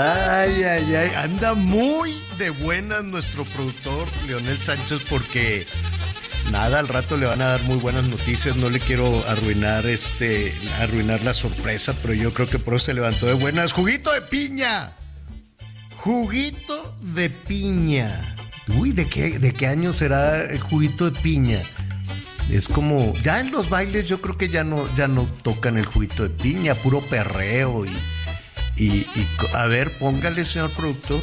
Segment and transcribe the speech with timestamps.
[0.00, 1.10] Ay, ay, ay.
[1.14, 5.66] Anda muy de buenas nuestro productor Leonel Sánchez porque
[6.50, 8.56] nada, al rato le van a dar muy buenas noticias.
[8.56, 12.94] No le quiero arruinar este, arruinar la sorpresa, pero yo creo que por eso se
[12.94, 13.72] levantó de buenas.
[13.72, 14.92] Juguito de piña.
[15.96, 18.22] Juguito de piña.
[18.78, 21.60] Uy, ¿de qué, de qué año será el juguito de piña?
[22.48, 25.84] Es como, ya en los bailes yo creo que ya no, ya no tocan el
[25.84, 27.90] juguito de piña, puro perreo y,
[28.80, 29.06] y,
[29.54, 31.22] a ver, póngale, señor productor.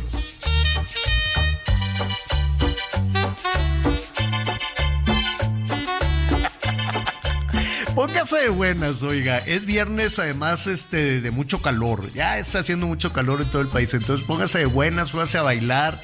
[7.95, 9.39] Póngase de buenas, oiga.
[9.39, 12.13] Es viernes, además, este, de mucho calor.
[12.13, 13.91] Ya está haciendo mucho calor en todo el país.
[13.95, 15.99] Entonces, póngase de buenas, póngase a bailar.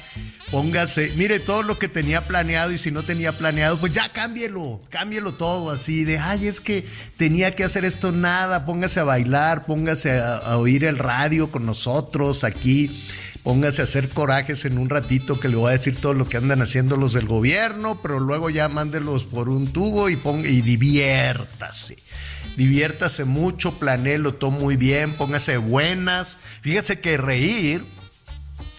[0.50, 4.80] Póngase, mire todo lo que tenía planeado y si no tenía planeado, pues ya cámbielo,
[4.90, 6.86] cámbielo todo así de, ay, es que
[7.16, 12.44] tenía que hacer esto, nada, póngase a bailar, póngase a, oír el radio con nosotros
[12.44, 13.04] aquí,
[13.42, 16.36] póngase a hacer corajes en un ratito que le voy a decir todo lo que
[16.36, 20.60] andan haciendo los del gobierno, pero luego ya mándelos por un tubo y, ponga, y
[20.60, 21.96] diviértase.
[22.56, 26.38] Diviértase mucho, planéelo todo muy bien, póngase buenas.
[26.60, 27.84] Fíjese que reír,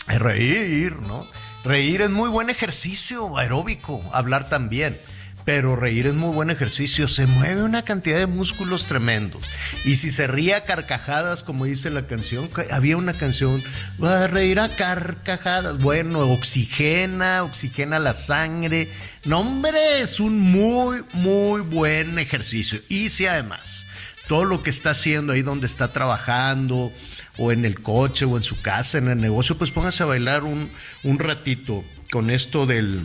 [0.07, 1.27] reír, ¿no?
[1.65, 5.01] Reír es muy buen ejercicio aeróbico, hablar también.
[5.45, 9.43] Pero reír es muy buen ejercicio, se mueve una cantidad de músculos tremendos.
[9.83, 13.63] Y si se ríe a carcajadas, como dice la canción, había una canción,
[14.03, 15.79] va a reír a carcajadas.
[15.79, 18.91] Bueno, oxigena, oxigena la sangre.
[19.23, 22.79] No, hombre, es un muy, muy buen ejercicio.
[22.89, 23.85] Y si además
[24.27, 26.91] todo lo que está haciendo ahí donde está trabajando,
[27.37, 30.43] o en el coche, o en su casa, en el negocio, pues póngase a bailar
[30.43, 30.69] un,
[31.03, 33.01] un ratito con esto del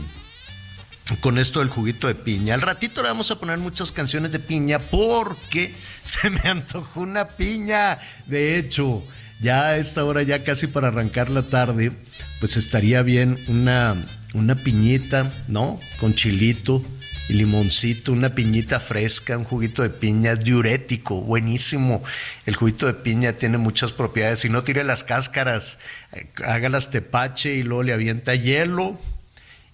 [1.21, 2.55] con esto del juguito de piña.
[2.55, 5.75] Al ratito le vamos a poner muchas canciones de piña porque
[6.05, 7.99] se me antojó una piña.
[8.27, 9.05] De hecho,
[9.41, 11.91] ya a esta hora, ya casi para arrancar la tarde,
[12.39, 13.97] pues estaría bien una,
[14.35, 15.81] una piñita, ¿no?
[15.99, 16.83] Con chilito
[17.33, 22.03] limoncito, una piñita fresca, un juguito de piña diurético, buenísimo.
[22.47, 24.41] El juguito de piña tiene muchas propiedades.
[24.41, 25.79] Si no tire las cáscaras,
[26.45, 28.99] hágalas tepache y luego le avienta hielo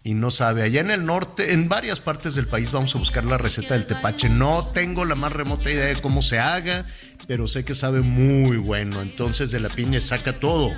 [0.07, 0.63] y no sabe.
[0.63, 3.87] Allá en el norte, en varias partes del país vamos a buscar la receta del
[3.87, 4.29] tepache.
[4.29, 6.87] No tengo la más remota idea de cómo se haga,
[7.27, 9.03] pero sé que sabe muy bueno.
[9.03, 10.71] Entonces de la piña saca todo.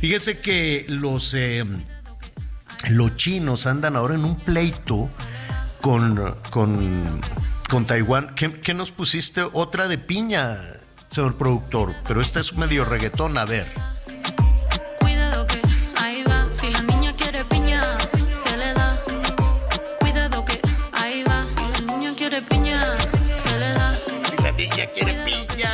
[0.00, 1.64] Fíjese que los, eh,
[2.90, 5.08] los chinos andan ahora en un pleito
[5.84, 7.20] con, con,
[7.68, 8.34] con Taiwán.
[8.34, 9.42] ¿Qué, qué nos pusiste?
[9.52, 10.56] Otra de piña,
[11.10, 11.94] señor productor.
[12.08, 13.66] Pero esta es medio reggaetón, a ver.
[14.98, 15.60] Cuidado que
[16.00, 17.82] ahí va, si la niña quiere piña,
[18.32, 18.96] se le da.
[20.00, 20.58] Cuidado que
[20.92, 22.82] ahí va, si la niña quiere piña,
[23.30, 23.94] se le da.
[23.94, 25.70] Si la niña quiere piña,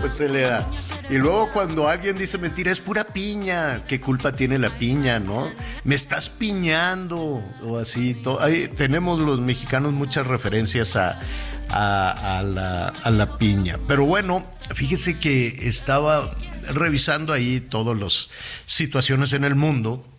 [0.00, 0.68] pues se le da.
[1.10, 3.84] Y luego cuando alguien dice mentira, es pura piña.
[3.86, 5.50] ¿Qué culpa tiene la piña, no?
[5.84, 8.20] Me estás piñando o así.
[8.40, 11.20] ay, tenemos los mexicanos muchas referencias a
[11.68, 13.78] la, a la piña.
[13.86, 16.34] Pero bueno, fíjese que estaba
[16.72, 18.30] revisando ahí todas las
[18.64, 20.13] situaciones en el mundo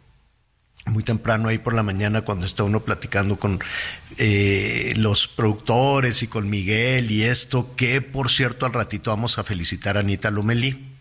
[0.85, 3.59] muy temprano ahí por la mañana cuando está uno platicando con
[4.17, 9.43] eh, los productores y con Miguel y esto, que por cierto al ratito vamos a
[9.43, 10.91] felicitar a Anita Lomelí.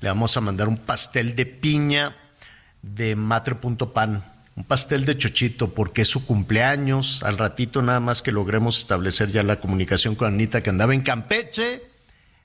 [0.00, 2.16] Le vamos a mandar un pastel de piña
[2.82, 4.24] de matre.pan,
[4.54, 7.22] un pastel de chochito porque es su cumpleaños.
[7.22, 11.02] Al ratito nada más que logremos establecer ya la comunicación con Anita que andaba en
[11.02, 11.87] Campeche.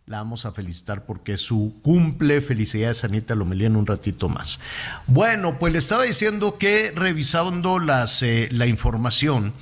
[0.06, 2.42] La vamos a felicitar porque su cumple.
[2.42, 4.60] Felicidades, Anita Lomelí, en un ratito más.
[5.08, 9.54] Bueno, pues le estaba diciendo que revisando las, eh, la información,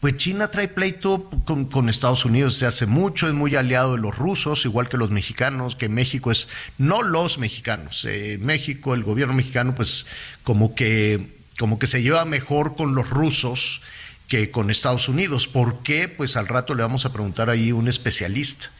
[0.00, 4.16] pues China trae pleito con, Estados Unidos desde hace mucho, es muy aliado de los
[4.16, 6.48] rusos, igual que los mexicanos, que México es,
[6.78, 10.06] no los mexicanos, eh, México, el gobierno mexicano, pues
[10.44, 13.82] como que, como que se lleva mejor con los rusos
[14.28, 15.46] que con Estados Unidos.
[15.46, 16.08] ¿Por qué?
[16.08, 18.70] Pues al rato le vamos a preguntar ahí un especialista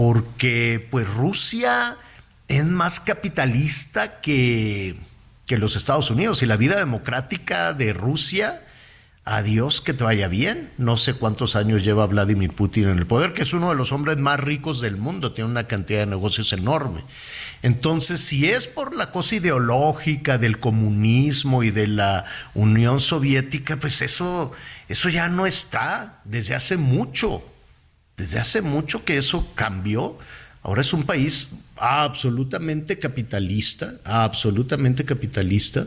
[0.00, 1.98] porque pues Rusia
[2.48, 4.96] es más capitalista que,
[5.44, 8.66] que los Estados Unidos y la vida democrática de Rusia,
[9.26, 10.72] adiós que te vaya bien.
[10.78, 13.92] No sé cuántos años lleva Vladimir Putin en el poder, que es uno de los
[13.92, 17.04] hombres más ricos del mundo, tiene una cantidad de negocios enorme.
[17.60, 22.24] Entonces, si es por la cosa ideológica del comunismo y de la
[22.54, 24.52] Unión Soviética, pues eso,
[24.88, 27.44] eso ya no está desde hace mucho.
[28.20, 30.18] Desde hace mucho que eso cambió.
[30.62, 35.86] Ahora es un país absolutamente capitalista, absolutamente capitalista,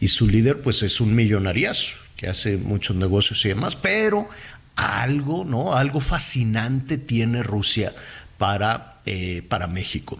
[0.00, 4.26] y su líder pues es un millonariazo que hace muchos negocios y demás, pero
[4.74, 5.74] algo, ¿no?
[5.74, 7.94] Algo fascinante tiene Rusia
[8.38, 10.18] para, eh, para México.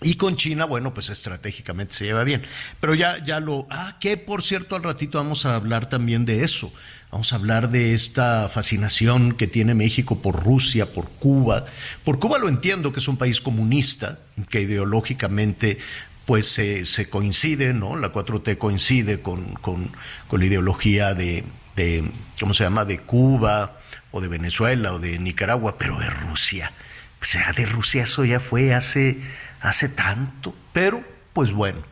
[0.00, 2.42] Y con China, bueno, pues estratégicamente se lleva bien.
[2.80, 3.66] Pero ya, ya lo.
[3.70, 6.72] Ah, que por cierto, al ratito vamos a hablar también de eso.
[7.14, 11.64] Vamos a hablar de esta fascinación que tiene México por Rusia, por Cuba.
[12.02, 14.18] Por Cuba lo entiendo que es un país comunista,
[14.50, 15.78] que ideológicamente
[16.26, 17.96] pues se, coincide, ¿no?
[17.96, 19.46] La 4T coincide con,
[20.32, 21.44] la ideología de,
[21.76, 23.78] de, ¿cómo se llama?, de Cuba
[24.10, 26.72] o de Venezuela o de Nicaragua, pero de Rusia.
[27.22, 29.20] O sea, de Rusia eso ya fue hace,
[29.60, 30.52] hace tanto.
[30.72, 31.84] Pero, pues bueno,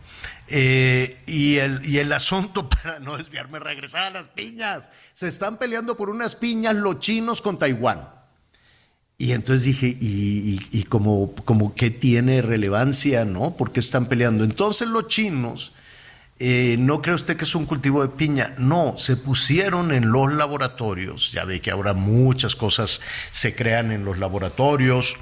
[0.55, 4.93] eh, y, el, y el asunto, para no desviarme, regresar a las piñas.
[5.15, 8.07] Se están peleando por unas piñas los chinos con Taiwán.
[9.17, 13.57] Y entonces dije, ¿y, y, como, como qué tiene relevancia, no?
[13.57, 14.45] ¿Por qué están peleando?
[14.45, 15.73] Entonces los chinos,
[16.39, 18.55] eh, ¿no cree usted que es un cultivo de piña?
[18.59, 21.33] No, se pusieron en los laboratorios.
[21.33, 23.01] Ya ve que ahora muchas cosas
[23.31, 25.17] se crean en los laboratorios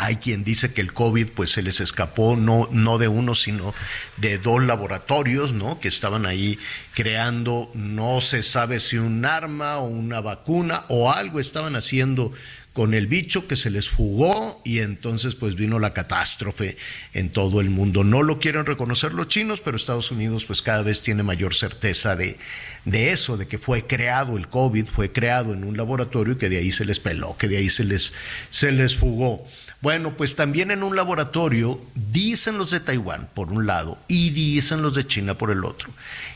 [0.00, 3.74] hay quien dice que el COVID pues se les escapó no, no de uno, sino
[4.16, 5.78] de dos laboratorios, ¿no?
[5.78, 6.58] Que estaban ahí
[6.94, 12.32] creando, no se sabe si un arma o una vacuna o algo estaban haciendo
[12.72, 16.76] con el bicho que se les fugó y entonces pues vino la catástrofe
[17.12, 18.04] en todo el mundo.
[18.04, 22.14] No lo quieren reconocer los chinos, pero Estados Unidos pues cada vez tiene mayor certeza
[22.14, 22.38] de,
[22.84, 26.48] de eso, de que fue creado el COVID, fue creado en un laboratorio y que
[26.48, 28.14] de ahí se les peló, que de ahí se les,
[28.50, 29.46] se les fugó.
[29.80, 34.82] Bueno, pues también en un laboratorio dicen los de Taiwán por un lado y dicen
[34.82, 35.90] los de China por el otro,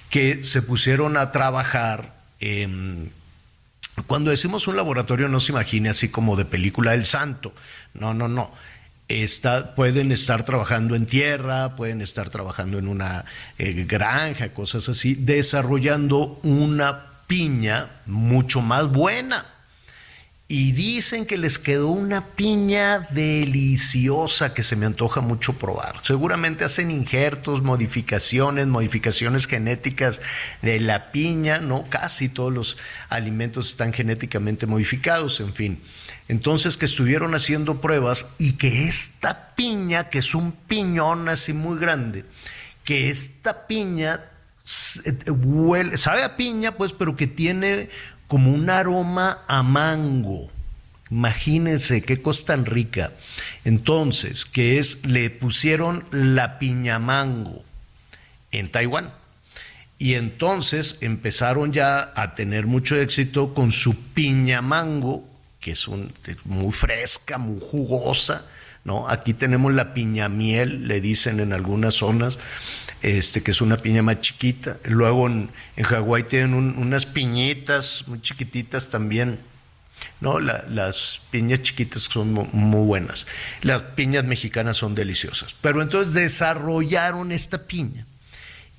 [0.08, 2.14] que se pusieron a trabajar.
[4.06, 7.52] cuando decimos un laboratorio no se imagine así como de película del santo,
[7.92, 8.50] no, no, no.
[9.76, 13.26] Pueden estar trabajando en tierra, pueden estar trabajando en una
[13.58, 19.44] eh, granja, cosas así, desarrollando una piña mucho más buena
[20.46, 25.96] y dicen que les quedó una piña deliciosa que se me antoja mucho probar.
[26.02, 30.20] Seguramente hacen injertos, modificaciones, modificaciones genéticas
[30.60, 31.88] de la piña, ¿no?
[31.88, 32.76] Casi todos los
[33.08, 35.82] alimentos están genéticamente modificados, en fin.
[36.28, 41.78] Entonces que estuvieron haciendo pruebas y que esta piña, que es un piñón así muy
[41.78, 42.26] grande,
[42.84, 44.20] que esta piña
[45.04, 47.90] eh, sabe a piña, pues, pero que tiene
[48.34, 50.50] como un aroma a mango.
[51.08, 53.12] Imagínense qué cosa tan rica.
[53.64, 57.62] Entonces, que es, le pusieron la piña mango
[58.50, 59.12] en Taiwán.
[59.98, 65.24] Y entonces empezaron ya a tener mucho éxito con su piña mango,
[65.60, 65.86] que es
[66.44, 68.46] muy fresca, muy jugosa,
[68.82, 69.08] ¿no?
[69.08, 72.40] Aquí tenemos la piña miel, le dicen en algunas zonas,
[73.04, 74.78] este, que es una piña más chiquita.
[74.84, 79.40] Luego en, Hawái tienen unas piñitas muy chiquititas también.
[80.22, 83.26] No, las piñas chiquitas son muy, buenas.
[83.60, 85.54] Las piñas mexicanas son deliciosas.
[85.60, 88.06] Pero entonces desarrollaron esta piña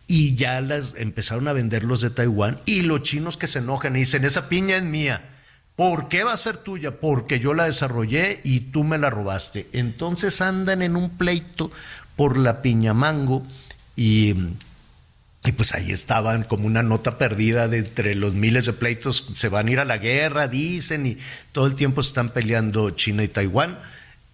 [0.07, 3.95] y ya las empezaron a vender los de Taiwán y los chinos que se enojan
[3.95, 5.21] y dicen, esa piña es mía.
[5.75, 6.99] ¿Por qué va a ser tuya?
[6.99, 9.67] Porque yo la desarrollé y tú me la robaste.
[9.71, 11.69] Entonces andan en un pleito
[12.15, 13.45] por la piña mango
[13.95, 14.33] y,
[15.57, 19.67] pues ahí estaban como una nota perdida de entre los miles de pleitos, se van
[19.67, 21.17] a ir a la guerra, dicen, y
[21.51, 23.79] todo el tiempo están peleando China y Taiwán.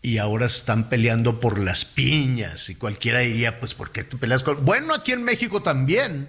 [0.03, 2.69] Y ahora están peleando por las piñas.
[2.69, 4.65] Y cualquiera diría, pues, ¿por qué te peleas con.?
[4.65, 6.27] Bueno, aquí en México también.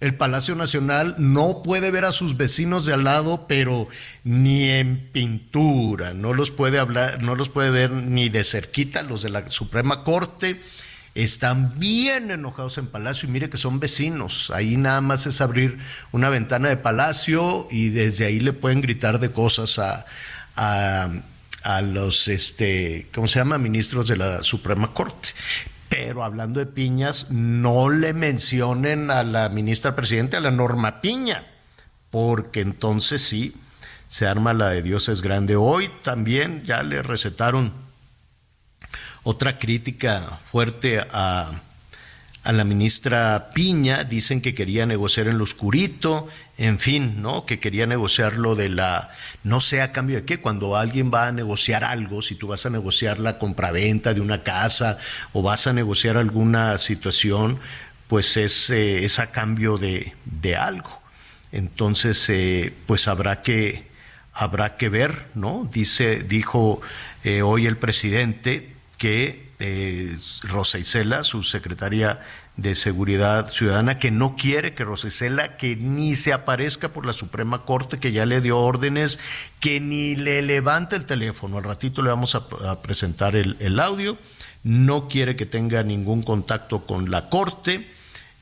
[0.00, 3.88] el Palacio Nacional no puede ver a sus vecinos de al lado, pero
[4.24, 9.22] ni en pintura, no los puede hablar, no los puede ver ni de cerquita los
[9.22, 10.60] de la Suprema Corte.
[11.14, 14.52] Están bien enojados en Palacio y mire que son vecinos.
[14.54, 15.78] Ahí nada más es abrir
[16.12, 20.06] una ventana de Palacio y desde ahí le pueden gritar de cosas a,
[20.54, 23.58] a, los, este, ¿cómo se llama?
[23.58, 25.30] Ministros de la Suprema Corte.
[25.88, 31.44] Pero hablando de piñas, no le mencionen a la ministra presidenta, a la Norma Piña,
[32.10, 33.56] porque entonces sí,
[34.06, 35.56] se arma la de Dios es grande.
[35.56, 37.72] Hoy también ya le recetaron
[39.22, 41.60] otra crítica fuerte a,
[42.42, 47.44] a la ministra Piña, dicen que quería negociar en lo oscurito, en fin, ¿no?
[47.44, 49.10] Que quería negociar lo de la,
[49.44, 52.64] no sé a cambio de qué, cuando alguien va a negociar algo, si tú vas
[52.64, 54.98] a negociar la compraventa de una casa
[55.32, 57.58] o vas a negociar alguna situación,
[58.08, 61.00] pues es, eh, es a cambio de, de algo.
[61.52, 63.84] Entonces, eh, pues habrá que,
[64.32, 65.68] habrá que ver, ¿no?
[65.72, 66.80] Dice, dijo
[67.22, 72.20] eh, hoy el presidente que eh, Rosa Isela, su secretaria
[72.58, 77.14] de Seguridad Ciudadana, que no quiere que Rosa Isela, que ni se aparezca por la
[77.14, 79.18] Suprema Corte, que ya le dio órdenes,
[79.58, 81.56] que ni le levante el teléfono.
[81.56, 84.18] Al ratito le vamos a, presentar el, el, audio.
[84.64, 87.88] No quiere que tenga ningún contacto con la Corte.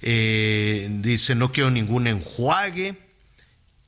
[0.03, 2.99] Eh, dice, no quiero ningún enjuague.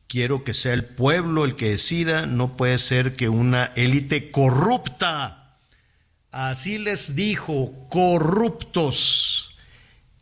[0.06, 2.26] Quiero que sea el pueblo el que decida.
[2.26, 5.39] No puede ser que una élite corrupta
[6.32, 9.56] Así les dijo, corruptos.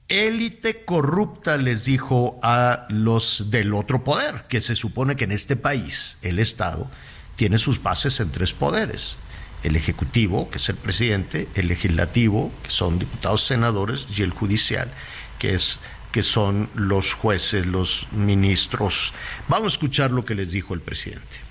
[0.08, 5.54] Élite corrupta les dijo a los del otro poder, que se supone que en este
[5.54, 6.90] país el Estado
[7.36, 9.18] tiene sus bases en tres poderes.
[9.62, 14.90] El Ejecutivo, que es el presidente, el Legislativo, que son diputados, senadores, y el Judicial,
[15.38, 15.78] que es
[16.10, 19.12] que son los jueces, los ministros.
[19.46, 21.47] Vamos a escuchar lo que les dijo el presidente.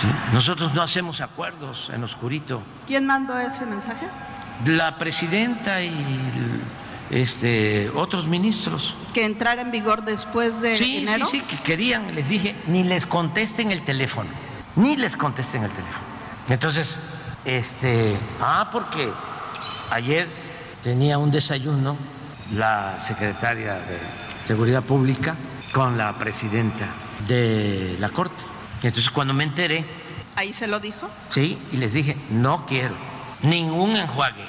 [0.00, 0.06] ¿Sí?
[0.32, 2.62] Nosotros no hacemos acuerdos en oscurito.
[2.86, 4.06] ¿Quién mandó ese mensaje?
[4.64, 5.92] La presidenta y
[7.10, 8.94] este, otros ministros.
[9.14, 11.26] ¿Que entrara en vigor después de sí, enero?
[11.26, 14.30] Sí, sí, que querían, les dije, ni les contesten el teléfono,
[14.76, 16.04] ni les contesten el teléfono.
[16.48, 16.98] Entonces,
[17.44, 19.10] este, ah, porque
[19.90, 20.28] ayer
[20.82, 21.96] tenía un desayuno
[22.54, 23.98] la secretaria de
[24.44, 25.34] Seguridad Pública
[25.72, 26.86] con la presidenta
[27.26, 28.44] de la Corte.
[28.82, 29.84] Entonces cuando me enteré...
[30.36, 31.10] ¿Ahí se lo dijo?
[31.28, 32.94] Sí, y les dije, no quiero
[33.42, 34.44] ningún enjuague.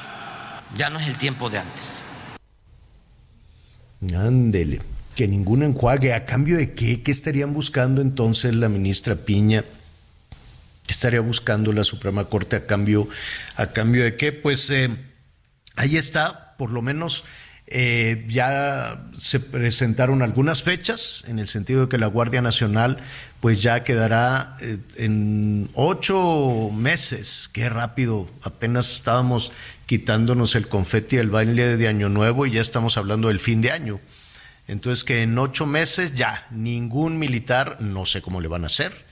[0.75, 1.99] Ya no es el tiempo de antes.
[4.15, 4.81] Ándele,
[5.15, 6.13] que ningún enjuague.
[6.13, 7.01] ¿A cambio de qué?
[7.01, 9.63] ¿Qué estarían buscando entonces la ministra Piña?
[10.85, 13.09] ¿Qué estaría buscando la Suprema Corte a cambio,
[13.55, 14.31] a cambio de qué?
[14.31, 14.95] Pues eh,
[15.75, 17.25] ahí está, por lo menos
[17.71, 22.97] eh, ya se presentaron algunas fechas en el sentido de que la Guardia Nacional
[23.41, 27.47] pues ya quedará eh, en ocho meses.
[27.53, 29.51] Qué rápido, apenas estábamos
[29.85, 33.71] quitándonos el confeti del baile de Año Nuevo y ya estamos hablando del fin de
[33.71, 33.99] año.
[34.67, 39.05] Entonces que en ocho meses ya ningún militar, no sé cómo le van a hacer,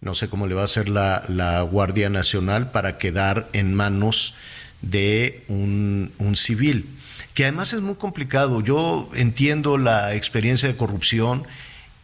[0.00, 4.34] no sé cómo le va a hacer la, la Guardia Nacional para quedar en manos
[4.80, 6.98] de un, un civil
[7.34, 8.60] que además es muy complicado.
[8.60, 11.46] Yo entiendo la experiencia de corrupción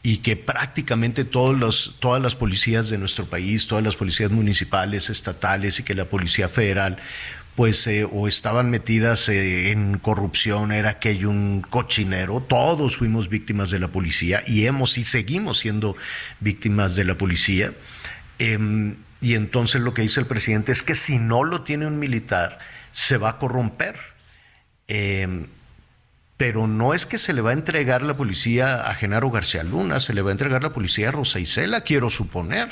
[0.02, 5.82] y que prácticamente todas las policías de nuestro país, todas las policías municipales, estatales y
[5.82, 6.98] que la Policía Federal,
[7.56, 13.28] pues eh, o estaban metidas eh, en corrupción, era que hay un cochinero, todos fuimos
[13.28, 15.96] víctimas de la policía y hemos y seguimos siendo
[16.38, 17.72] víctimas de la policía.
[18.38, 21.98] Eh, y entonces lo que dice el presidente es que si no lo tiene un
[21.98, 22.60] militar,
[22.92, 23.96] se va a corromper.
[24.88, 25.46] Eh,
[26.38, 29.98] pero no es que se le va a entregar la policía a Genaro García Luna,
[29.98, 32.68] se le va a entregar la policía a Rosa Isela, quiero suponer,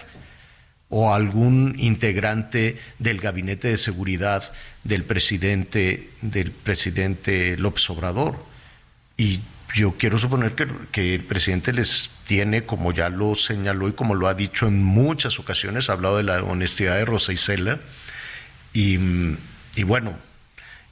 [0.88, 4.52] o a algún integrante del gabinete de seguridad
[4.84, 8.36] del presidente, del presidente López Obrador.
[9.16, 9.40] Y
[9.74, 14.14] yo quiero suponer que, que, el presidente les tiene, como ya lo señaló y como
[14.14, 17.80] lo ha dicho en muchas ocasiones, ha hablado de la honestidad de Rosa Isela.
[18.72, 18.96] Y,
[19.74, 20.16] y bueno,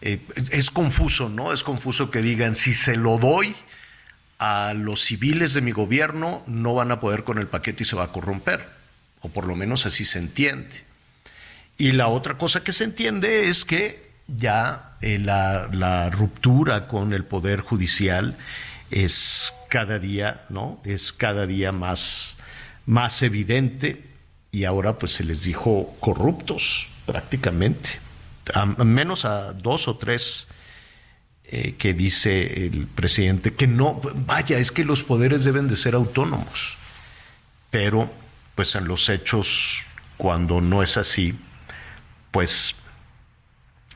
[0.07, 0.21] eh,
[0.51, 1.51] es confuso, ¿no?
[1.55, 3.57] Es confuso que digan, si se lo doy
[4.39, 7.97] a los civiles de mi gobierno, no van a poder con el paquete y se
[7.97, 8.69] va a corromper,
[9.23, 10.85] o por lo menos así se entiende.
[11.79, 17.15] Y la otra cosa que se entiende es que ya eh, la, la ruptura con
[17.15, 18.37] el poder judicial
[18.91, 20.83] es cada día, ¿no?
[20.85, 22.37] Es cada día más,
[22.85, 24.05] más evidente
[24.53, 28.04] y ahora pues se les dijo corruptos prácticamente
[28.53, 30.49] a menos a dos o tres
[31.45, 35.95] eh, que dice el presidente que no, vaya, es que los poderes deben de ser
[35.95, 36.77] autónomos,
[37.71, 38.11] pero
[38.55, 39.83] pues en los hechos,
[40.17, 41.39] cuando no es así,
[42.31, 42.75] pues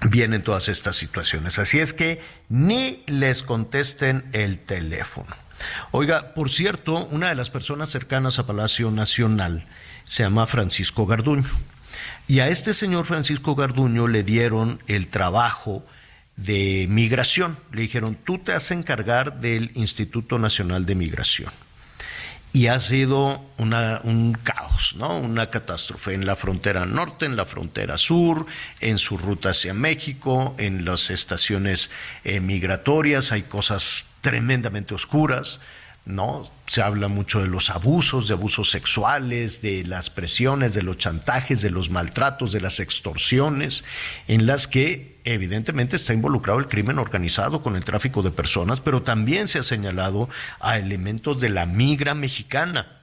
[0.02, 1.58] vienen todas estas situaciones.
[1.58, 5.34] Así es que ni les contesten el teléfono.
[5.90, 9.66] Oiga, por cierto, una de las personas cercanas a Palacio Nacional
[10.04, 11.48] se llama Francisco Garduño.
[12.28, 15.84] Y a este señor Francisco Garduño le dieron el trabajo
[16.36, 17.58] de migración.
[17.72, 21.50] Le dijeron, tú te has encargar del Instituto Nacional de Migración
[22.52, 25.18] y ha sido un caos, ¿no?
[25.18, 28.46] Una catástrofe en la frontera norte, en la frontera sur,
[28.80, 31.90] en su ruta hacia México, en las estaciones
[32.24, 35.60] eh, migratorias, hay cosas tremendamente oscuras.
[36.08, 36.50] ¿No?
[36.66, 41.60] Se habla mucho de los abusos, de abusos sexuales, de las presiones, de los chantajes,
[41.60, 43.84] de los maltratos, de las extorsiones,
[44.26, 49.02] en las que evidentemente está involucrado el crimen organizado con el tráfico de personas, pero
[49.02, 53.02] también se ha señalado a elementos de la migra mexicana.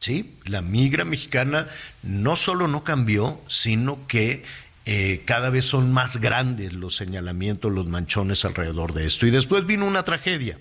[0.00, 1.68] Sí, la migra mexicana
[2.02, 4.44] no solo no cambió, sino que
[4.84, 9.26] eh, cada vez son más grandes los señalamientos, los manchones alrededor de esto.
[9.26, 10.58] Y después vino una tragedia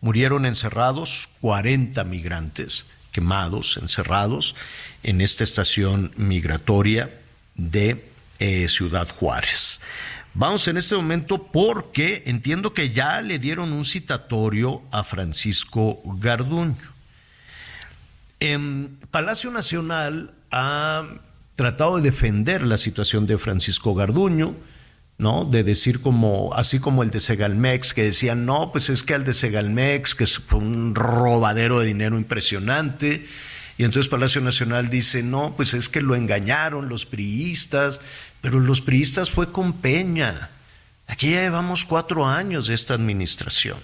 [0.00, 4.54] Murieron encerrados 40 migrantes, quemados, encerrados
[5.02, 7.10] en esta estación migratoria
[7.54, 8.04] de
[8.38, 9.80] eh, Ciudad Juárez.
[10.32, 16.76] Vamos en este momento porque entiendo que ya le dieron un citatorio a Francisco Garduño.
[18.38, 21.02] En Palacio Nacional ha
[21.56, 24.54] tratado de defender la situación de Francisco Garduño,
[25.20, 25.44] ¿no?
[25.44, 29.24] De decir como, así como el de Segalmex, que decían, no, pues es que el
[29.24, 33.26] de Segalmex, que fue un robadero de dinero impresionante,
[33.76, 38.00] y entonces Palacio Nacional dice, no, pues es que lo engañaron los priistas,
[38.40, 40.50] pero los priistas fue con Peña.
[41.06, 43.78] Aquí ya llevamos cuatro años de esta administración.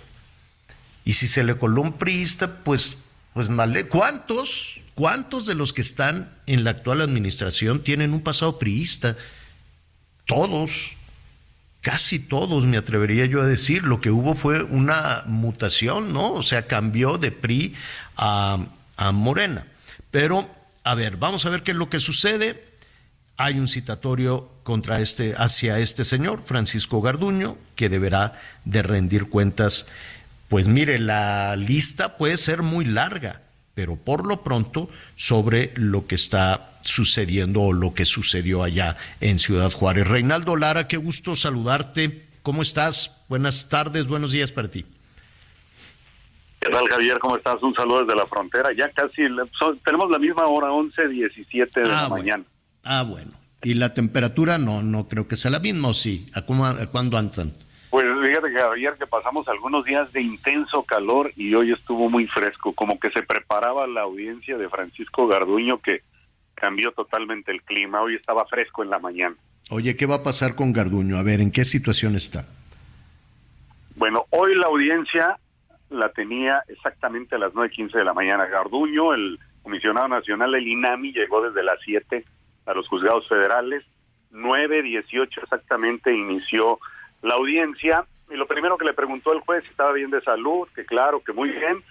[1.05, 2.97] Y si se le coló un priista, pues,
[3.35, 3.89] pues mal.
[3.89, 9.17] ¿Cuántos, cuántos de los que están en la actual administración tienen un pasado priista?
[10.25, 10.97] Todos
[11.87, 16.33] casi todos, me atrevería yo a decir, lo que hubo fue una mutación, ¿no?
[16.33, 17.77] O sea, cambió de PRI
[18.17, 18.59] a,
[19.13, 19.69] Morena.
[20.11, 20.51] Pero,
[20.83, 22.65] a ver, vamos a ver qué es lo que sucede.
[23.37, 28.33] Hay un citatorio contra este, hacia este señor, Francisco Garduño, que deberá
[28.65, 29.87] de rendir cuentas.
[30.49, 33.43] Pues mire, la lista puede ser muy larga,
[33.77, 39.39] pero por lo pronto sobre lo que está sucediendo o lo que sucedió allá en
[39.39, 40.09] Ciudad Juárez.
[40.09, 42.25] Reinaldo Lara, qué gusto saludarte.
[42.43, 43.23] ¿Cómo estás?
[43.29, 44.87] Buenas tardes, buenos días para ti.
[46.59, 47.19] ¿Qué tal, Javier?
[47.19, 47.63] ¿Cómo estás?
[47.63, 48.71] Un saludo desde la frontera.
[48.75, 49.25] Ya casi
[49.85, 52.45] tenemos la misma hora, 11, 17 de la ah, mañana.
[52.83, 53.33] Ah, bueno.
[53.63, 54.57] ¿Y la temperatura?
[54.57, 56.31] No, no creo que sea la misma, ¿o sí?
[56.33, 57.53] ¿A, cómo, a cuándo andan?
[57.91, 62.73] Pues fíjate, Javier, que pasamos algunos días de intenso calor y hoy estuvo muy fresco,
[62.73, 66.03] como que se preparaba la audiencia de Francisco Garduño que
[66.55, 68.03] cambió totalmente el clima.
[68.03, 69.37] Hoy estaba fresco en la mañana.
[69.71, 71.17] Oye, ¿qué va a pasar con Garduño?
[71.17, 72.45] A ver, ¿en qué situación está?
[73.97, 75.39] Bueno, hoy la audiencia
[75.91, 78.47] la tenía exactamente a las 9.15 de la mañana.
[78.47, 82.25] Garduño, el comisionado nacional del INAMI, llegó desde las 7
[82.67, 83.85] a los juzgados federales.
[84.33, 86.79] 9.18 exactamente inició
[87.27, 88.07] la audiencia.
[88.31, 91.23] Y lo primero que le preguntó el juez si estaba bien de salud, que claro,
[91.23, 91.83] que muy bien,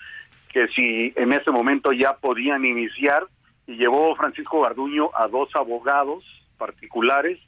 [0.52, 3.28] que si en ese momento ya podían iniciar
[3.68, 6.24] y llevó Francisco Garduño a dos abogados
[6.58, 7.40] particulares,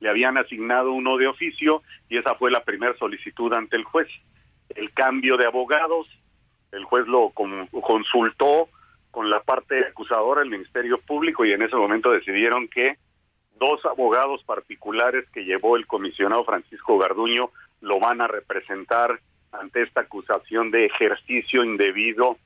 [0.00, 4.08] le habían asignado uno de oficio y esa fue la primera solicitud ante el juez.
[4.70, 6.06] El cambio de abogados,
[6.72, 8.68] el juez lo consultó
[9.10, 12.96] con la parte acusadora, el Ministerio Público, y en ese momento decidieron que
[13.58, 19.20] dos abogados particulares que llevó el comisionado Francisco Garduño lo van a representar
[19.52, 22.36] ante esta acusación de ejercicio indebido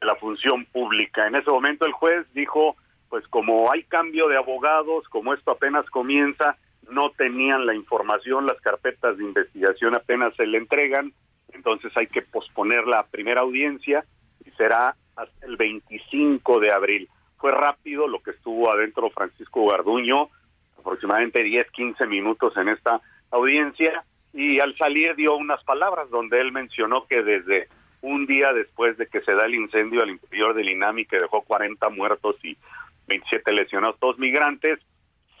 [0.00, 1.26] la función pública.
[1.26, 2.76] En ese momento el juez dijo,
[3.08, 6.56] pues como hay cambio de abogados, como esto apenas comienza,
[6.90, 11.12] no tenían la información, las carpetas de investigación apenas se le entregan,
[11.52, 14.04] entonces hay que posponer la primera audiencia
[14.44, 17.08] y será hasta el 25 de abril.
[17.42, 20.28] Fue rápido lo que estuvo adentro Francisco Garduño,
[20.78, 23.00] aproximadamente 10, 15 minutos en esta
[23.32, 27.66] audiencia, y al salir dio unas palabras donde él mencionó que desde
[28.00, 31.42] un día después de que se da el incendio al interior del INAMI que dejó
[31.42, 32.56] 40 muertos y
[33.08, 34.78] 27 lesionados, todos migrantes,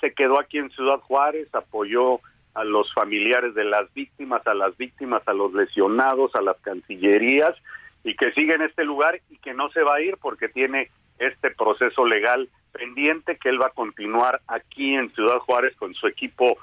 [0.00, 2.18] se quedó aquí en Ciudad Juárez, apoyó
[2.54, 7.54] a los familiares de las víctimas, a las víctimas, a los lesionados, a las cancillerías
[8.02, 10.90] y que sigue en este lugar y que no se va a ir porque tiene
[11.22, 16.06] este proceso legal pendiente que él va a continuar aquí en Ciudad Juárez con su
[16.06, 16.56] equipo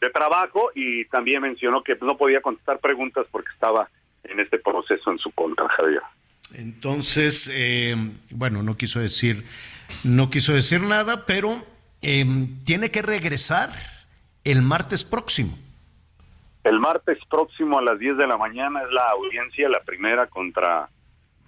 [0.00, 3.88] de trabajo y también mencionó que no podía contestar preguntas porque estaba
[4.24, 6.02] en este proceso en su contra, Javier.
[6.54, 7.94] Entonces, eh,
[8.30, 9.44] bueno, no quiso decir,
[10.04, 11.50] no quiso decir nada, pero
[12.02, 12.24] eh,
[12.64, 13.70] tiene que regresar
[14.44, 15.56] el martes próximo.
[16.64, 20.88] El martes próximo a las 10 de la mañana es la audiencia, la primera contra,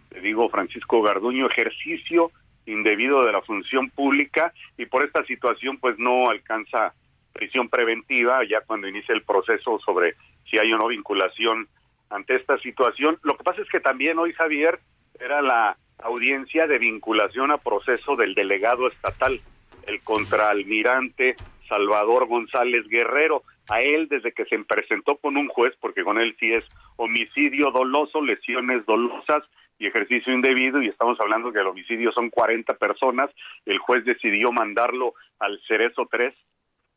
[0.08, 2.30] te digo, Francisco Garduño, ejercicio
[2.66, 6.94] indebido de la función pública y por esta situación pues no alcanza
[7.32, 10.14] prisión preventiva ya cuando inicia el proceso sobre
[10.48, 11.68] si hay o no vinculación
[12.10, 13.18] ante esta situación.
[13.22, 14.78] Lo que pasa es que también hoy, Javier,
[15.18, 19.40] era la audiencia de vinculación a proceso del delegado estatal,
[19.86, 21.36] el contraalmirante
[21.68, 23.42] Salvador González Guerrero.
[23.70, 26.64] A él, desde que se presentó con un juez, porque con él sí es
[26.96, 29.42] homicidio doloso, lesiones dolosas
[29.78, 33.30] y ejercicio indebido, y estamos hablando que el homicidio son 40 personas,
[33.66, 36.34] el juez decidió mandarlo al Cerezo 3,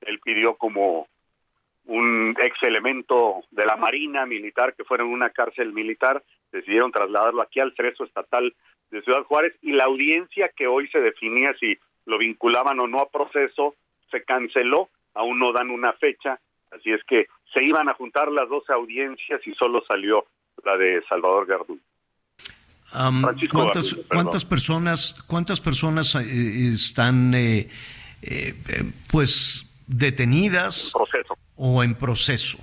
[0.01, 1.07] él pidió como
[1.85, 7.41] un ex elemento de la Marina militar que fuera en una cárcel militar, decidieron trasladarlo
[7.41, 8.53] aquí al Cerezo Estatal
[8.91, 12.99] de Ciudad Juárez y la audiencia que hoy se definía si lo vinculaban o no
[12.99, 13.75] a proceso
[14.11, 16.39] se canceló, aún no dan una fecha,
[16.71, 20.25] así es que se iban a juntar las dos audiencias y solo salió
[20.63, 21.79] la de Salvador Gardú.
[22.93, 23.21] Um,
[23.51, 27.69] ¿cuántas, ¿Cuántas personas, cuántas personas eh, están, eh,
[28.21, 28.53] eh,
[29.11, 30.93] pues, detenidas
[31.57, 32.57] o en proceso?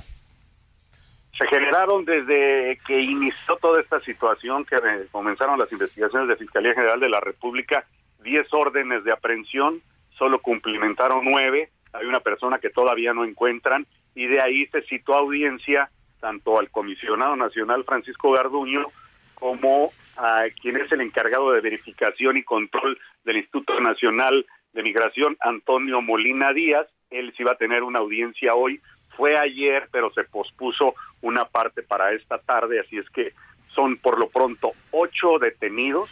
[1.37, 4.76] Se generaron desde que inició toda esta situación, que
[5.10, 7.84] comenzaron las investigaciones de Fiscalía General de la República,
[8.22, 9.82] 10 órdenes de aprehensión,
[10.16, 15.14] solo cumplimentaron nueve, hay una persona que todavía no encuentran, y de ahí se citó
[15.14, 18.87] audiencia tanto al comisionado nacional Francisco Garduño
[19.34, 25.37] como a quien es el encargado de verificación y control del Instituto Nacional de Migración,
[25.40, 28.81] Antonio Molina Díaz, él sí va a tener una audiencia hoy.
[29.16, 33.33] Fue ayer, pero se pospuso una parte para esta tarde, así es que
[33.68, 36.11] son por lo pronto ocho detenidos,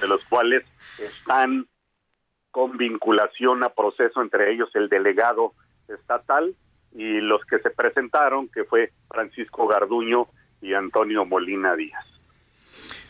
[0.00, 0.64] de los cuales
[0.98, 1.66] están
[2.50, 5.52] con vinculación a proceso, entre ellos el delegado
[5.88, 6.54] estatal
[6.92, 10.28] y los que se presentaron, que fue Francisco Garduño
[10.62, 12.19] y Antonio Molina Díaz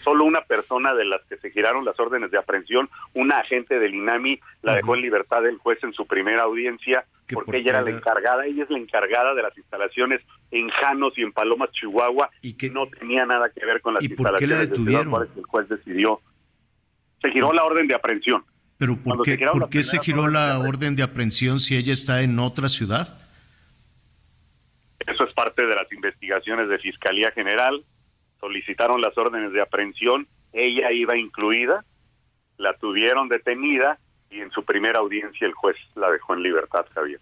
[0.03, 3.95] solo una persona de las que se giraron las órdenes de aprehensión, una agente del
[3.95, 7.91] INAMI, la dejó en libertad el juez en su primera audiencia, porque ella era la
[7.91, 12.55] encargada, ella es la encargada de las instalaciones en Janos y en Palomas, Chihuahua, y
[12.55, 15.29] que no tenía nada que ver con las ¿Y instalaciones por qué la detuvieron?
[15.37, 16.21] el juez decidió.
[17.21, 18.45] Se giró la orden de aprehensión.
[18.79, 22.39] ¿Pero por qué, ¿por qué se giró la orden de aprehensión si ella está en
[22.39, 23.21] otra ciudad?
[25.07, 27.85] Eso es parte de las investigaciones de Fiscalía General
[28.41, 31.85] solicitaron las órdenes de aprehensión, ella iba incluida,
[32.57, 33.99] la tuvieron detenida
[34.31, 37.21] y en su primera audiencia el juez la dejó en libertad, Javier.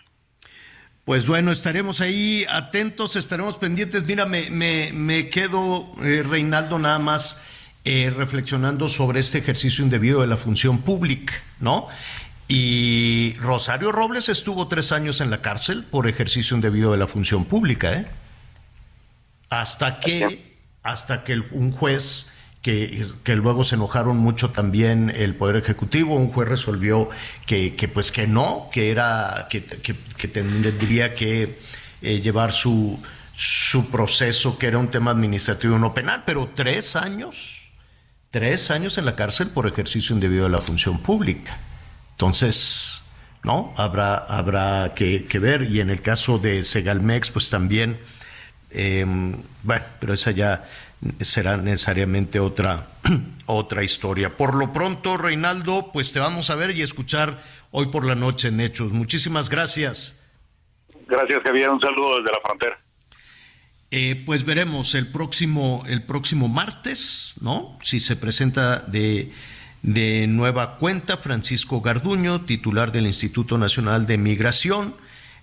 [1.05, 4.05] Pues bueno, estaremos ahí atentos, estaremos pendientes.
[4.05, 7.43] Mira, me, me, quedo, eh, Reinaldo, nada más
[7.87, 11.89] eh, reflexionando sobre este ejercicio indebido de la función pública, ¿no?
[12.47, 17.47] Y Rosario Robles estuvo tres años en la cárcel por ejercicio indebido de la función
[17.47, 18.07] pública, ¿eh?
[19.49, 20.48] Hasta que
[20.91, 22.31] hasta que un juez
[22.63, 27.09] que, que, luego se enojaron mucho también el Poder Ejecutivo, un juez resolvió
[27.47, 31.59] que, que pues que no, que era, que, que tendría que
[32.03, 33.01] eh, llevar su,
[33.39, 37.71] su proceso, que era un tema administrativo no penal, pero tres años,
[38.33, 41.59] tres años en la cárcel por ejercicio indebido de la función pública.
[42.13, 43.03] Entonces,
[43.45, 43.73] ¿no?
[43.77, 48.01] Habrá, habrá que, ver, y en el caso de Segalmex, pues también
[48.71, 50.69] Em, bueno, pero esa ya
[51.21, 52.89] será necesariamente otra,
[53.47, 54.37] otra historia.
[54.37, 57.39] Por lo pronto, Reinaldo, pues te vamos a ver y escuchar
[57.71, 58.93] hoy por la noche en Hechos.
[58.93, 60.19] Muchísimas gracias.
[61.07, 61.71] Gracias, Javier.
[61.71, 62.81] Un saludo desde la frontera.
[63.91, 67.79] Eh, pues veremos el próximo, el próximo martes, ¿no?
[67.83, 69.33] Si se presenta de,
[69.83, 74.95] de nueva cuenta Francisco Garduño, titular del Instituto Nacional de Migración.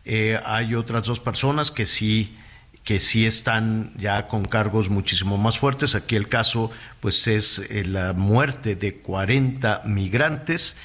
[0.04, 2.38] Eh, hay otras dos personas que sí
[2.86, 5.96] que sí están ya con cargos muchísimo más fuertes.
[5.96, 6.72] Aquí el caso
[7.02, 10.78] pues es eh, la muerte de 40 migrantes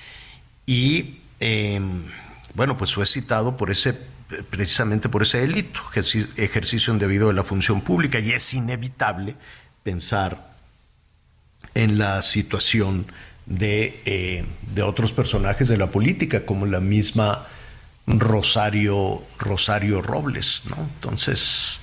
[0.66, 2.06] y em,
[2.54, 3.94] bueno, pues fue citado por ese
[4.48, 5.80] precisamente por ese delito,
[6.36, 9.34] ejercicio indebido de la función pública y es inevitable
[9.82, 10.52] pensar
[11.74, 13.06] en la situación
[13.46, 17.48] de, eh, de otros personajes de la política como la misma
[18.06, 20.76] Rosario Rosario Robles, ¿no?
[20.94, 21.80] Entonces,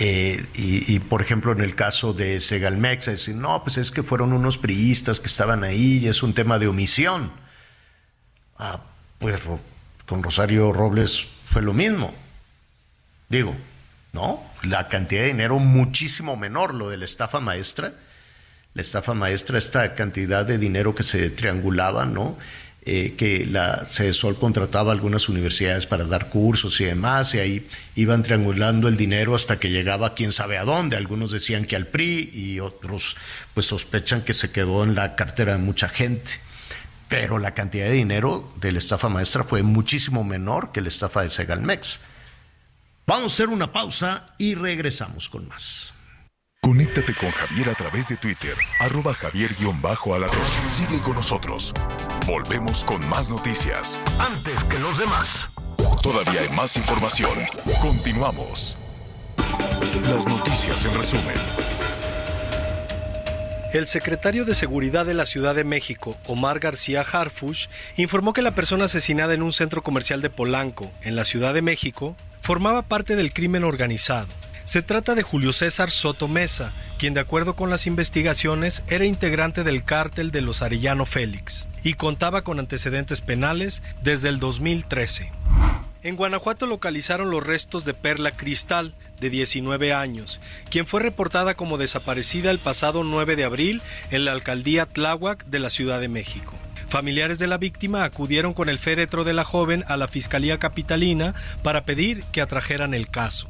[0.00, 4.32] eh, y, por ejemplo, en el caso de Segalmex, decir, no, pues es que fueron
[4.32, 7.32] unos priistas que estaban ahí y es un tema de omisión.
[8.56, 8.80] Ah,
[9.18, 9.40] pues
[10.06, 12.14] con Rosario Robles fue lo mismo.
[13.28, 13.56] Digo,
[14.12, 14.40] ¿no?
[14.62, 17.94] La cantidad de dinero muchísimo menor, lo de la estafa maestra.
[18.74, 22.38] La estafa maestra, esta cantidad de dinero que se triangulaba, ¿no?
[22.90, 28.22] Eh, que la CESOL contrataba algunas universidades para dar cursos y demás, y ahí iban
[28.22, 30.96] triangulando el dinero hasta que llegaba quién sabe a dónde.
[30.96, 33.18] Algunos decían que al PRI y otros
[33.52, 36.40] pues sospechan que se quedó en la cartera de mucha gente.
[37.10, 41.20] Pero la cantidad de dinero de la estafa maestra fue muchísimo menor que la estafa
[41.20, 42.00] de Segalmex.
[43.06, 45.92] Vamos a hacer una pausa y regresamos con más.
[46.60, 50.38] Conéctate con Javier a través de Twitter, arroba javier-alatón.
[50.70, 51.72] Sigue con nosotros.
[52.26, 54.02] Volvemos con más noticias.
[54.18, 55.48] Antes que los demás.
[56.02, 57.38] Todavía hay más información.
[57.80, 58.76] Continuamos.
[60.02, 61.36] Las noticias en resumen.
[63.72, 68.54] El secretario de Seguridad de la Ciudad de México, Omar García Harfush, informó que la
[68.54, 73.14] persona asesinada en un centro comercial de Polanco, en la Ciudad de México, formaba parte
[73.14, 74.26] del crimen organizado
[74.68, 79.64] se trata de Julio César Soto Mesa, quien de acuerdo con las investigaciones era integrante
[79.64, 85.32] del cártel de los Arellano Félix y contaba con antecedentes penales desde el 2013.
[86.02, 91.78] En Guanajuato localizaron los restos de Perla Cristal, de 19 años, quien fue reportada como
[91.78, 96.52] desaparecida el pasado 9 de abril en la alcaldía Tláhuac de la Ciudad de México.
[96.90, 101.34] Familiares de la víctima acudieron con el féretro de la joven a la Fiscalía Capitalina
[101.62, 103.48] para pedir que atrajeran el caso.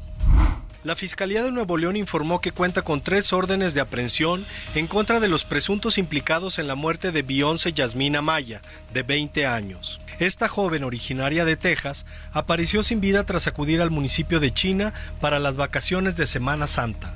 [0.88, 5.20] La Fiscalía de Nuevo León informó que cuenta con tres órdenes de aprehensión en contra
[5.20, 8.62] de los presuntos implicados en la muerte de Beyoncé Yasmina Maya,
[8.94, 10.00] de 20 años.
[10.18, 15.38] Esta joven originaria de Texas apareció sin vida tras acudir al municipio de China para
[15.38, 17.14] las vacaciones de Semana Santa.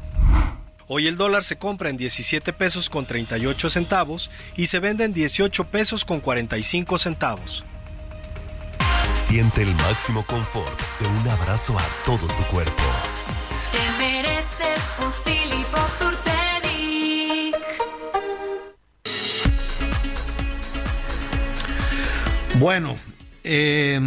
[0.87, 5.15] Hoy el dólar se compra en 17 pesos con 38 centavos y se vende en
[5.15, 7.65] 18 pesos con 45 centavos.
[9.15, 12.83] Siente el máximo confort de un abrazo a todo tu cuerpo.
[22.63, 22.97] Bueno,
[23.43, 24.01] eh,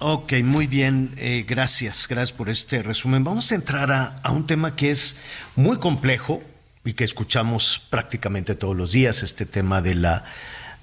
[0.00, 3.22] ok, muy bien, eh, gracias, gracias por este resumen.
[3.22, 5.20] Vamos a entrar a, un tema que es
[5.54, 6.42] muy complejo
[6.84, 10.24] y que escuchamos prácticamente todos los días, este tema de la,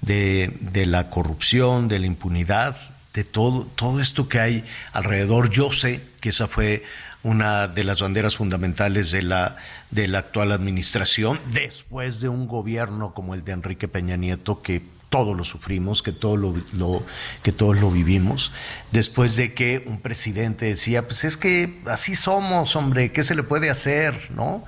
[0.00, 2.78] de, de la corrupción, de la impunidad,
[3.12, 5.50] de todo, todo esto que hay alrededor.
[5.50, 6.84] Yo sé que esa fue
[7.22, 9.58] una de las banderas fundamentales de la,
[9.90, 14.80] de la actual administración, después de un gobierno como el de Enrique Peña Nieto, que
[15.10, 17.04] todos lo sufrimos, que todos lo,
[17.42, 18.52] que todos lo vivimos,
[18.92, 23.42] después de que un presidente decía, pues es que así somos, hombre, ¿qué se le
[23.42, 24.30] puede hacer?
[24.30, 24.64] ¿No?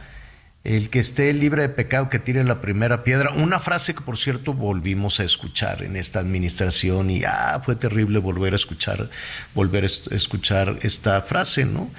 [0.65, 3.31] El que esté libre de pecado que tire la primera piedra.
[3.33, 8.21] Una frase que, por cierto, volvimos a escuchar en esta administración y ah, fue terrible
[8.21, 9.11] volver a escuchar,
[9.55, 11.91] volver a escuchar esta frase, ¿no?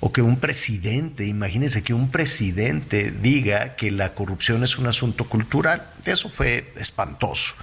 [0.00, 5.24] O que un presidente, imagínense que un presidente diga que la corrupción es un asunto
[5.26, 5.90] cultural.
[6.04, 7.54] Eso fue espantoso.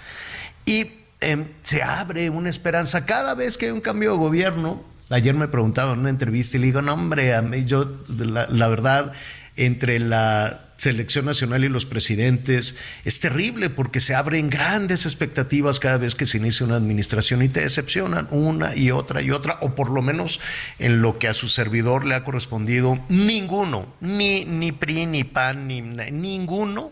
[0.68, 4.84] Y eh, se abre una esperanza cada vez que hay un cambio de gobierno.
[5.10, 8.48] Ayer me preguntaban en una entrevista y le digo, no, hombre, a mí yo, la,
[8.48, 9.14] la verdad
[9.56, 12.76] entre la selección nacional y los presidentes
[13.06, 17.48] es terrible porque se abren grandes expectativas cada vez que se inicia una administración y
[17.50, 20.42] te decepcionan una y otra y otra, o por lo menos
[20.80, 25.68] en lo que a su servidor le ha correspondido, ninguno, ni, ni PRI, ni PAN,
[25.68, 26.92] ni ninguno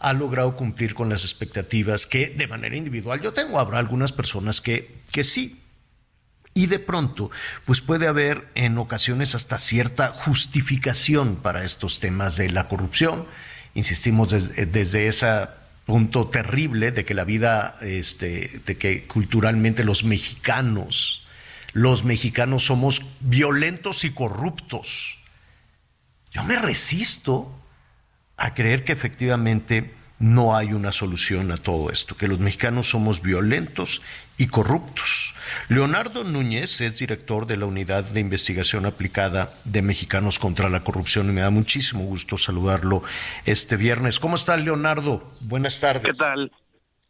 [0.00, 3.60] ha logrado cumplir con las expectativas que de manera individual yo tengo.
[3.60, 5.60] Habrá algunas personas que, que sí,
[6.54, 7.30] y de pronto,
[7.64, 13.26] pues puede haber en ocasiones hasta cierta justificación para estos temas de la corrupción.
[13.74, 15.46] Insistimos desde, desde ese
[15.86, 21.24] punto terrible de que la vida, este, de que culturalmente los mexicanos,
[21.72, 25.18] los mexicanos somos violentos y corruptos.
[26.32, 27.52] Yo me resisto
[28.40, 33.20] a creer que efectivamente no hay una solución a todo esto, que los mexicanos somos
[33.22, 34.00] violentos
[34.38, 35.34] y corruptos.
[35.68, 41.28] Leonardo Núñez es director de la Unidad de Investigación Aplicada de Mexicanos contra la Corrupción
[41.28, 43.02] y me da muchísimo gusto saludarlo
[43.44, 44.18] este viernes.
[44.18, 45.30] ¿Cómo está Leonardo?
[45.40, 46.04] Buenas tardes.
[46.04, 46.50] ¿Qué tal?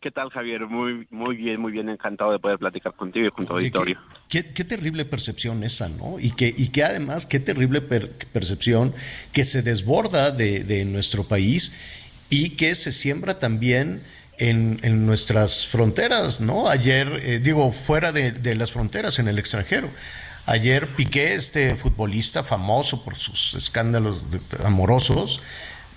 [0.00, 0.66] ¿Qué tal, Javier?
[0.66, 3.98] Muy, muy bien, muy bien, encantado de poder platicar contigo y con tu auditorio.
[4.30, 6.18] Qué, qué, qué, terrible percepción esa, ¿no?
[6.18, 8.94] Y que, y que además, qué terrible per percepción
[9.34, 11.74] que se desborda de, de nuestro país
[12.30, 14.02] y que se siembra también
[14.38, 16.68] en, en nuestras fronteras, ¿no?
[16.68, 19.90] Ayer, eh, digo, fuera de, de, las fronteras, en el extranjero.
[20.46, 24.24] Ayer Piqué, este futbolista famoso por sus escándalos
[24.64, 25.42] amorosos,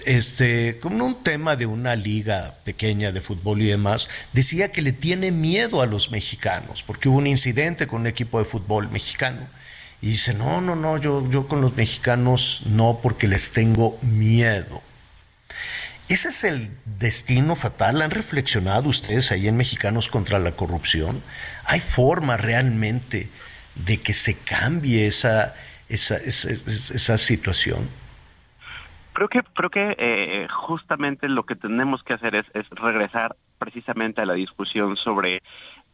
[0.06, 4.94] este, con un tema de una liga pequeña de fútbol y demás, decía que le
[4.94, 9.48] tiene miedo a los mexicanos, porque hubo un incidente con un equipo de fútbol mexicano
[10.02, 14.82] y dice, no, no, no, yo, yo con los mexicanos no, porque les tengo miedo.
[16.10, 18.02] ¿Ese es el destino fatal?
[18.02, 21.24] ¿Han reflexionado ustedes ahí en Mexicanos contra la corrupción?
[21.66, 23.30] ¿Hay forma realmente
[23.76, 25.56] de que se cambie esa,
[25.88, 27.90] esa, esa, esa situación?
[29.14, 34.22] Creo que creo que eh, justamente lo que tenemos que hacer es, es regresar precisamente
[34.22, 35.42] a la discusión sobre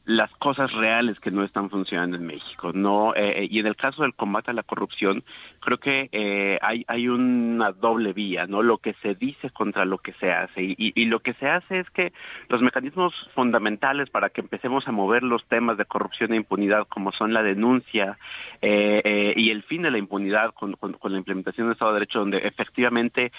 [0.05, 4.01] las cosas reales que no están funcionando en México, no eh, y en el caso
[4.01, 5.23] del combate a la corrupción
[5.59, 10.13] creo que eh, hay una doble vía, no lo que se dice contra lo que
[10.13, 10.63] se hace.
[10.63, 12.13] Y, y, lo que se hace es que
[12.47, 17.11] los mecanismos fundamentales para que empecemos a mover los temas de corrupción e impunidad como
[17.11, 18.17] son la denuncia
[18.61, 21.99] eh, y el fin de la impunidad con, con, con, la implementación del Estado de
[21.99, 23.31] Derecho donde efectivamente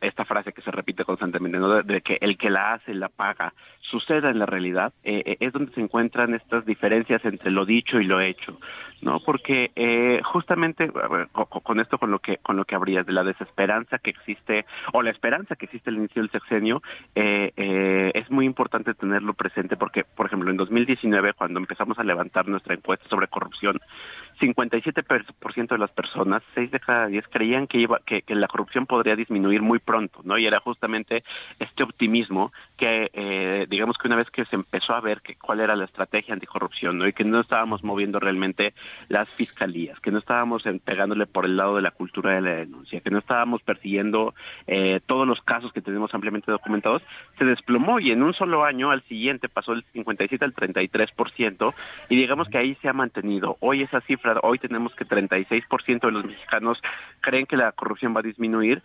[0.00, 1.68] esta frase que se repite constantemente ¿no?
[1.68, 5.72] de, de, que el que la hace la paga suceda en la realidad es donde
[5.72, 8.58] se encuentran estas diferencias entre lo dicho y lo hecho,
[9.02, 9.20] ¿no?
[9.20, 10.90] Porque eh, justamente
[11.62, 15.02] con, esto con lo que con lo que habría de la desesperanza que existe o
[15.02, 16.82] la esperanza que existe al inicio del sexenio
[17.14, 22.04] eh, eh, es muy importante tenerlo presente porque, por ejemplo, en 2019 cuando empezamos a
[22.04, 23.78] levantar nuestra encuesta sobre corrupción
[24.40, 29.16] 57% de las personas, 6 de cada 10, creían que, iba, que, la corrupción podría
[29.16, 30.38] disminuir muy pronto, ¿no?
[30.38, 31.22] Y era justamente
[31.58, 35.60] este optimismo que, eh, digamos que una vez que se empezó a ver que, cuál
[35.60, 37.06] era la estrategia anticorrupción, ¿no?
[37.06, 38.74] Y que no estábamos moviendo realmente
[39.08, 43.00] las fiscalías, que no estábamos pegándole por el lado de la cultura de la denuncia,
[43.00, 44.34] que no estábamos persiguiendo
[44.66, 47.02] eh, todos los casos que tenemos ampliamente documentados,
[47.38, 51.74] se desplomó y en un solo año al siguiente pasó del 57 al 33%
[52.08, 53.56] y digamos que ahí se ha mantenido.
[53.60, 56.80] Hoy esa cifra hoy tenemos que 36% de los mexicanos
[57.20, 58.82] creen que la corrupción va a disminuir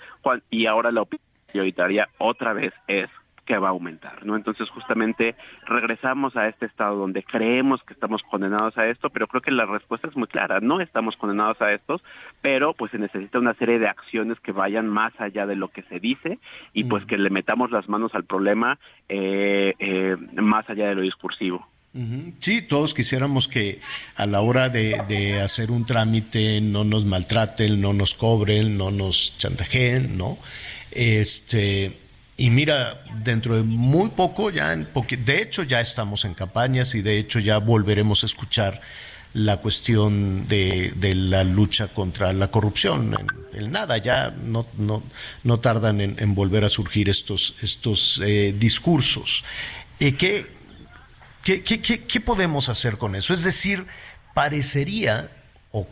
[0.50, 3.10] y ahora la opinión prioritaria otra vez es
[3.46, 4.36] que va a aumentar, ¿no?
[4.36, 9.42] Entonces justamente regresamos a este estado donde creemos que estamos condenados a esto, pero creo
[9.42, 12.04] que la respuesta es muy clara, no estamos condenados a estos,
[12.42, 15.84] pero pues se necesita una serie de acciones que vayan más allá de lo que
[15.84, 16.40] se dice
[16.74, 21.02] y pues que le metamos las manos al problema eh, eh, más allá de lo
[21.02, 21.68] discursivo.
[22.42, 23.80] Sí, todos quisiéramos que
[24.18, 28.92] a la hora de, de, hacer un trámite no nos maltraten, no nos cobren, no
[28.92, 30.38] nos chantajeen, ¿no?
[30.92, 31.98] Este,
[32.36, 34.88] y mira, dentro de muy poco, ya en
[35.24, 38.82] de hecho ya estamos en campañas y de hecho ya volveremos a escuchar
[39.34, 43.16] la cuestión de, de la lucha contra la corrupción.
[43.54, 45.02] En nada, ya no, no,
[45.44, 49.44] no tardan en, en, volver a surgir estos, estos eh, discursos.
[50.00, 50.55] Eh, ¿qué,
[51.46, 53.32] ¿Qué, podemos hacer con eso?
[53.36, 53.86] Es decir,
[54.34, 55.30] parecería,
[55.72, 55.86] o,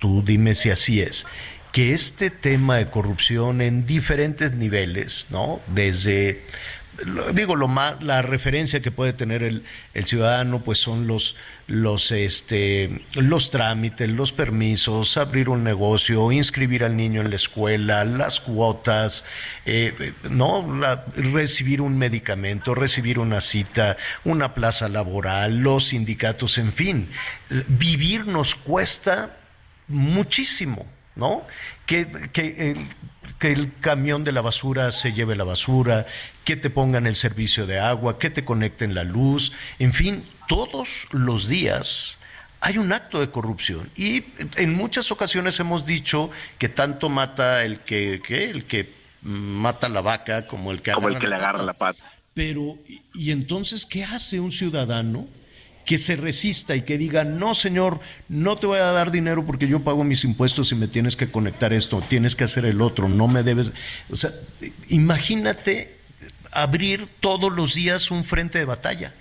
[0.00, 1.24] tú dime si así es,
[1.70, 5.60] que este tema de corrupción en diferentes niveles, ¿no?
[5.68, 6.42] Desde
[7.34, 12.12] digo lo más la referencia que puede tener el, el ciudadano pues son los los
[12.12, 18.40] este los trámites los permisos abrir un negocio inscribir al niño en la escuela las
[18.40, 19.24] cuotas
[19.66, 26.72] eh, no la, recibir un medicamento recibir una cita una plaza laboral los sindicatos en
[26.72, 27.08] fin.
[27.68, 29.36] Vivir nos cuesta
[29.88, 31.46] muchísimo no
[31.86, 32.86] que, que
[33.38, 36.06] que el camión de la basura se lleve la basura,
[36.44, 41.08] que te pongan el servicio de agua, que te conecten la luz, en fin, todos
[41.10, 42.18] los días
[42.60, 43.90] hay un acto de corrupción.
[43.96, 44.24] Y
[44.56, 50.00] en muchas ocasiones hemos dicho que tanto mata el que, que el que mata la
[50.00, 52.02] vaca como el que, como el que le agarra la pata.
[52.34, 52.78] Pero
[53.14, 55.26] y entonces qué hace un ciudadano
[55.86, 59.68] que se resista y que diga, no señor, no te voy a dar dinero porque
[59.68, 63.08] yo pago mis impuestos y me tienes que conectar esto, tienes que hacer el otro,
[63.08, 63.72] no me debes.
[64.10, 64.32] O sea,
[64.88, 65.96] imagínate
[66.50, 69.14] abrir todos los días un frente de batalla.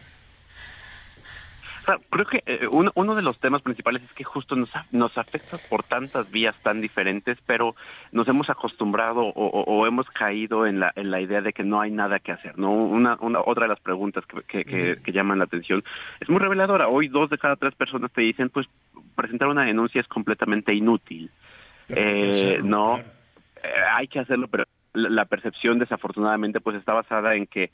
[2.10, 5.58] Creo que eh, uno, uno, de los temas principales es que justo nos, nos afecta
[5.69, 7.76] por tantas vías tan diferentes, pero
[8.12, 11.63] nos hemos acostumbrado o, o, o, hemos caído en la, en la idea de que
[11.63, 12.58] no hay nada que hacer.
[12.58, 15.84] no una, una Otra de las preguntas que, que, que, que llaman la atención
[16.19, 16.88] es muy reveladora.
[16.88, 18.67] Hoy dos de cada tres personas te dicen, pues
[19.15, 21.32] presentar una denuncia es completamente inútil.
[21.89, 23.04] Eh, no, eh,
[23.93, 24.65] hay que hacerlo, pero
[24.96, 27.72] la percepción desafortunadamente pues está basada en que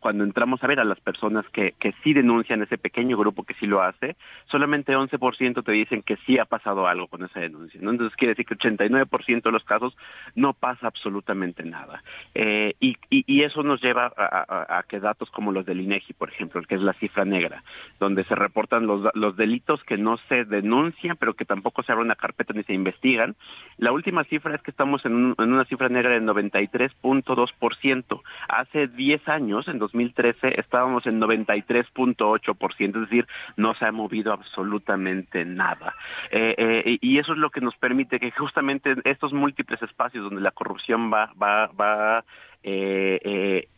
[0.00, 3.54] cuando entramos a ver a las personas que, que sí denuncian ese pequeño grupo que
[3.54, 4.16] sí lo hace,
[4.50, 7.80] solamente 11% te dicen que sí ha pasado algo con esa denuncia.
[7.80, 9.96] Entonces quiere decir que 89% de los casos
[10.34, 12.02] no pasa absolutamente nada.
[12.34, 16.62] Eh, y, y, eso nos lleva a, que datos como los del INEGI, por ejemplo,
[16.62, 17.62] que es la cifra negra,
[18.00, 22.04] donde se reportan los, los delitos que no se denuncian, pero que tampoco se abre
[22.04, 23.36] una carpeta ni se investigan.
[23.76, 28.22] La última cifra es que estamos en, en una cifra negra de 90 83.2%.
[28.48, 35.44] Hace 10 años, en 2013, estábamos en 93.8%, es decir, no se ha movido absolutamente
[35.44, 35.94] nada.
[36.30, 40.40] Eh, eh, y eso es lo que nos permite que justamente estos múltiples espacios donde
[40.40, 42.24] la corrupción va, va, va
[42.62, 43.68] eh,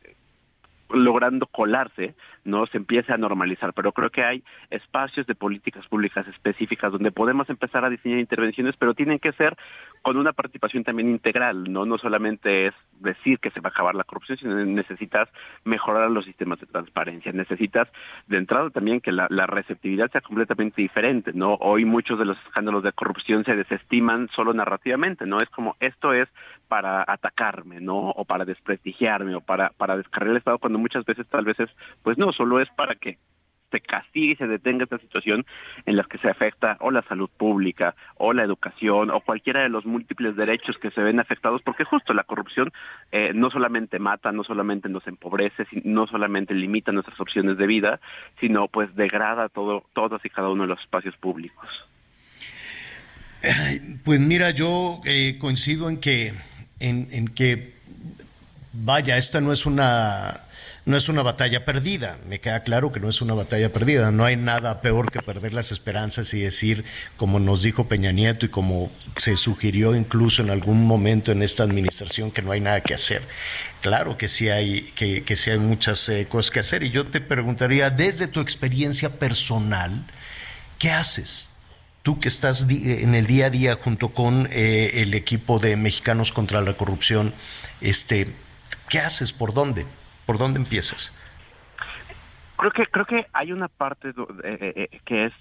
[0.90, 2.14] logrando colarse,
[2.46, 7.12] no se empiece a normalizar, pero creo que hay espacios de políticas públicas específicas donde
[7.12, 9.56] podemos empezar a diseñar intervenciones, pero tienen que ser
[10.02, 13.94] con una participación también integral, no no solamente es decir que se va a acabar
[13.94, 15.28] la corrupción, sino necesitas
[15.64, 17.88] mejorar los sistemas de transparencia, necesitas
[18.26, 21.54] de entrada también que la, receptividad sea completamente diferente, ¿no?
[21.60, 25.40] Hoy muchos de los escándalos de corrupción se desestiman solo narrativamente, ¿no?
[25.40, 26.28] Es como esto es
[26.68, 28.10] para atacarme, ¿no?
[28.10, 31.70] O para desprestigiarme o para para descargar el Estado cuando muchas veces tal vez es
[32.02, 33.18] pues no, solo es para que
[33.70, 35.44] se castigue y se detenga esta situación
[35.86, 39.68] en la que se afecta o la salud pública o la educación o cualquiera de
[39.68, 42.72] los múltiples derechos que se ven afectados, porque justo la corrupción
[43.12, 48.00] eh, no solamente mata, no solamente nos empobrece, no solamente limita nuestras opciones de vida,
[48.40, 51.68] sino pues degrada todo, todos y cada uno de los espacios públicos.
[54.04, 56.32] Pues mira, yo eh, coincido en que,
[56.80, 57.74] en que,
[58.72, 60.45] vaya, esta no es una
[60.86, 64.24] no es una batalla perdida, me queda claro que no es una batalla perdida, no
[64.24, 66.84] hay nada peor que perder las esperanzas y decir,
[67.16, 71.64] como nos dijo Peña Nieto y como se sugirió incluso en algún momento en esta
[71.64, 73.22] administración, que no hay nada que hacer.
[73.80, 77.20] Claro que sí hay, que, sí hay muchas eh, cosas que hacer y yo te
[77.20, 80.04] preguntaría, desde tu experiencia personal,
[80.78, 81.50] ¿qué haces?
[82.04, 86.30] Tú que estás en el día a día junto con eh, el equipo de Mexicanos
[86.30, 87.34] contra la Corrupción,
[87.80, 88.28] este,
[88.88, 89.32] ¿qué haces?
[89.32, 89.84] ¿Por dónde?
[90.26, 91.14] ¿Por dónde empiezas?
[92.56, 94.12] Creo que creo que hay una parte eh,
[94.44, 95.32] eh, eh, que es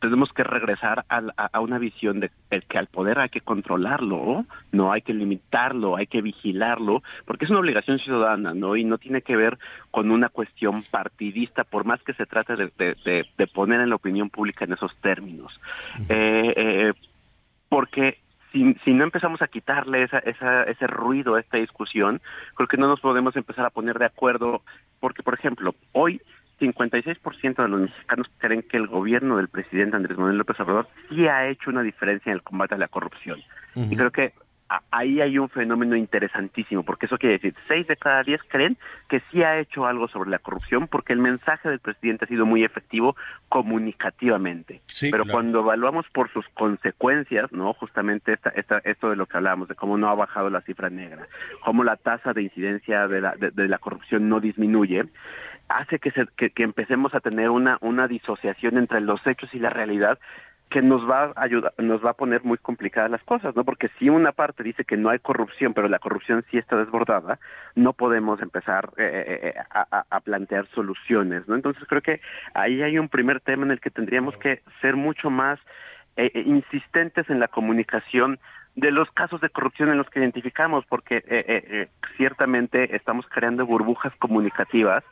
[0.00, 2.30] tenemos que regresar a, una visión de
[2.68, 7.50] que al poder hay que controlarlo, no hay que limitarlo, hay que vigilarlo, porque es
[7.50, 8.76] una obligación ciudadana, ¿no?
[8.76, 9.58] Y no tiene que ver
[9.90, 14.66] con una cuestión partidista, por más que se trate de, poner en la opinión pública
[14.66, 15.60] en esos términos.
[17.68, 18.20] porque
[18.58, 22.20] si, si no empezamos a quitarle esa, esa, ese ruido a esta discusión,
[22.54, 24.62] creo que no nos podemos empezar a poner de acuerdo,
[25.00, 26.20] porque, por ejemplo, hoy
[26.60, 31.28] 56% de los mexicanos creen que el gobierno del presidente Andrés Manuel López Obrador sí
[31.28, 33.40] ha hecho una diferencia en el combate a la corrupción.
[33.76, 34.32] Y creo que
[34.90, 38.76] ahí hay un fenómeno interesantísimo, porque eso quiere decir, seis de cada diez creen
[39.08, 42.44] que sí ha hecho algo sobre la corrupción, porque el mensaje del presidente ha sido
[42.44, 43.16] muy efectivo
[43.48, 44.82] comunicativamente.
[45.10, 49.68] Pero cuando evaluamos por sus consecuencias, no, justamente esta, esta, esto de lo que hablábamos,
[49.68, 51.28] de cómo no ha bajado la cifra negra,
[51.64, 55.06] cómo la tasa de incidencia de la, de, la corrupción no disminuye,
[55.68, 59.58] hace que, se, que, que, empecemos a tener una, una disociación entre los hechos y
[59.58, 60.18] la realidad
[60.68, 63.64] que nos va a ayudar, nos va a poner muy complicadas las cosas, ¿no?
[63.64, 67.38] Porque si una parte dice que no hay corrupción, pero la corrupción sí está desbordada,
[67.74, 71.54] no podemos empezar eh, eh, eh, a, plantear soluciones, ¿no?
[71.54, 72.20] Entonces creo que
[72.54, 75.58] ahí hay un primer tema en el que tendríamos que ser mucho más
[76.34, 78.40] insistentes en la comunicación
[78.74, 85.04] de los casos de corrupción en los que identificamos, porque ciertamente estamos creando burbujas comunicativas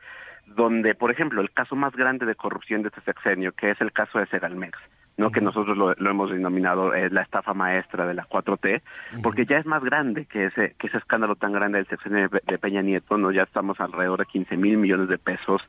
[0.47, 3.93] donde, por ejemplo, el caso más grande de corrupción de este sexenio, que es el
[3.93, 4.77] caso de Segalmex,
[5.17, 5.31] ¿no?
[5.31, 8.83] que nosotros lo, hemos denominado eh, la estafa maestra de la 4T,
[9.23, 12.59] porque ya es más grande que ese, que ese escándalo tan grande del sexenio de,
[12.59, 13.31] Peña Nieto, ¿no?
[13.31, 15.63] ya estamos alrededor de 15 mil millones de pesos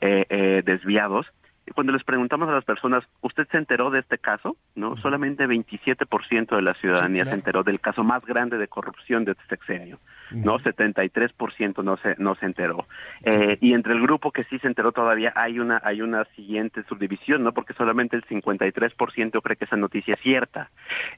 [0.00, 1.26] eh, eh, desviados.
[1.66, 4.56] Y cuando les preguntamos a las personas, ¿usted se enteró de este caso?
[4.74, 9.32] No, solamente 27% de la ciudadanía se enteró del caso más grande de corrupción de
[9.32, 9.98] este sexenio.
[10.30, 10.58] ¿no?
[10.58, 12.86] 73% no se no se enteró.
[13.22, 16.82] Eh, y entre el grupo que sí se enteró todavía hay una hay una siguiente
[16.88, 17.52] subdivisión, ¿no?
[17.52, 20.70] Porque solamente el 53% cree que esa noticia es cierta.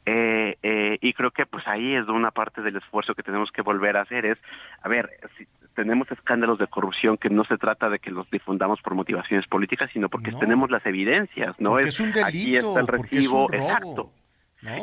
[0.04, 3.62] Eh, eh, y creo que pues ahí es una parte del esfuerzo que tenemos que
[3.62, 4.38] volver a hacer es,
[4.82, 8.80] a ver, si tenemos escándalos de corrupción que no se trata de que los difundamos
[8.80, 11.78] por motivaciones políticas, sino porque tenemos las evidencias, ¿no?
[11.78, 14.12] es, un delito, aquí está el recibo, exacto.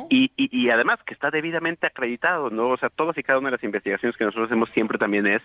[0.09, 2.69] Y, y, además que está debidamente acreditado, ¿no?
[2.69, 5.41] O sea, todas y cada una de las investigaciones que nosotros hacemos siempre también es,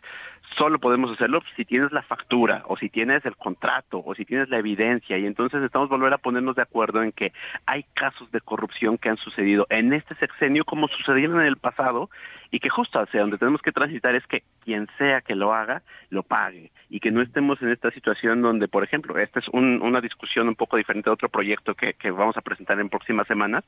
[0.57, 4.49] solo podemos hacerlo si tienes la factura, o si tienes el contrato, o si tienes
[4.49, 7.33] la evidencia, y entonces estamos volver a ponernos de acuerdo en que
[7.67, 12.11] hay casos de corrupción que han sucedido en este sexenio como sucedieron en el pasado,
[12.51, 15.83] y que justo hacia donde tenemos que transitar es que quien sea que lo haga,
[16.11, 20.01] lo pague y que no estemos en esta situación donde, por ejemplo, esta es una
[20.01, 23.65] discusión un poco diferente de otro proyecto que, vamos a presentar en próximas semanas,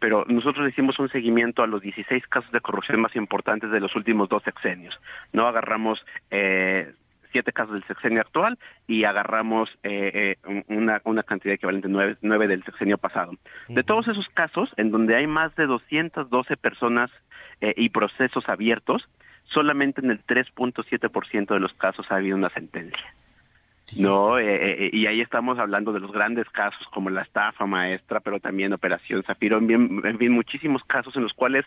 [0.00, 3.94] pero nosotros hicimos un seguimiento a los 16 casos de corrupción más importantes de los
[3.94, 4.98] últimos dos sexenios.
[5.32, 6.04] No agarramos...
[6.30, 6.92] Eh,
[7.34, 12.46] siete casos del sexenio actual y agarramos eh, eh, una, una, cantidad equivalente nueve, nueve
[12.46, 13.32] del sexenio pasado.
[13.68, 17.10] De todos esos casos, en donde hay más de 212 personas
[17.76, 19.08] y procesos abiertos,
[19.44, 23.14] solamente en el 3.7% de los casos ha habido una sentencia.
[23.96, 28.20] No, eh, eh, y ahí estamos hablando de los grandes casos como la estafa maestra,
[28.20, 31.64] pero también Operación Zafiro, en fin, en fin muchísimos casos en los cuales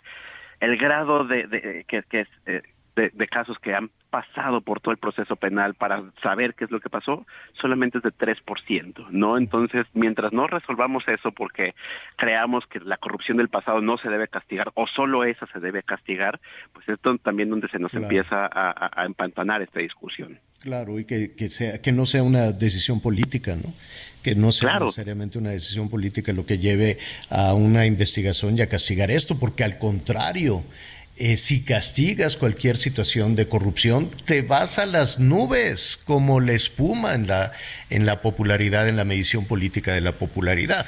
[0.60, 2.64] el grado de, de que, que es, eh,
[2.98, 6.72] de, de, casos que han pasado por todo el proceso penal para saber qué es
[6.72, 7.26] lo que pasó,
[7.62, 9.38] solamente es de 3%, ¿no?
[9.38, 11.76] Entonces, mientras no resolvamos eso porque
[12.16, 15.84] creamos que la corrupción del pasado no se debe castigar o solo esa se debe
[15.84, 16.40] castigar,
[16.74, 18.06] pues esto también donde se nos claro.
[18.06, 20.40] empieza a, a, a, empantanar esta discusión.
[20.62, 23.74] Claro, y que, que, sea, que no sea una decisión política, ¿no?
[24.24, 24.86] Que no sea claro.
[24.86, 26.98] necesariamente una decisión política lo que lleve
[27.30, 30.64] a una investigación y a castigar esto, porque al contrario,
[31.20, 37.16] eh, si castigas cualquier situación de corrupción, te vas a las nubes como la espuma
[37.16, 37.54] en la,
[37.90, 40.86] en la popularidad, en la medición política de la popularidad.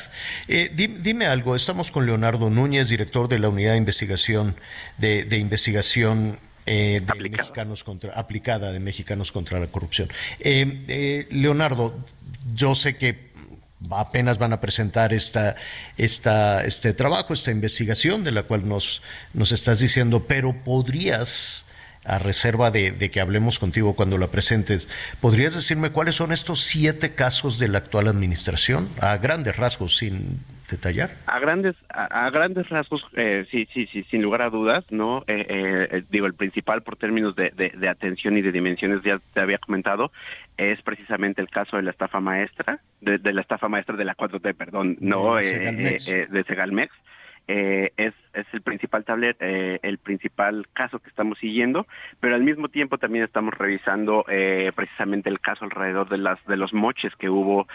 [0.48, 4.56] Eh, dime, dime, algo, estamos con Leonardo Núñez, director de la Unidad de Investigación
[4.98, 7.44] de, de Investigación eh, de aplicada.
[7.44, 10.10] mexicanos contra aplicada de mexicanos contra la corrupción.
[10.40, 11.98] Eh, Leonardo,
[12.54, 13.29] yo sé que
[13.92, 15.56] apenas van a presentar esta,
[15.98, 19.02] esta, este trabajo, esta investigación de la cual nos,
[19.34, 21.66] nos estás diciendo, pero podrías,
[22.04, 24.88] a reserva de, de, que hablemos contigo cuando la presentes,
[25.22, 28.90] ¿podrías decirme cuáles son estos siete casos de la actual administración?
[29.00, 30.40] A grandes rasgos, sin
[30.70, 31.12] detallar.
[31.26, 35.24] A grandes, a, a grandes rasgos, eh, sí, sí, sí, sin lugar a dudas, ¿no?
[35.28, 39.20] Eh, eh, digo, el principal por términos de, de, de, atención y de dimensiones, ya
[39.34, 40.12] te había comentado,
[40.58, 44.16] es precisamente el caso de la estafa maestra, de, de la estafa maestra de la
[44.16, 46.94] 4T, perdón, no, de Segalmex.
[47.52, 51.88] Eh, es, es, el principal tablet, eh, el principal caso que estamos siguiendo,
[52.20, 56.58] pero al mismo tiempo también estamos revisando eh, precisamente el caso alrededor de las de
[56.58, 57.68] los moches que hubo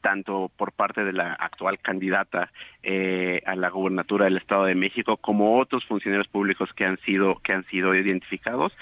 [0.00, 2.50] tanto por parte de la actual candidata
[2.82, 7.52] a la gubernatura del Estado de México como otros funcionarios públicos que han sido que
[7.52, 8.72] han sido identificados.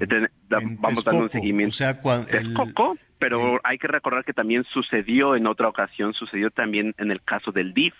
[0.00, 1.70] En, Vamos dando un seguimiento.
[1.70, 2.54] O sea, cuando el...
[2.54, 7.22] Coco, pero hay que recordar que también sucedió en otra ocasión, sucedió también en el
[7.22, 7.94] caso del DIF.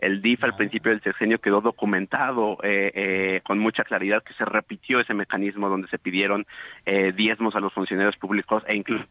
[0.00, 4.44] El DIF al principio del sexenio quedó documentado eh, eh, con mucha claridad que se
[4.44, 6.46] repitió ese mecanismo donde se pidieron
[6.86, 9.06] eh, diezmos a los funcionarios públicos e incluso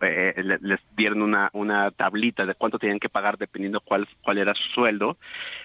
[0.00, 4.54] eh, les dieron una, una tablita de cuánto tenían que pagar dependiendo cuál, cuál era
[4.54, 5.18] su sueldo.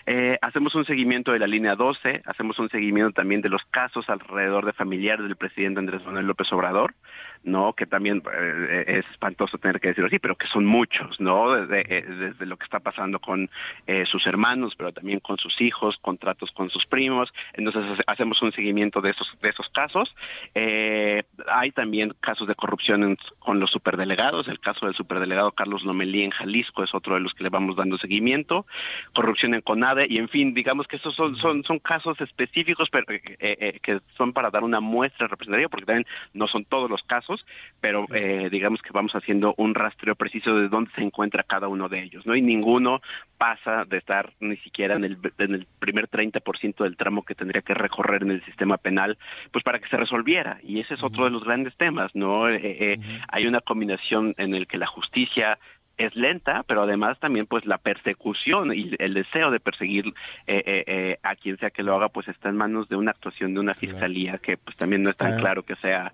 [0.06, 4.10] Eh, hacemos un seguimiento de la línea 12, hacemos un seguimiento también de los casos
[4.10, 6.96] alrededor de familiares del presidente Andrés Manuel López Obrador,
[7.44, 7.74] ¿no?
[7.74, 11.54] Que también eh, es espantoso tener que decirlo así, pero que son muchos, ¿no?
[11.56, 13.50] Desde, desde lo que está pasando con
[13.88, 17.34] eh, sus hermanos, pero también con sus hijos, contratos con sus primos.
[17.54, 20.14] Entonces hacemos un seguimiento de esos, de esos casos.
[20.54, 24.48] Eh, hay también casos de corrupción con los superdelegados.
[24.48, 27.76] El caso del superdelegado Carlos Lomelí en Jalisco es otro de los que le vamos
[27.76, 28.66] dando seguimiento.
[29.14, 33.06] Corrupción en CONADE y en fin, digamos que esos son, son, son casos específicos pero,
[33.08, 37.31] que son para dar una muestra representativa porque también no son todos los casos
[37.80, 41.90] pero eh, digamos que vamos haciendo un rastreo preciso de dónde se encuentra cada uno
[41.90, 42.36] de ellos, ¿no?
[42.36, 43.02] Y ninguno
[43.38, 47.62] pasa de estar ni siquiera en el, en el primer 30% del tramo que tendría
[47.62, 49.18] que recorrer en el sistema penal,
[49.52, 50.60] pues para que se resolviera.
[50.64, 52.50] Y ese es otro de los grandes temas, ¿no?
[52.50, 53.00] Eh, eh.
[53.30, 55.60] Hay una combinación en el que la justicia
[56.06, 60.08] es lenta, pero además también pues la persecución y el deseo de perseguir
[60.47, 63.12] eh, eh, eh, a quien sea que lo haga pues está en manos de una
[63.12, 66.14] actuación de una fiscalía que pues también no es tan claro que sea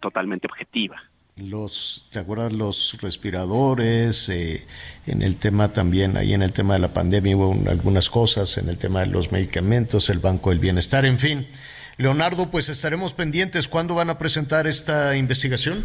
[0.00, 1.02] totalmente objetiva
[1.40, 4.28] los, ¿te acuerdas los respiradores?
[4.28, 4.66] Eh,
[5.06, 8.68] en el tema también, ahí en el tema de la pandemia hubo algunas cosas, en
[8.68, 11.48] el tema de los medicamentos, el Banco del Bienestar, en fin.
[11.96, 13.68] Leonardo, pues estaremos pendientes.
[13.68, 15.84] ¿Cuándo van a presentar esta investigación?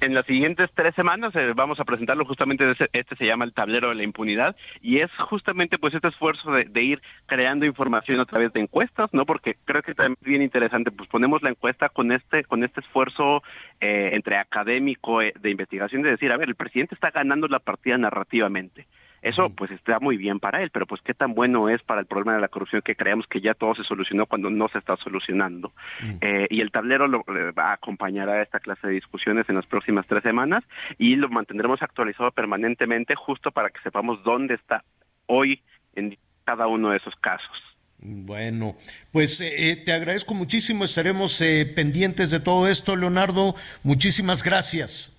[0.00, 3.88] En las siguientes tres semanas eh, vamos a presentarlo justamente, este, se llama el tablero
[3.88, 8.24] de la impunidad y es justamente pues este esfuerzo de, de, ir creando información a
[8.24, 9.26] través de encuestas, ¿no?
[9.26, 12.80] Porque creo que también es bien interesante, pues ponemos la encuesta con este, con este
[12.80, 13.42] esfuerzo
[13.80, 17.58] eh, entre académico eh, de investigación de decir, a ver, el presidente está ganando la
[17.58, 18.86] partida narrativamente.
[19.22, 22.06] Eso pues está muy bien para él, pero pues qué tan bueno es para el
[22.06, 24.96] problema de la corrupción que creemos que ya todo se solucionó cuando no se está
[24.96, 25.72] solucionando.
[26.00, 26.16] Mm.
[26.20, 29.56] Eh, y el tablero lo, eh, va a acompañar a esta clase de discusiones en
[29.56, 30.64] las próximas tres semanas
[30.98, 34.84] y lo mantendremos actualizado permanentemente justo para que sepamos dónde está
[35.26, 35.62] hoy
[35.94, 37.68] en cada uno de esos casos.
[38.00, 38.76] Bueno,
[39.10, 43.56] pues eh, te agradezco muchísimo, estaremos eh, pendientes de todo esto, Leonardo.
[43.82, 45.17] Muchísimas gracias.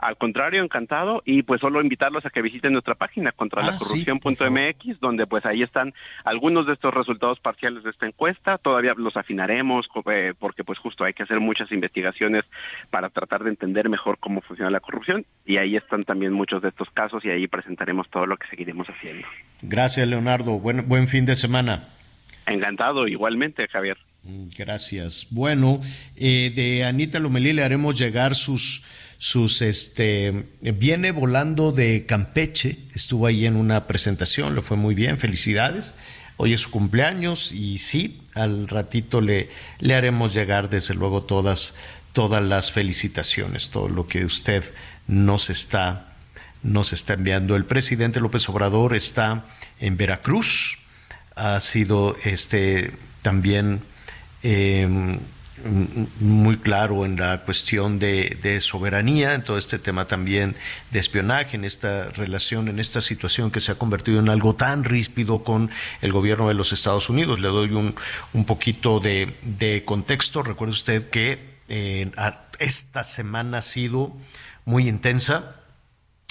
[0.00, 4.96] Al contrario, encantado y pues solo invitarlos a que visiten nuestra página contralacorrupción.mx, ah, sí,
[5.00, 5.92] donde pues ahí están
[6.24, 8.56] algunos de estos resultados parciales de esta encuesta.
[8.56, 12.44] Todavía los afinaremos eh, porque pues justo hay que hacer muchas investigaciones
[12.88, 16.70] para tratar de entender mejor cómo funciona la corrupción y ahí están también muchos de
[16.70, 19.26] estos casos y ahí presentaremos todo lo que seguiremos haciendo.
[19.60, 20.58] Gracias, Leonardo.
[20.58, 21.84] Buen, buen fin de semana.
[22.46, 23.98] Encantado, igualmente, Javier.
[24.56, 25.28] Gracias.
[25.30, 25.80] Bueno,
[26.16, 28.82] eh, de Anita Lomelí le haremos llegar sus,
[29.20, 35.18] sus, este, viene volando de Campeche, estuvo ahí en una presentación, le fue muy bien,
[35.18, 35.92] felicidades.
[36.38, 41.74] Hoy es su cumpleaños y sí, al ratito le, le haremos llegar desde luego todas,
[42.14, 44.64] todas las felicitaciones, todo lo que usted
[45.06, 46.14] nos está,
[46.62, 47.56] nos está enviando.
[47.56, 49.44] El presidente López Obrador está
[49.80, 50.78] en Veracruz,
[51.36, 53.82] ha sido este también
[54.42, 55.18] eh,
[56.20, 60.56] muy claro en la cuestión de, soberanía, en todo este tema también
[60.90, 64.84] de espionaje, en esta relación, en esta situación que se ha convertido en algo tan
[64.84, 65.70] ríspido con
[66.02, 67.40] el gobierno de los Estados Unidos.
[67.40, 67.94] Le doy un,
[68.32, 70.42] un poquito de, contexto.
[70.42, 71.38] Recuerde usted que
[71.68, 72.10] eh,
[72.58, 74.16] esta semana ha sido
[74.64, 75.56] muy intensa.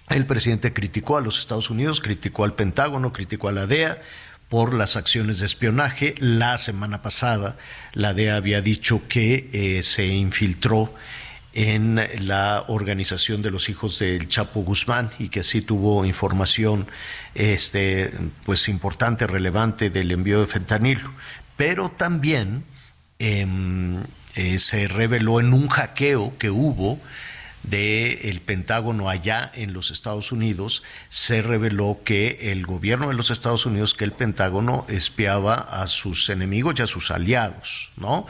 [0.09, 4.01] El presidente criticó a los Estados Unidos, criticó al Pentágono, criticó a la DEA,
[4.49, 6.15] por las acciones de espionaje.
[6.17, 7.57] La semana pasada
[7.93, 10.93] la DEA había dicho que eh, se infiltró
[11.53, 16.87] en la organización de los hijos del Chapo Guzmán y que así tuvo información
[17.33, 18.11] este
[18.45, 21.11] pues importante, relevante del envío de fentanilo.
[21.57, 22.63] Pero también
[23.17, 24.03] em,
[24.35, 26.99] eh, se reveló en un hackeo que hubo
[27.63, 33.65] del Pentágono allá en los Estados Unidos, se reveló que el gobierno de los Estados
[33.65, 38.27] Unidos, que el Pentágono espiaba a sus enemigos y a sus aliados, ¿no?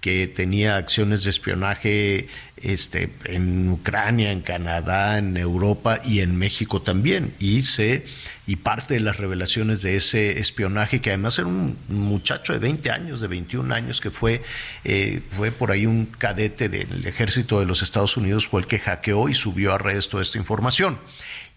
[0.00, 6.82] que tenía acciones de espionaje este, en Ucrania, en Canadá, en Europa y en México
[6.82, 7.34] también.
[7.38, 8.06] Y, se,
[8.48, 12.90] y parte de las revelaciones de ese espionaje, que además era un muchacho de 20
[12.90, 14.42] años, de 21 años, que fue,
[14.84, 18.78] eh, fue por ahí un cadete del ejército de los Estados Unidos, fue el que
[18.78, 20.98] hackeó y subió a redes toda esta información.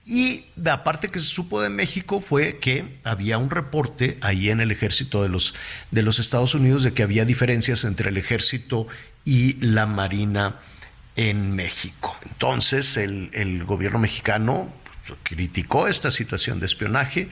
[0.06, 4.60] Y la parte que se supo de México fue que había un reporte ahí en
[4.60, 5.56] el ejército de los,
[5.92, 8.88] de los Estados Unidos de que había diferencias entre el ejército
[9.24, 10.60] y la marina
[11.16, 12.18] en México.
[12.26, 14.74] Entonces el, gobierno mexicano
[15.24, 17.30] criticó esta situación de espionaje,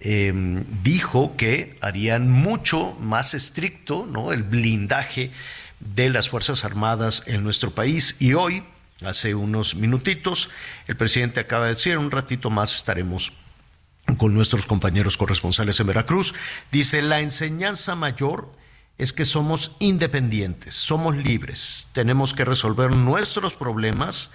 [0.00, 4.32] em, dijo que harían mucho más estricto ¿no?
[4.32, 5.32] el blindaje
[5.80, 8.62] de las Fuerzas Armadas en nuestro país y hoy
[9.04, 10.50] hace unos minutitos.
[10.86, 13.32] El presidente acaba de decir, un ratito más estaremos
[14.16, 16.34] con nuestros compañeros corresponsales en Veracruz.
[16.72, 18.50] Dice, la enseñanza mayor
[18.96, 24.30] es que somos independientes, somos libres, tenemos que resolver nuestros problemas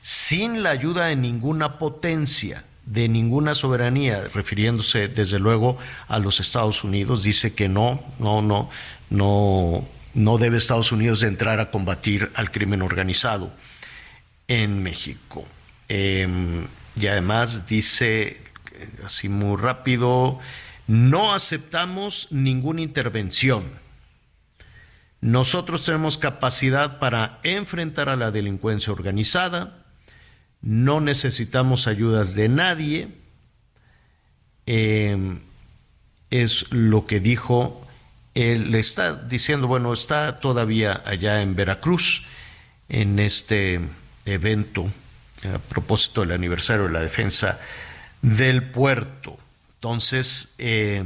[0.00, 5.78] sin la ayuda de ninguna potencia, de ninguna soberanía, refiriéndose desde luego
[6.08, 8.70] a los Estados Unidos, dice que no, no, no,
[9.10, 13.52] no, no debe Estados Unidos de entrar a combatir al crimen organizado
[14.48, 15.46] en México.
[15.88, 18.40] Em, y además dice,
[19.04, 20.38] así muy rápido,
[20.86, 23.70] no aceptamos ninguna intervención.
[25.20, 29.84] Nosotros tenemos capacidad para enfrentar a la delincuencia organizada,
[30.62, 33.08] no necesitamos ayudas de nadie.
[34.66, 35.40] Em,
[36.30, 37.86] es lo que dijo,
[38.34, 42.24] él le está diciendo, bueno, está todavía allá en Veracruz,
[42.88, 43.80] en este
[44.26, 44.90] evento
[45.44, 47.60] a propósito del aniversario de la defensa
[48.22, 49.38] del puerto.
[49.76, 51.04] Entonces, eh,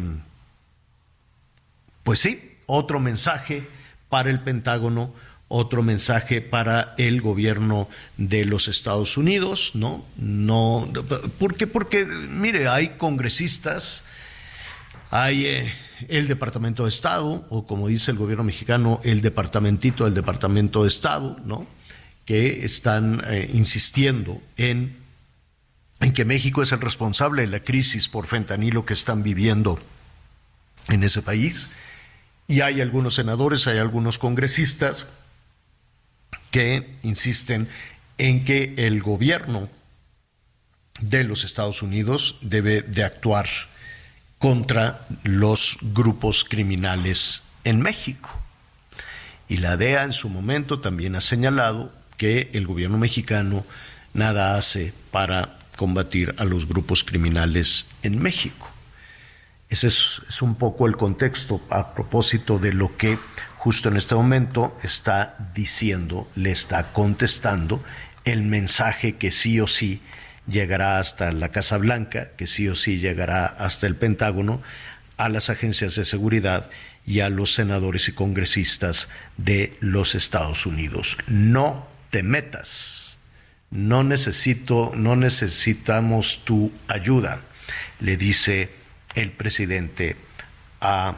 [2.02, 3.68] pues sí, otro mensaje
[4.08, 5.14] para el Pentágono,
[5.54, 7.86] otro mensaje para el gobierno
[8.16, 10.02] de los Estados Unidos, ¿no?
[10.16, 10.90] No,
[11.38, 11.66] ¿por qué?
[11.66, 14.04] Porque, mire, hay congresistas,
[15.10, 15.72] hay eh,
[16.08, 20.88] el Departamento de Estado, o como dice el gobierno mexicano, el departamentito del Departamento de
[20.88, 21.66] Estado, ¿no?
[22.24, 24.96] que están eh, insistiendo en,
[26.00, 29.78] en que México es el responsable de la crisis por fentanilo que están viviendo
[30.88, 31.68] en ese país.
[32.48, 35.06] Y hay algunos senadores, hay algunos congresistas
[36.52, 37.68] que insisten
[38.18, 39.68] en que el gobierno
[41.00, 43.48] de los Estados Unidos debe de actuar
[44.38, 48.30] contra los grupos criminales en México.
[49.48, 53.64] Y la DEA en su momento también ha señalado que el gobierno mexicano
[54.14, 58.70] nada hace para combatir a los grupos criminales en México.
[59.68, 63.18] Ese es, un poco el contexto a propósito de lo que
[63.62, 67.80] justo en este momento está diciendo, le está contestando
[68.24, 70.02] el mensaje que sí o sí
[70.48, 74.62] llegará hasta la Casa Blanca, que sí o sí llegará hasta el Pentágono,
[75.16, 76.70] a las agencias de seguridad
[77.06, 81.16] y a los senadores y congresistas de los Estados Unidos.
[81.28, 83.16] No te metas.
[83.70, 87.42] No necesito, no necesitamos tu ayuda,
[88.00, 88.70] le dice
[89.14, 90.16] el presidente
[90.80, 91.14] a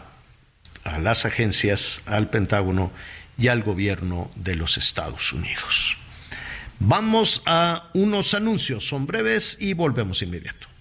[0.85, 2.93] a las agencias, al Pentágono
[3.37, 5.97] y al gobierno de los Estados Unidos.
[6.79, 10.74] Vamos a unos anuncios, son breves y volvemos inmediato.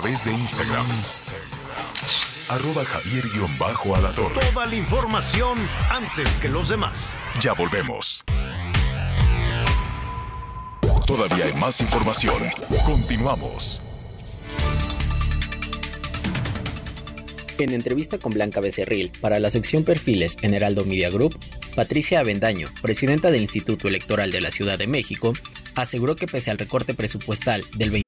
[0.00, 0.86] Través de Instagram.
[2.48, 3.24] Arroba javier
[4.14, 4.40] torre.
[4.52, 5.58] Toda la información
[5.90, 7.16] antes que los demás.
[7.40, 8.22] Ya volvemos.
[11.04, 12.44] Todavía hay más información.
[12.86, 13.82] Continuamos.
[17.58, 21.36] En entrevista con Blanca Becerril para la sección Perfiles en Heraldo Media Group,
[21.74, 25.32] Patricia Avendaño, presidenta del Instituto Electoral de la Ciudad de México,
[25.74, 28.07] aseguró que pese al recorte presupuestal del 20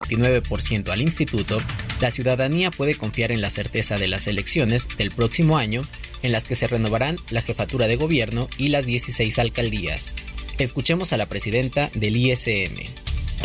[0.00, 1.58] 29% al instituto,
[2.00, 5.82] la ciudadanía puede confiar en la certeza de las elecciones del próximo año,
[6.22, 10.16] en las que se renovarán la jefatura de gobierno y las 16 alcaldías.
[10.58, 12.84] Escuchemos a la presidenta del ISM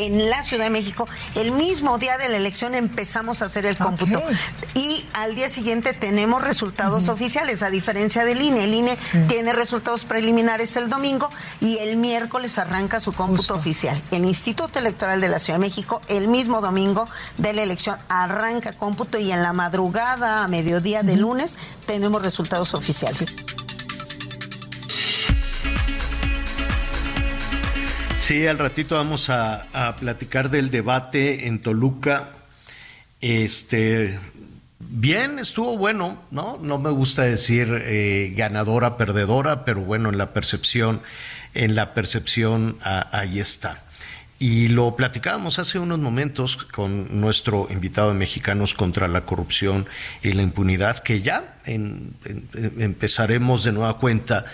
[0.01, 1.07] en la Ciudad de México.
[1.35, 4.21] El mismo día de la elección empezamos a hacer el cómputo
[4.73, 8.63] y al día siguiente tenemos resultados oficiales, a diferencia del INE.
[8.63, 8.97] El INE
[9.27, 11.29] tiene resultados preliminares el domingo
[11.59, 14.01] y el miércoles arranca su cómputo oficial.
[14.11, 18.73] El Instituto Electoral de la Ciudad de México, el mismo domingo de la elección, arranca
[18.73, 23.33] cómputo y en la madrugada a mediodía de lunes tenemos resultados oficiales.
[28.21, 32.29] Sí, al ratito vamos a, platicar del debate en Toluca.
[33.19, 34.19] Este,
[34.77, 36.59] bien, estuvo bueno, ¿no?
[36.61, 41.01] No me gusta decir eh, ganadora, perdedora, pero bueno, en la percepción,
[41.55, 43.81] en la percepción ahí está.
[44.37, 49.87] Y lo platicábamos hace unos momentos con nuestro invitado de Mexicanos contra la Corrupción
[50.21, 54.45] y la Impunidad, que ya empezaremos de nueva cuenta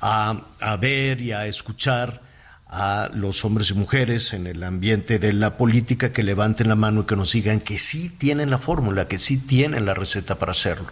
[0.00, 2.31] a, a ver y a escuchar
[2.74, 7.02] a los hombres y mujeres en el ambiente de la política que levanten la mano
[7.02, 10.52] y que nos digan que sí tienen la fórmula, que sí tienen la receta para
[10.52, 10.88] hacerlo.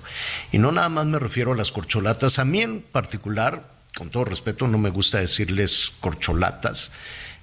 [0.53, 3.65] Y no nada más me refiero a las corcholatas, a mí en particular,
[3.97, 6.93] con todo respeto, no me gusta decirles corcholatas,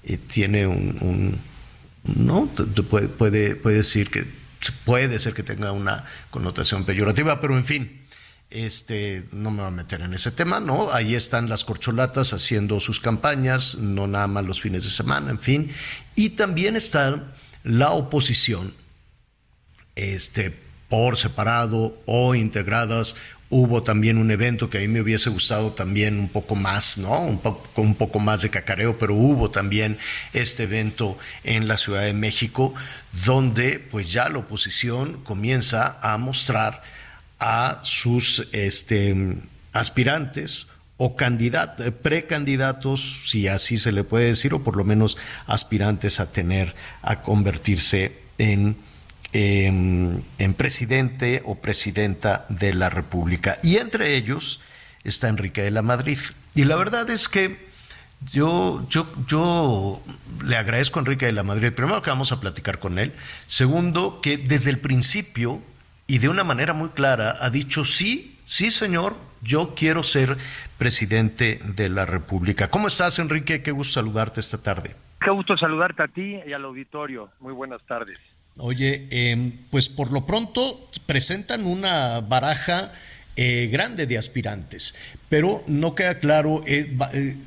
[0.03, 1.39] eh, tiene un,
[2.03, 2.45] no,
[2.89, 4.27] puede, puede, puede decir que
[4.85, 8.01] puede ser que tenga una connotación peyorativa, pero en fin,
[8.49, 10.91] este, no me voy a meter en ese tema, ¿no?
[10.93, 15.39] Ahí están las corcholatas haciendo sus campañas, no nada más los fines de semana, en
[15.39, 15.71] fin.
[16.15, 17.23] Y también está
[17.63, 18.73] la oposición,
[19.95, 23.15] este, por separado o integradas.
[23.49, 27.19] Hubo también un evento que a mí me hubiese gustado también un poco más, ¿no?
[27.19, 29.97] Un poco, un poco más de cacareo, pero hubo también
[30.33, 32.73] este evento en la Ciudad de México,
[33.25, 36.83] donde pues ya la oposición comienza a mostrar
[37.39, 39.35] a sus este,
[39.73, 40.67] aspirantes
[40.97, 46.31] o candidatos, precandidatos, si así se le puede decir, o por lo menos aspirantes a
[46.31, 48.77] tener, a convertirse en,
[49.31, 53.59] en, en presidente o presidenta de la República.
[53.61, 54.59] Y entre ellos
[55.03, 56.17] está Enrique de la Madrid.
[56.55, 57.67] Y la verdad es que
[58.33, 60.01] yo, yo, yo
[60.43, 63.13] le agradezco a Enrique de la Madrid, primero que vamos a platicar con él,
[63.45, 65.61] segundo que desde el principio
[66.07, 70.37] y de una manera muy clara ha dicho sí, sí señor, yo quiero ser
[70.77, 72.69] presidente de la República.
[72.69, 73.61] ¿Cómo estás, Enrique?
[73.61, 74.95] Qué gusto saludarte esta tarde.
[75.19, 77.29] Qué gusto saludarte a ti y al auditorio.
[77.39, 78.17] Muy buenas tardes.
[78.57, 82.91] Oye, em, pues por lo pronto presentan una baraja
[83.35, 84.95] eh, grande de aspirantes,
[85.29, 86.97] pero no queda claro, eh,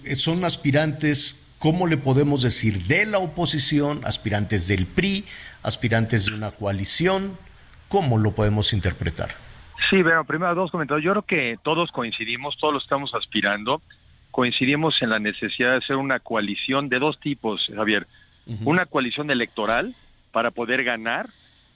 [0.05, 2.87] eh, son aspirantes, ¿cómo le podemos decir?
[2.87, 5.25] De la oposición, aspirantes del PRI,
[5.65, 7.37] aspirantes de una coalición.
[7.91, 9.33] ¿Cómo lo podemos interpretar?
[9.91, 11.05] Sí, bueno, primero dos comentarios.
[11.05, 13.83] Yo creo que todos coincidimos, todos lo estamos aspirando
[14.31, 18.07] coincidimos en la necesidad de hacer una coalición de dos tipos, Javier.
[18.65, 19.95] Una coalición electoral
[20.33, 21.29] para poder ganar,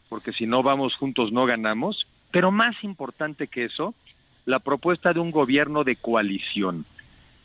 [0.09, 3.95] porque si no vamos juntos no ganamos, pero más importante que eso,
[4.45, 6.85] la propuesta de un gobierno de coalición,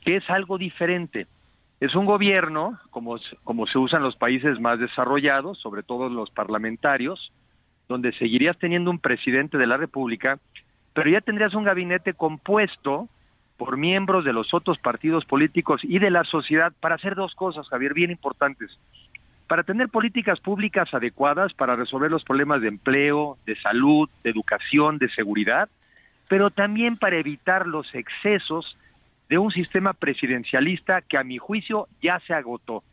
[0.04, 1.28] que es algo diferente.
[1.80, 6.32] Es un gobierno, como, como se usa en los países más desarrollados, sobre todo los
[6.32, 7.32] parlamentarios,
[7.90, 10.40] donde seguirías teniendo un presidente de la República,
[10.94, 13.10] pero ya tendrías un gabinete compuesto
[13.58, 17.68] por miembros de los otros partidos políticos y de la sociedad para hacer dos cosas,
[17.68, 18.80] Javier, bien importantes.
[19.48, 25.00] Para tener políticas públicas adecuadas para resolver los problemas de empleo, de salud, de educación,
[25.00, 25.68] de seguridad,
[26.30, 28.78] pero también para evitar los excesos
[29.30, 32.84] de un sistema presidencialista que a mi juicio ya se agotó.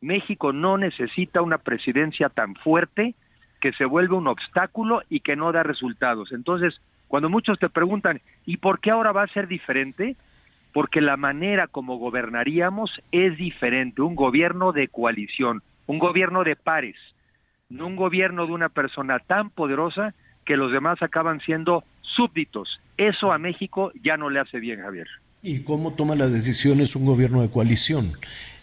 [0.00, 3.14] México no necesita una presidencia tan fuerte
[3.60, 6.32] que se vuelve un obstáculo y que no da resultados.
[6.32, 10.16] Entonces, cuando muchos te preguntan, ¿y por qué ahora va a ser diferente?
[10.72, 16.96] Porque la manera como gobernaríamos es diferente, un gobierno de coalición, un gobierno de pares,
[17.68, 22.80] no un gobierno de una persona tan poderosa que los demás acaban siendo súbditos.
[22.96, 25.08] Eso a México ya no le hace bien, Javier.
[25.42, 28.12] ¿Y cómo toma las decisiones un gobierno de coalición?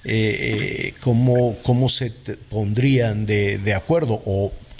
[0.03, 2.11] Eh, eh, ¿cómo, ¿Cómo se
[2.49, 4.19] pondrían de, de acuerdo?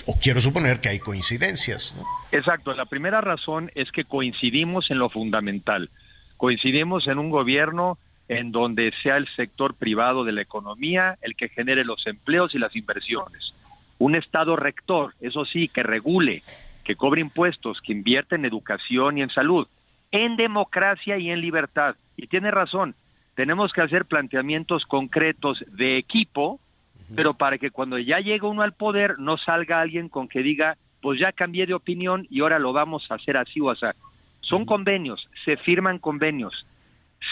[0.08, 1.93] O, quiero suponer que hay coincidencias.
[2.32, 5.89] Exacto, la primera razón es que coincidimos en lo fundamental.
[6.38, 7.97] Coincidimos en un gobierno
[8.28, 12.60] en donde sea el sector privado de la economía el que genere los empleos y
[12.60, 13.53] las inversiones.
[13.99, 16.43] Un Estado rector, eso sí, que regule,
[16.84, 19.68] que cobre impuestos, que invierte en educación y en salud,
[20.12, 21.95] en democracia y en libertad.
[22.16, 22.95] Y tiene razón,
[23.36, 26.60] tenemos que hacer planteamientos concretos de equipo,
[27.16, 30.78] pero para que cuando ya llegue uno al poder no salga alguien con que diga,
[31.01, 33.86] pues ya cambié de opinión y ahora lo vamos a hacer así o así.
[34.41, 36.66] Son convenios, se firman convenios,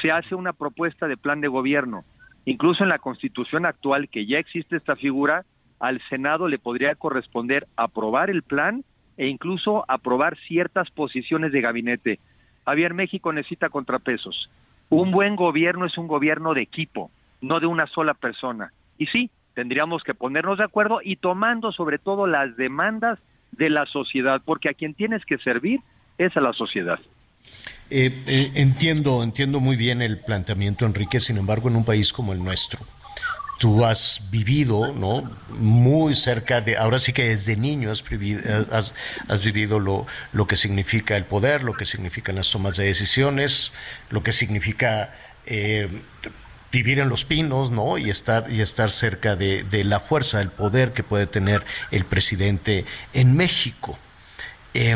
[0.02, 2.04] se hace una propuesta de plan de gobierno.
[2.46, 5.46] Incluso en la constitución actual, que ya existe esta figura,
[5.80, 8.84] al Senado le podría corresponder aprobar el plan
[9.18, 12.20] e incluso aprobar ciertas posiciones de gabinete.
[12.66, 14.50] Javier, México necesita contrapesos.
[14.90, 17.12] Un buen gobierno es un gobierno de equipo,
[17.42, 18.72] no de una sola persona.
[18.98, 23.18] Y sí, tendríamos que ponernos de acuerdo y tomando sobre todo las demandas
[23.54, 25.80] de la sociedad, porque a quien tienes que servir
[26.18, 27.00] es a la sociedad.
[27.90, 32.34] Eh, eh, entiendo, entiendo muy bien el planteamiento, Enrique, sin embargo, en un país como
[32.34, 32.80] el nuestro,
[33.60, 35.30] tú has vivido, ¿no?
[35.50, 41.26] Muy cerca de, ahora sí que desde niño has vivido, lo, lo, que significa el
[41.26, 43.72] poder, lo que significan las tomas de decisiones,
[44.10, 45.14] lo que significa
[45.46, 45.88] eh,
[46.76, 47.98] vivir en los pinos, ¿no?
[47.98, 52.04] Y estar, y estar cerca de, de, la fuerza, del poder que puede tener el
[52.04, 53.98] presidente en México.
[54.74, 54.94] Eh,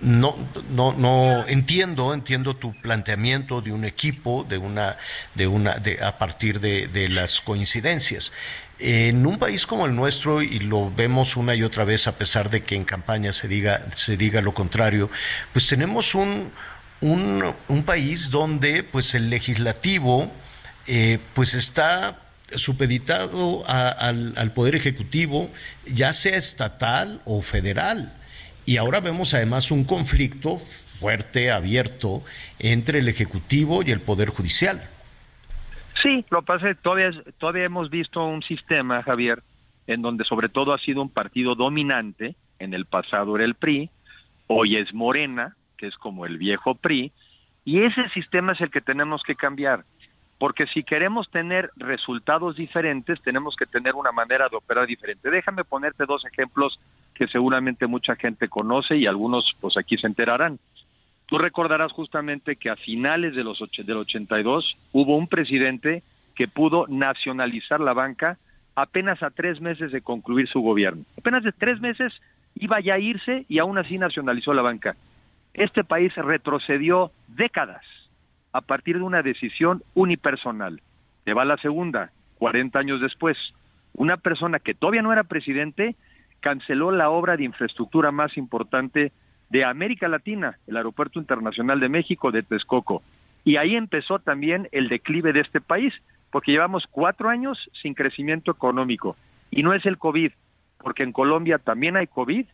[0.00, 0.36] no,
[0.70, 4.96] no, no entiendo, entiendo tu planteamiento de un equipo, de una,
[5.34, 8.32] de una, de, a partir de, de las coincidencias.
[8.78, 12.50] En un país como el nuestro, y lo vemos una y otra vez, a pesar
[12.50, 15.10] de que en campaña se diga, se diga lo contrario,
[15.52, 16.52] pues tenemos un,
[17.00, 20.30] un, un país donde pues el legislativo
[20.86, 22.18] eh, pues está
[22.54, 25.50] supeditado al, al Poder Ejecutivo,
[25.86, 28.12] ya sea estatal o federal.
[28.66, 30.60] Y ahora vemos además un conflicto
[31.02, 32.22] fuerte, abierto,
[32.58, 34.88] entre el Ejecutivo y el Poder Judicial.
[36.00, 39.42] Sí, lo que pasa es todavía, todavía hemos visto un sistema, Javier,
[39.86, 43.90] en donde sobre todo ha sido un partido dominante, en el pasado era el PRI,
[44.46, 47.12] hoy es Morena, que es como el viejo PRI,
[47.64, 49.84] y ese sistema es el que tenemos que cambiar,
[50.42, 55.30] porque si queremos tener resultados diferentes, tenemos que tener una manera de operar diferente.
[55.30, 56.80] Déjame ponerte dos ejemplos
[57.14, 60.58] que seguramente mucha gente conoce y algunos pues aquí se enterarán.
[61.26, 66.02] Tú recordarás justamente que a finales de los del 82 hubo un presidente
[66.34, 68.36] que pudo nacionalizar la banca
[68.74, 71.04] apenas a tres meses de concluir su gobierno.
[71.16, 72.20] Apenas de tres meses
[72.56, 74.96] iba ya a irse y aún así nacionalizó la banca.
[75.54, 77.84] Este país retrocedió décadas
[78.52, 80.80] a partir de una decisión unipersonal.
[81.24, 83.36] Te va la segunda, 40 años después.
[83.94, 85.96] Una persona que todavía no era presidente
[86.40, 89.12] canceló la obra de infraestructura más importante
[89.48, 93.02] de América Latina, el Aeropuerto Internacional de México de Texcoco.
[93.44, 95.92] Y ahí empezó también el declive de este país,
[96.30, 99.16] porque llevamos cuatro años sin crecimiento económico.
[99.50, 100.32] Y no es el COVID,
[100.78, 102.46] porque en Colombia también hay COVID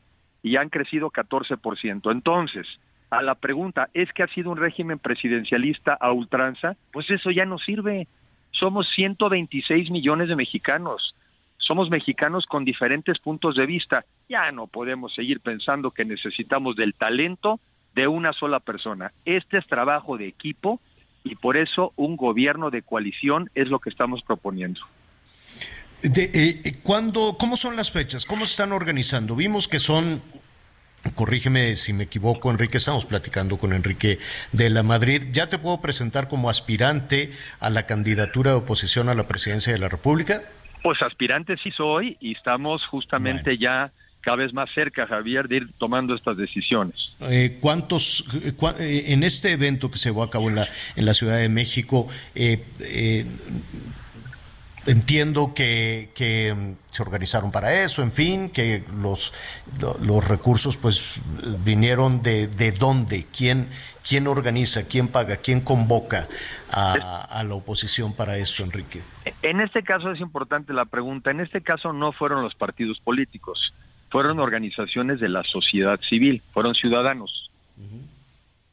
[0.42, 2.10] y han crecido 14%.
[2.10, 2.66] Entonces,
[3.10, 6.76] a la pregunta, ¿es que ha sido un régimen presidencialista a ultranza?
[6.92, 8.06] Pues eso ya no sirve.
[8.50, 11.14] Somos 126 millones de mexicanos
[11.68, 14.06] somos mexicanos con diferentes puntos de vista.
[14.26, 17.60] Ya no podemos seguir pensando que necesitamos del talento
[17.94, 19.12] de una sola persona.
[19.26, 20.80] Este es trabajo de equipo
[21.24, 24.80] y por eso un gobierno de coalición es lo que estamos proponiendo.
[26.02, 28.24] Eh, ¿cuándo, ¿Cómo son las fechas?
[28.24, 29.36] ¿Cómo se están organizando?
[29.36, 30.22] Vimos que son
[31.14, 34.18] corrígeme si me equivoco, Enrique, estamos platicando con Enrique
[34.52, 35.24] de la Madrid.
[35.32, 39.78] ¿Ya te puedo presentar como aspirante a la candidatura de oposición a la presidencia de
[39.78, 40.42] la República?
[40.82, 43.90] Pues aspirante sí soy y estamos justamente ya
[44.20, 47.12] cada vez más cerca, Javier, de ir tomando estas decisiones.
[47.20, 48.24] Eh, ¿Cuántos,
[48.78, 51.48] eh, en este evento que se llevó a cabo en la, en la Ciudad de
[51.48, 53.26] México, eh,
[54.88, 59.32] entiendo que, que, mm, se organizaron para eso, en fin, que los,
[60.00, 61.20] los recursos pues
[61.64, 63.68] vinieron de, de dónde, quién,
[64.06, 66.26] quién organiza, quién paga, quién convoca
[66.70, 69.02] a, a, la oposición para esto, Enrique.
[69.42, 73.74] En este caso es importante la pregunta, en este caso no fueron los partidos políticos,
[74.10, 77.50] fueron organizaciones de la sociedad civil, fueron ciudadanos.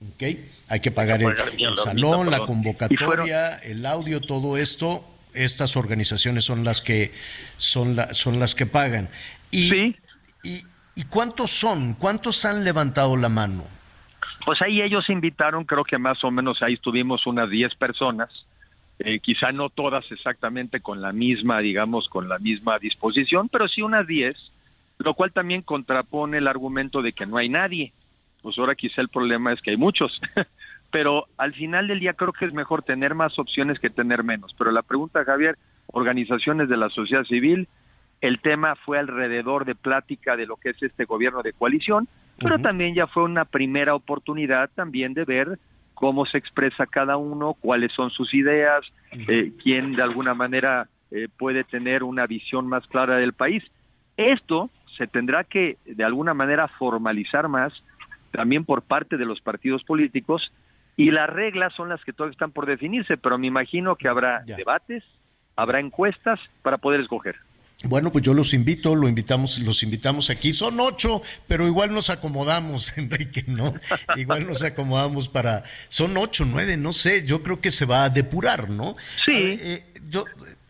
[0.01, 0.23] Ok,
[0.69, 5.03] hay que pagar el, el salón, la convocatoria, el audio, todo esto
[5.35, 7.11] estas organizaciones son las que
[7.57, 9.09] son, la, son las que pagan.
[9.51, 9.95] Y, sí.
[10.43, 10.63] y,
[10.95, 11.93] ¿Y cuántos son?
[11.93, 13.65] ¿Cuántos han levantado la mano?
[14.45, 18.29] Pues ahí ellos invitaron, creo que más o menos ahí estuvimos unas 10 personas,
[18.99, 23.81] eh, quizá no todas exactamente con la misma, digamos, con la misma disposición, pero sí
[23.81, 24.35] unas 10,
[24.99, 27.91] lo cual también contrapone el argumento de que no hay nadie.
[28.41, 30.21] Pues ahora quizá el problema es que hay muchos.
[30.91, 34.55] pero al final del día creo que es mejor tener más opciones que tener menos.
[34.57, 35.57] Pero la pregunta, Javier,
[35.87, 37.67] organizaciones de la sociedad civil,
[38.21, 42.07] el tema fue alrededor de plática de lo que es este gobierno de coalición,
[42.39, 42.63] pero uh -huh.
[42.63, 45.59] también ya fue una primera oportunidad también de ver
[45.93, 48.81] cómo se expresa cada uno, cuáles son sus ideas,
[49.13, 49.25] uh -huh.
[49.29, 53.63] eh, quién de alguna manera eh, puede tener una visión más clara del país.
[54.17, 57.73] Esto se tendrá que de alguna manera formalizar más
[58.31, 60.51] también por parte de los partidos políticos
[60.97, 64.43] y las reglas son las que todavía están por definirse, pero me imagino que habrá
[64.45, 64.55] ya.
[64.55, 65.03] debates,
[65.55, 67.35] habrá encuestas para poder escoger.
[67.83, 70.53] Bueno, pues yo los invito, lo invitamos, los invitamos aquí.
[70.53, 73.73] Son ocho, pero igual nos acomodamos, Enrique, ¿no?
[74.15, 75.63] igual nos acomodamos para.
[75.89, 77.25] Son ocho, nueve, no sé.
[77.25, 78.95] Yo creo que se va a depurar, ¿no?
[79.25, 79.33] Sí.
[79.33, 80.25] Ver, eh, yo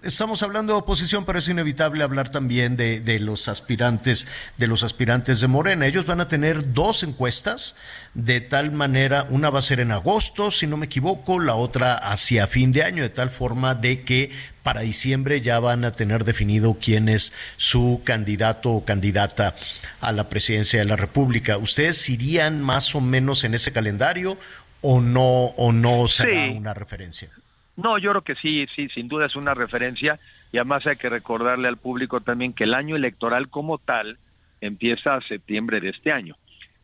[0.06, 4.28] estamos hablando de oposición, pero es inevitable hablar también de, de, los aspirantes,
[4.58, 5.88] de los aspirantes de Morena.
[5.88, 7.76] Ellos van a tener dos encuestas,
[8.14, 11.96] de tal manera, una va a ser en agosto, si no me equivoco, la otra
[11.96, 14.32] hacia fin de año, de tal forma de que
[14.64, 19.56] para diciembre ya van a tener definido quién es su candidato o candidata
[20.02, 21.58] a la presidencia de la República.
[21.58, 24.38] ¿Ustedes irían más o menos en ese calendario
[24.82, 26.54] o no, o no será sí.
[26.58, 27.30] una referencia?
[27.78, 30.20] No, yo creo que sí, sí, sin duda es una referencia
[30.52, 34.18] y además hay que recordarle al público también que el año electoral como tal
[34.62, 36.38] empieza a septiembre de este año.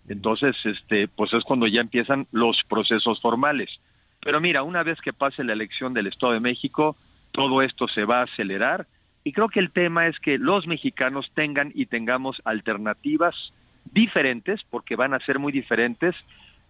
[0.09, 3.69] Entonces, este, pues es cuando ya empiezan los procesos formales.
[4.19, 6.97] Pero mira, una vez que pase la elección del Estado de México,
[7.31, 8.87] todo esto se va a acelerar
[9.23, 13.53] y creo que el tema es que los mexicanos tengan y tengamos alternativas
[13.85, 16.15] diferentes, porque van a ser muy diferentes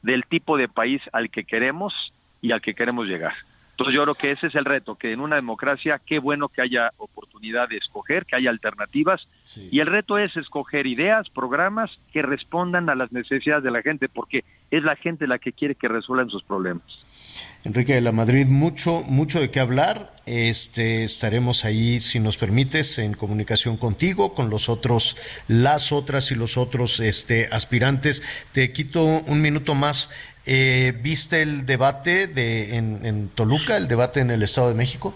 [0.01, 3.33] del tipo de país al que queremos y al que queremos llegar.
[3.81, 6.61] Entonces yo creo que ese es el reto, que en una democracia qué bueno que
[6.61, 9.69] haya oportunidad de escoger, que haya alternativas, sí.
[9.71, 14.07] y el reto es escoger ideas, programas que respondan a las necesidades de la gente,
[14.07, 16.83] porque es la gente la que quiere que resuelvan sus problemas.
[17.63, 20.11] Enrique de la Madrid, mucho, mucho de qué hablar.
[20.25, 25.15] Este, estaremos ahí, si nos permites, en comunicación contigo, con los otros,
[25.47, 28.23] las otras y los otros este, aspirantes.
[28.53, 30.09] Te quito un minuto más.
[30.45, 35.13] Eh, ¿Viste el debate de, en, en, Toluca, el debate en el Estado de México?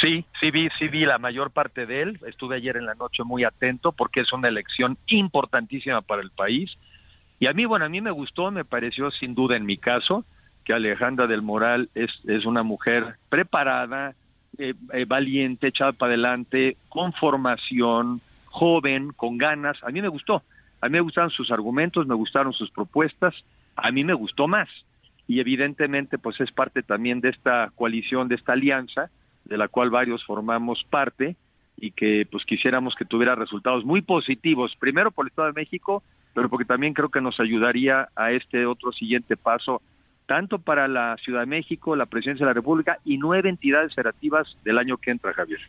[0.00, 2.20] Sí, sí vi, sí vi la mayor parte de él.
[2.26, 6.76] Estuve ayer en la noche muy atento porque es una elección importantísima para el país.
[7.40, 10.24] Y a mí, bueno, a mí me gustó, me pareció sin duda en mi caso
[10.64, 14.14] que Alejandra del Moral es, es una mujer preparada,
[14.58, 19.82] eh, eh, valiente, echada para adelante, con formación, joven, con ganas.
[19.82, 20.42] A mí me gustó.
[20.80, 23.34] A mí me gustaron sus argumentos, me gustaron sus propuestas
[23.82, 24.68] a mí me gustó más.
[25.26, 29.10] Y evidentemente, pues es parte también de esta coalición, de esta alianza,
[29.44, 31.36] de la cual varios formamos parte
[31.76, 36.02] y que pues quisiéramos que tuviera resultados muy positivos, primero por el Estado de México,
[36.34, 39.80] pero porque también creo que nos ayudaría a este otro siguiente paso,
[40.26, 44.56] tanto para la Ciudad de México, la Presidencia de la República y nueve entidades federativas
[44.64, 45.60] del año que entra, Javier.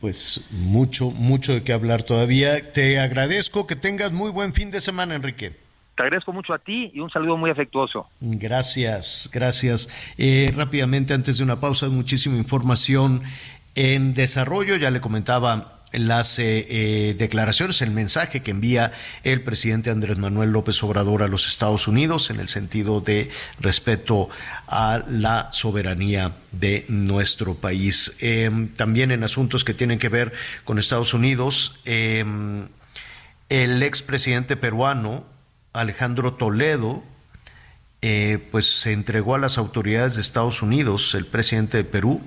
[0.00, 2.72] Pues mucho, mucho de qué hablar todavía.
[2.72, 5.63] Te agradezco que tengas muy buen fin de semana, Enrique.
[5.96, 8.08] Te agradezco mucho a ti y un saludo muy afectuoso.
[8.20, 9.88] Gracias, gracias.
[10.18, 13.22] Eh, rápidamente, antes de una pausa, muchísima información
[13.76, 14.76] en desarrollo.
[14.76, 18.92] Ya le comentaba las eh, eh, declaraciones, el mensaje que envía
[19.22, 23.30] el presidente Andrés Manuel López Obrador a los Estados Unidos en el sentido de
[23.60, 24.28] respeto
[24.66, 28.12] a la soberanía de nuestro país.
[28.18, 30.32] Em, también en asuntos que tienen que ver
[30.64, 32.66] con Estados Unidos, em,
[33.48, 35.24] el expresidente peruano
[35.74, 37.04] Alejandro Toledo,
[38.00, 42.22] eh, pues se entregó a las autoridades de Estados Unidos, el presidente de Perú,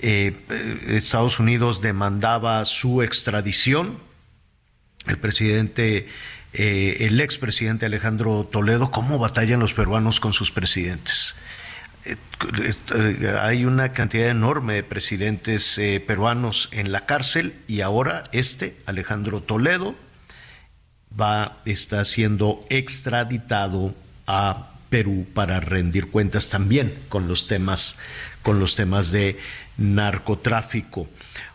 [0.00, 0.36] eh,
[0.88, 3.98] Estados Unidos demandaba su extradición.
[5.06, 6.08] El presidente,
[6.52, 11.34] eh, el expresidente Alejandro Toledo, ¿cómo batallan los peruanos con sus presidentes?
[12.04, 12.16] Eh,
[13.40, 19.94] hay una cantidad enorme de presidentes peruanos en la cárcel y ahora este, Alejandro Toledo,
[21.18, 23.94] va, está siendo extraditado
[24.26, 27.96] a Perú para rendir cuentas también con los temas,
[28.42, 29.38] con los temas de
[29.76, 31.08] narcotráfico.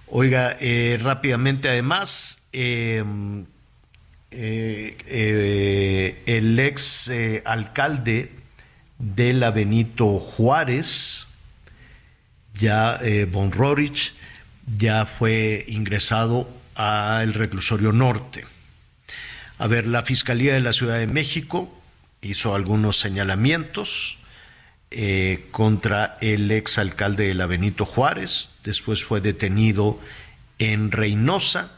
[0.08, 3.46] Oiga, eh, rápidamente además, em,
[4.32, 7.12] eh, eh, el ex
[7.46, 8.32] alcalde
[9.00, 11.28] de la Benito Juárez,
[12.54, 13.00] ya
[13.32, 14.14] Von Rorich,
[14.78, 18.46] ya fue ingresado al reclusorio norte.
[19.64, 21.74] A ver, la Fiscalía de la Ciudad de México
[22.22, 24.18] hizo algunos señalamientos
[24.92, 30.02] eh, contra el exalcalde de la Benito Juárez, después fue detenido
[30.60, 31.72] en Reynosa.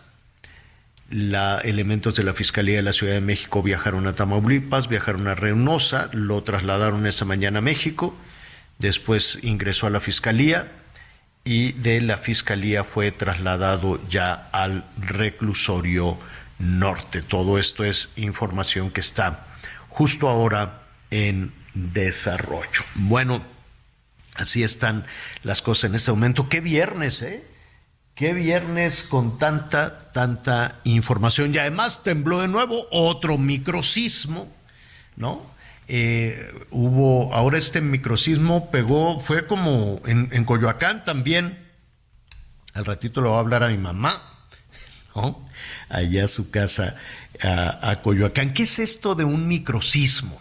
[1.11, 5.35] La, elementos de la Fiscalía de la Ciudad de México viajaron a Tamaulipas, viajaron a
[5.35, 8.17] Reynosa, lo trasladaron esa mañana a México,
[8.79, 10.71] después ingresó a la Fiscalía
[11.43, 16.17] y de la Fiscalía fue trasladado ya al reclusorio
[16.59, 17.21] norte.
[17.21, 19.45] Todo esto es información que está
[19.89, 22.83] justo ahora en desarrollo.
[22.95, 23.43] Bueno,
[24.35, 25.05] así están
[25.43, 26.49] las cosas en este momento.
[26.49, 27.45] Qué viernes, ¿eh?
[28.15, 31.53] Qué viernes con tanta, tanta información.
[31.53, 34.53] Y además tembló de nuevo otro microsismo,
[35.17, 35.53] ¿no?
[35.87, 41.63] Eh, hubo, ahora este microsismo pegó, fue como en, Coyoacán también.
[42.73, 44.21] Al ratito lo va a hablar a mi mamá,
[45.15, 45.44] ¿no?
[45.89, 46.95] Allá a su casa,
[47.41, 48.53] a, Coyoacán.
[48.53, 50.39] ¿Qué es esto de un microsismo?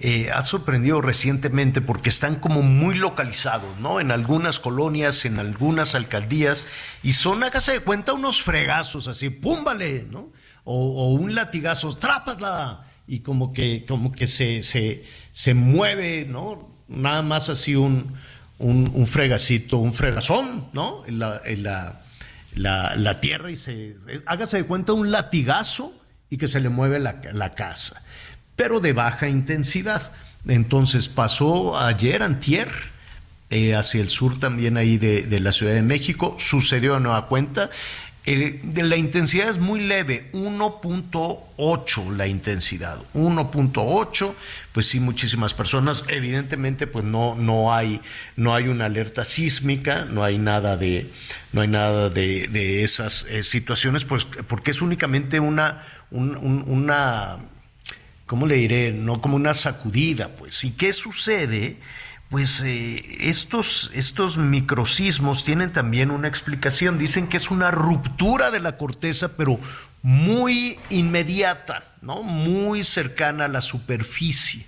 [0.00, 4.00] Eh, ha sorprendido recientemente porque están como muy localizados, ¿no?
[4.00, 6.66] En algunas colonias, en algunas alcaldías,
[7.04, 10.04] y son, hágase de cuenta, unos fregazos así, ¡púmbale!
[10.10, 10.32] ¿no?
[10.64, 12.86] O, un latigazo, ¡trápala!
[13.06, 16.68] Y como que, como que se, se, se mueve, ¿no?
[16.88, 18.16] Nada más así un,
[18.62, 21.04] un, fregacito, un fregazón, ¿no?
[21.06, 22.02] En la,
[22.54, 23.96] la, tierra y se,
[24.26, 25.94] hágase de cuenta un latigazo
[26.30, 28.02] y que se le mueve la, la casa
[28.56, 30.12] pero de baja intensidad.
[30.46, 32.68] Entonces pasó ayer, antier,
[33.50, 37.70] eh, hacia el sur también ahí de, la Ciudad de México, sucedió a nueva cuenta.
[38.24, 44.34] Eh, la intensidad es muy leve, 1.8 la intensidad, 1.8,
[44.70, 48.00] pues sí, muchísimas personas, evidentemente pues no, no, hay,
[48.36, 51.10] no hay una alerta sísmica, no hay nada de,
[51.52, 57.38] no hay nada de, esas eh, situaciones, pues porque es únicamente una, una
[58.26, 58.92] ¿cómo le diré?
[58.92, 60.64] No como una sacudida, pues.
[60.64, 61.76] ¿Y qué sucede?
[62.32, 66.98] Pues eh, estos, estos microsismos tienen también una explicación.
[66.98, 69.60] Dicen que es una ruptura de la corteza, pero
[70.00, 72.22] muy inmediata, ¿no?
[72.22, 74.64] Muy cercana a la superficie.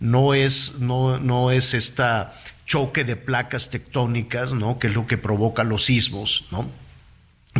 [0.00, 2.34] No es, no, no es esta
[2.66, 4.80] choque de placas tectónicas, ¿no?
[4.80, 6.68] Que es lo que provoca los sismos, ¿no?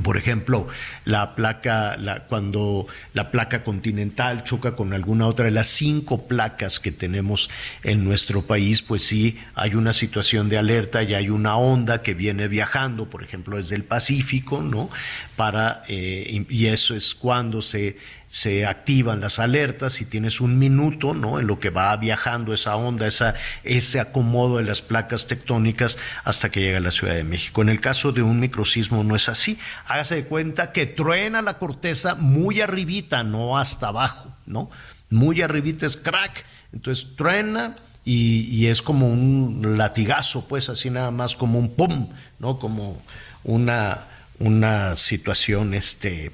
[0.03, 0.67] Por ejemplo,
[1.05, 1.97] la placa,
[2.29, 7.49] cuando la placa continental choca con alguna otra de las cinco placas que tenemos
[7.85, 12.15] en nuestro país, pues sí hay una situación de alerta y hay una onda que
[12.15, 14.91] viene viajando, por ejemplo, desde el Pacífico, ¿no?
[15.37, 17.97] Para, eh, y eso es cuando se
[18.35, 21.39] se activan las alertas y tienes un minuto, ¿no?
[21.39, 26.51] En lo que va viajando esa onda, esa, ese acomodo de las placas tectónicas hasta
[26.51, 27.63] que llega a la Ciudad de México.
[27.63, 29.57] En el caso de un microsismo no es así.
[29.87, 34.69] Hágase de cuenta que truena la corteza muy arribita, no hasta abajo, ¿no?
[35.11, 36.45] Muy arribita es crack.
[36.73, 42.09] Entonces truena, y, es como un latigazo, pues así nada más como un pum,
[42.41, 42.59] ¿no?
[42.59, 43.01] Como
[43.45, 44.09] una,
[44.41, 46.33] una situación este,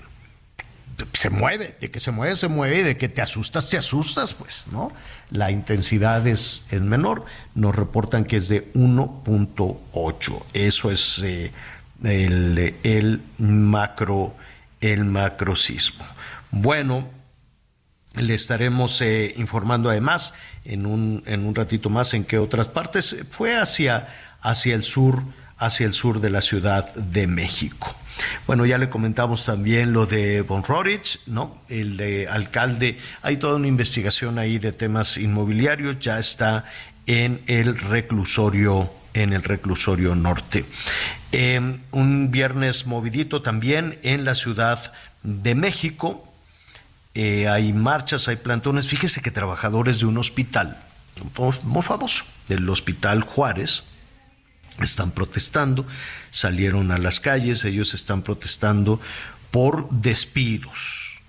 [1.12, 4.34] se mueve, de que se mueve, se mueve, y de que te asustas, te asustas,
[4.34, 4.92] pues, ¿no?
[5.30, 7.24] La intensidad es, es menor,
[7.54, 11.52] nos reportan que es de 1.8, eso es eh,
[12.02, 14.34] el, el, macro,
[14.80, 16.04] el macrocismo.
[16.50, 17.08] Bueno,
[18.14, 23.16] le estaremos eh, informando además en un, en un ratito más en qué otras partes
[23.30, 24.08] fue hacia,
[24.40, 25.22] hacia el sur
[25.60, 27.94] hacia el sur de la Ciudad de México.
[28.46, 31.62] Bueno, ya le comentamos también lo de Von Rorich, ¿no?
[31.68, 32.98] El de alcalde.
[33.22, 36.64] Hay toda una investigación ahí de temas inmobiliarios, ya está
[37.06, 40.64] en el reclusorio en el reclusorio norte.
[41.32, 44.92] Em, un viernes movidito también en la Ciudad
[45.22, 46.26] de México.
[47.14, 48.86] Eh, hay marchas, hay plantones.
[48.86, 50.78] Fíjese que trabajadores de un hospital,
[51.64, 53.82] muy famoso, del Hospital Juárez,
[54.80, 55.86] están protestando,
[56.30, 59.00] salieron a las calles, ellos están protestando
[59.50, 61.20] por despidos.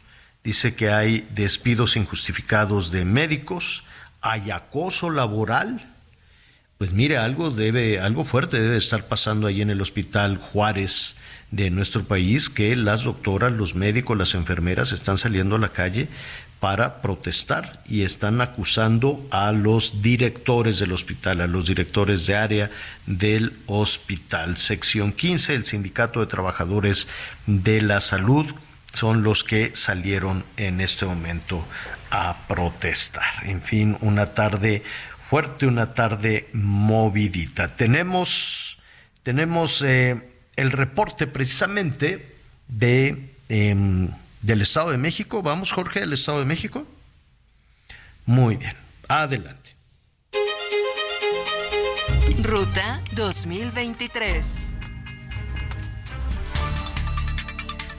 [0.43, 3.83] Dice que hay despidos injustificados de médicos,
[4.21, 5.87] hay acoso laboral.
[6.77, 11.15] Pues mire, algo debe, algo fuerte debe estar pasando ahí en el Hospital Juárez
[11.51, 16.07] de nuestro país, que las doctoras, los médicos, las enfermeras están saliendo a la calle
[16.61, 22.69] para protestar y están acusando a los directores del hospital, a los directores de área
[23.07, 24.57] del hospital.
[24.57, 27.07] Sección 15, el Sindicato de Trabajadores
[27.47, 28.45] de la Salud,
[28.93, 31.65] son los que salieron en este momento
[32.11, 33.43] a protestar.
[33.43, 34.83] En fin, una tarde
[35.31, 37.69] fuerte, una tarde movidita.
[37.69, 38.77] Tenemos,
[39.23, 42.35] tenemos eh, el reporte precisamente
[42.67, 43.31] de...
[43.49, 44.09] Em,
[44.41, 45.41] del Estado de México.
[45.41, 46.85] Vamos, Jorge, del Estado de México.
[48.25, 48.75] Muy bien,
[49.07, 49.75] adelante.
[52.41, 54.71] Ruta 2023.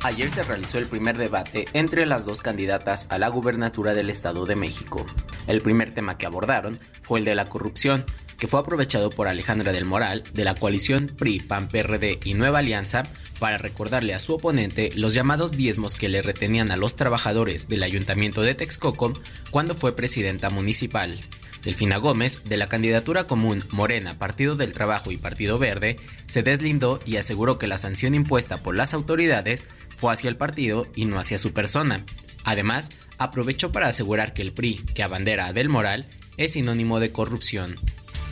[0.05, 4.47] Ayer se realizó el primer debate entre las dos candidatas a la gubernatura del Estado
[4.47, 5.07] de México.
[5.47, 8.05] El primer tema que abordaron fue el de la corrupción,
[8.43, 12.59] que fue aprovechado por Alejandra del Moral de la coalición PRI, PAN, PRD y Nueva
[12.59, 13.05] Alianza
[13.39, 17.85] para recordarle a su oponente los llamados diezmos que le retenían a los trabajadores del
[17.85, 19.13] ayuntamiento de Texcoco
[19.53, 21.21] cuando fue presidenta municipal.
[21.63, 25.95] Delfina Gómez, de la candidatura común Morena, Partido del Trabajo y Partido Verde,
[26.27, 29.65] se deslindó y aseguró que la sanción impuesta por las autoridades
[29.97, 32.05] fue hacia el partido y no hacia su persona.
[32.43, 36.09] Además, aprovechó para asegurar que el PRI, que abandera a Del Moral,
[36.39, 37.77] es sinónimo de corrupción.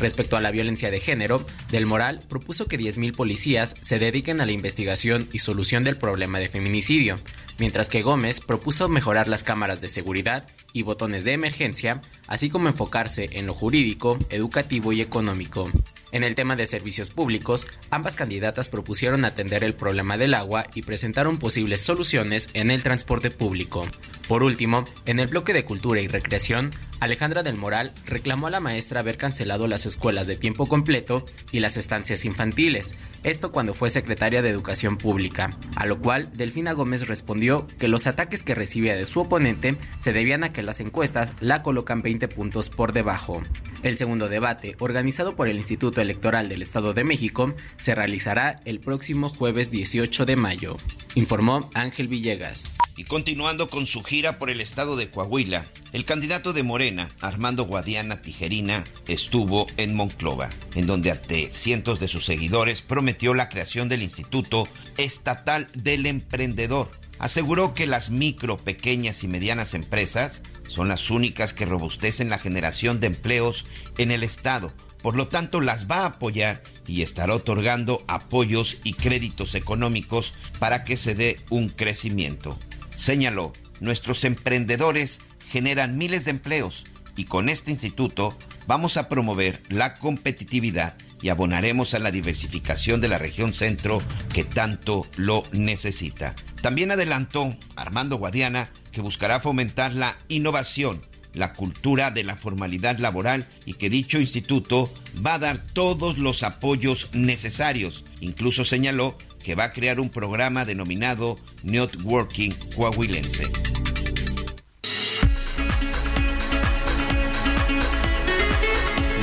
[0.01, 4.47] Respecto a la violencia de género, Del Moral propuso que 10.000 policías se dediquen a
[4.47, 7.17] la investigación y solución del problema de feminicidio,
[7.59, 12.01] mientras que Gómez propuso mejorar las cámaras de seguridad y botones de emergencia,
[12.31, 15.71] así como enfocarse en lo jurídico, educativo y económico.
[16.13, 20.83] En el tema de servicios públicos, ambas candidatas propusieron atender el problema del agua y
[20.83, 23.87] presentaron posibles soluciones en el transporte público.
[24.27, 26.71] Por último, en el bloque de cultura y recreación,
[27.01, 31.61] Alejandra del Moral reclamó a la maestra haber cancelado las escuelas de tiempo completo y
[31.61, 32.95] las estancias infantiles,
[33.25, 38.07] esto cuando fue secretaria de Educación Pública, a lo cual Delfina Gómez respondió que los
[38.07, 42.20] ataques que recibía de su oponente se debían a que las encuestas la colocan 20
[42.29, 43.43] puntos por debajo.
[43.83, 48.81] El segundo debate, organizado por el Instituto Electoral del Estado de México, se realizará el
[48.81, 50.77] próximo jueves 18 de mayo,
[51.15, 52.75] informó Ángel Villegas.
[52.97, 57.65] Y continuando con su gira por el estado de Coahuila, el candidato de Morena, Armando
[57.65, 63.89] Guadiana Tijerina, estuvo en Monclova, en donde ante cientos de sus seguidores prometió la creación
[63.89, 64.69] del Instituto
[64.99, 66.91] Estatal del Emprendedor.
[67.19, 73.01] Aseguró que las micro, pequeñas y medianas empresas son las únicas que robustecen la generación
[73.01, 73.67] de empleos
[73.99, 74.73] en el Estado.
[75.03, 80.85] Por lo tanto, las va a apoyar y estará otorgando apoyos y créditos económicos para
[80.85, 82.57] que se dé un crecimiento.
[82.95, 86.85] Señaló, nuestros emprendedores generan miles de empleos
[87.17, 88.37] y con este instituto
[88.69, 94.01] vamos a promover la competitividad y abonaremos a la diversificación de la región centro
[94.33, 96.37] que tanto lo necesita.
[96.63, 101.01] También adelantó Armando Guadiana que buscará fomentar la innovación,
[101.35, 104.93] la cultura de la formalidad laboral y que dicho instituto
[105.25, 108.05] va a dar todos los apoyos necesarios.
[108.21, 113.51] Incluso señaló que va a crear un programa denominado Networking Coahuilense.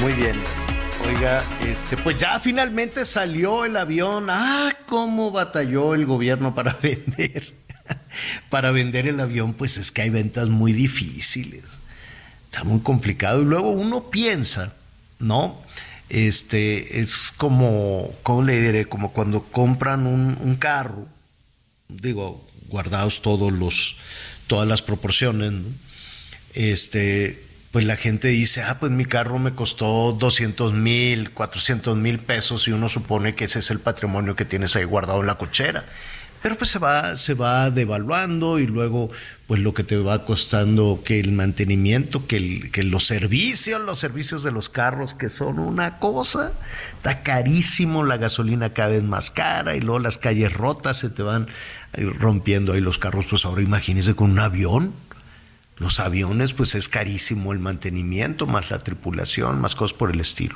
[0.02, 0.36] Muy bien.
[1.08, 4.28] Oiga, este, pues ya finalmente salió el avión.
[4.30, 7.54] Ah, cómo batalló el gobierno para vender.
[8.50, 11.64] Para vender el avión, pues es que hay ventas muy difíciles.
[12.46, 13.42] Está muy complicado.
[13.42, 14.74] Y luego uno piensa,
[15.20, 15.62] ¿no?
[16.10, 18.86] Este, es como, ¿cómo le diré?
[18.86, 21.06] Como cuando compran un, carro,
[21.90, 23.98] digo, guardados todos los,
[24.48, 25.54] todas las proporciones.
[26.54, 32.20] Este, pues la gente dice, ah, pues mi carro me costó 200 mil, 400 mil
[32.20, 35.36] pesos y uno supone que ese es el patrimonio que tienes ahí guardado en la
[35.36, 35.86] cochera.
[36.42, 39.10] Pero pues se va, se va devaluando y luego
[39.48, 43.98] pues lo que te va costando que el mantenimiento, que, el, que los servicios, los
[44.00, 46.52] servicios de los carros, que son una cosa,
[46.98, 51.24] está carísimo, la gasolina cada vez más cara y luego las calles rotas se te
[51.24, 51.48] van
[51.94, 54.94] rompiendo ahí los carros, pues ahora imagínese con un avión.
[55.78, 60.56] Los aviones, pues es carísimo el mantenimiento, más la tripulación, más cosas por el estilo.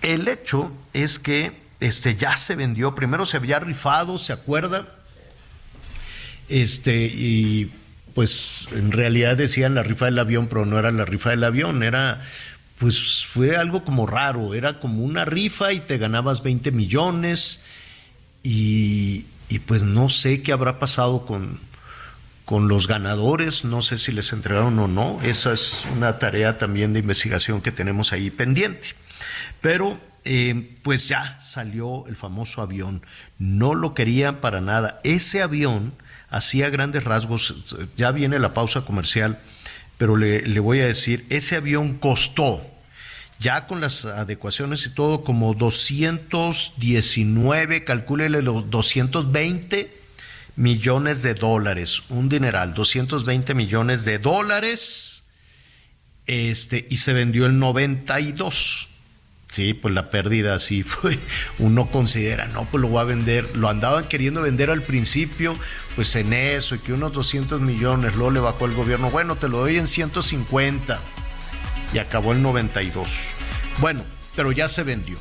[0.00, 4.86] El hecho es que este, ya se vendió, primero se había rifado, ¿se acuerda?
[6.48, 7.72] Este, y
[8.14, 11.82] pues en realidad decían la rifa del avión, pero no era la rifa del avión,
[11.82, 12.22] era,
[12.78, 17.62] pues fue algo como raro, era como una rifa y te ganabas 20 millones
[18.42, 21.60] y, y pues no sé qué habrá pasado con,
[22.46, 26.92] con los ganadores, no sé si les entregaron o no, esa es una tarea también
[26.92, 28.94] de investigación que tenemos ahí pendiente.
[29.60, 33.02] Pero eh, pues ya salió el famoso avión,
[33.38, 35.00] no lo querían para nada.
[35.02, 35.92] Ese avión
[36.30, 39.38] hacía grandes rasgos, ya viene la pausa comercial,
[39.98, 42.62] pero le, le voy a decir, ese avión costó,
[43.38, 49.96] ya con las adecuaciones y todo, como 219, calcúlele los 220
[50.56, 55.22] millones de dólares, un dineral, 220 millones de dólares,
[56.26, 58.88] este, y se vendió el 92.
[59.56, 61.18] Sí, pues la pérdida sí fue,
[61.58, 65.56] uno considera, no, pues lo voy a vender, lo andaban queriendo vender al principio,
[65.94, 69.48] pues en eso, y que unos 200 millones, luego le bajó el gobierno, bueno, te
[69.48, 71.00] lo doy en 150,
[71.94, 73.30] y acabó el 92.
[73.78, 74.04] Bueno,
[74.34, 75.16] pero ya se vendió.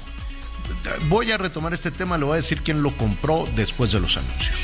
[1.07, 4.17] Voy a retomar este tema, le voy a decir quién lo compró después de los
[4.17, 4.59] anuncios.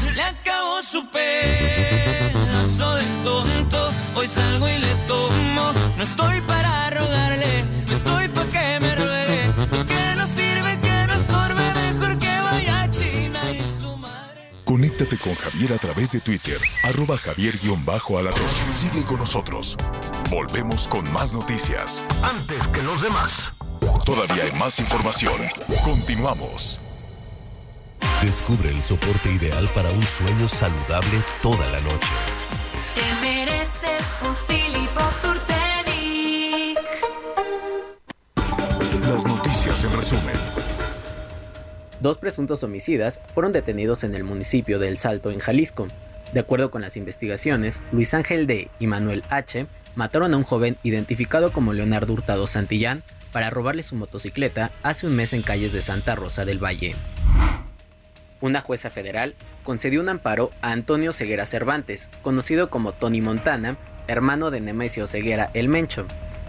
[0.00, 3.92] Se le acabó su pedazo de tonto.
[4.16, 5.72] Hoy salgo y le tomo.
[5.96, 7.64] No estoy para rogarle,
[14.96, 18.48] Conéctate con Javier a través de Twitter, arroba javier-alatón.
[18.72, 19.76] Sigue con nosotros.
[20.30, 22.06] Volvemos con más noticias.
[22.22, 23.52] Antes que los demás.
[24.04, 25.34] Todavía hay más información.
[25.82, 26.80] Continuamos.
[28.22, 32.12] Descubre el soporte ideal para un sueño saludable toda la noche.
[32.94, 34.74] Te mereces un.
[39.08, 40.73] Las noticias en resumen.
[42.04, 45.88] Dos presuntos homicidas fueron detenidos en el municipio de El Salto, en Jalisco.
[46.34, 48.68] De acuerdo con las investigaciones, Luis Ángel D.
[48.78, 49.66] y Manuel H.
[49.94, 53.02] mataron a un joven identificado como Leonardo Hurtado Santillán
[53.32, 56.94] para robarle su motocicleta hace un mes en calles de Santa Rosa del Valle.
[58.42, 63.78] Una jueza federal concedió un amparo a Antonio Ceguera Cervantes, conocido como Tony Montana,
[64.08, 66.04] hermano de Nemesio Ceguera el Mencho.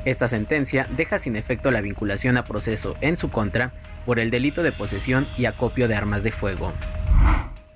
[0.05, 3.73] Esta sentencia deja sin efecto la vinculación a proceso en su contra
[4.05, 6.71] por el delito de posesión y acopio de armas de fuego.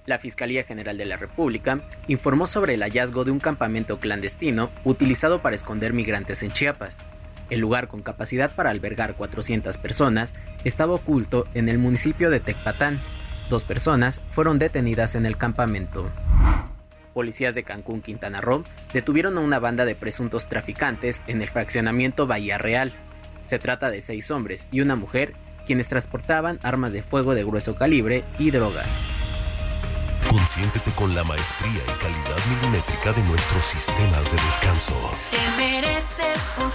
[0.05, 5.39] La Fiscalía General de la República informó sobre el hallazgo de un campamento clandestino utilizado
[5.39, 7.05] para esconder migrantes en Chiapas.
[7.49, 12.99] El lugar con capacidad para albergar 400 personas estaba oculto en el municipio de Tecpatán.
[13.49, 16.11] Dos personas fueron detenidas en el campamento.
[17.19, 18.63] Policías de Cancún, Quintana Roo,
[18.93, 22.93] detuvieron a una banda de presuntos traficantes en el fraccionamiento Bahía Real.
[23.43, 25.33] Se trata de seis hombres y una mujer
[25.67, 28.83] quienes transportaban armas de fuego de grueso calibre y droga.
[30.29, 34.93] Consiéntete con la maestría y calidad milimétrica de nuestros sistemas de descanso.
[35.29, 36.69] Te mereces un.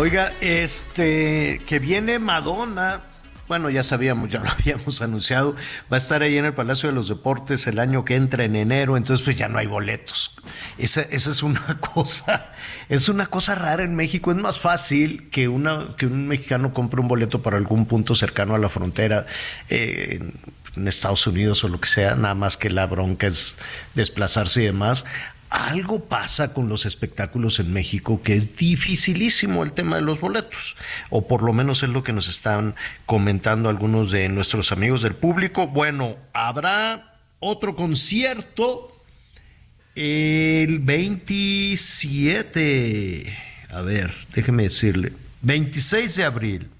[0.00, 3.02] Oiga, este, que viene Madonna.
[3.50, 5.56] Bueno, ya sabíamos, ya lo habíamos anunciado.
[5.92, 8.54] Va a estar ahí en el Palacio de los Deportes el año que entra en
[8.54, 10.36] enero, entonces pues ya no hay boletos.
[10.78, 12.52] Esa, esa es una cosa,
[12.88, 14.30] es una cosa rara en México.
[14.30, 18.54] Es más fácil que, una, que un mexicano compre un boleto para algún punto cercano
[18.54, 19.26] a la frontera.
[19.68, 20.34] eh, en
[20.76, 23.56] en Estados Unidos o lo que sea, nada más que la bronca es
[23.94, 25.04] desplazarse y demás.
[25.50, 30.76] Algo pasa con los espectáculos en México que es dificilísimo el tema de los boletos,
[31.10, 35.16] o por lo menos es lo que nos están comentando algunos de nuestros amigos del
[35.16, 35.66] público.
[35.66, 38.96] Bueno, habrá otro concierto
[39.96, 43.36] el 27,
[43.70, 45.12] a ver, déjeme decirle,
[45.42, 46.70] 26 de abril.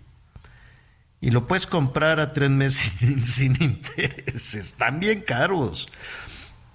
[1.23, 2.91] Y lo puedes comprar a tres meses
[3.25, 4.55] sin, intereses.
[4.55, 5.87] Están bien caros.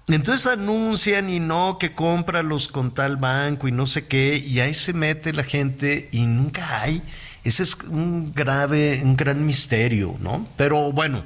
[0.08, 4.72] Entonces anuncian y no que cómpralos con tal banco y no sé qué, y ahí
[4.72, 7.02] se mete la gente y nunca hay.
[7.42, 10.46] Ese es un grave, un gran misterio, ¿no?
[10.56, 11.24] Pero bueno,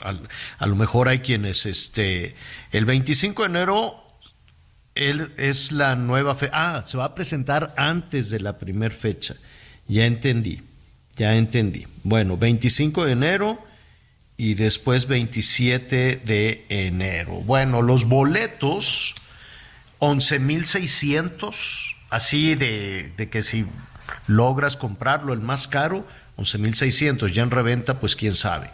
[0.00, 2.34] a, lo mejor hay quienes, este,
[2.72, 4.04] el 25 de enero
[4.94, 6.52] él es la nueva fecha.
[6.54, 9.36] Ah, se va a presentar antes de la primera fecha.
[9.86, 10.60] Ya entendí,
[11.16, 11.86] ya entendí.
[12.02, 13.64] Bueno, 25 de enero
[14.38, 17.40] y después 27 de enero.
[17.40, 19.16] Bueno, los boletos,
[19.98, 23.66] 11.600, así de, de que si
[24.28, 26.06] logras comprarlo el más caro,
[26.38, 28.70] 11.600, ya en reventa, pues quién sabe.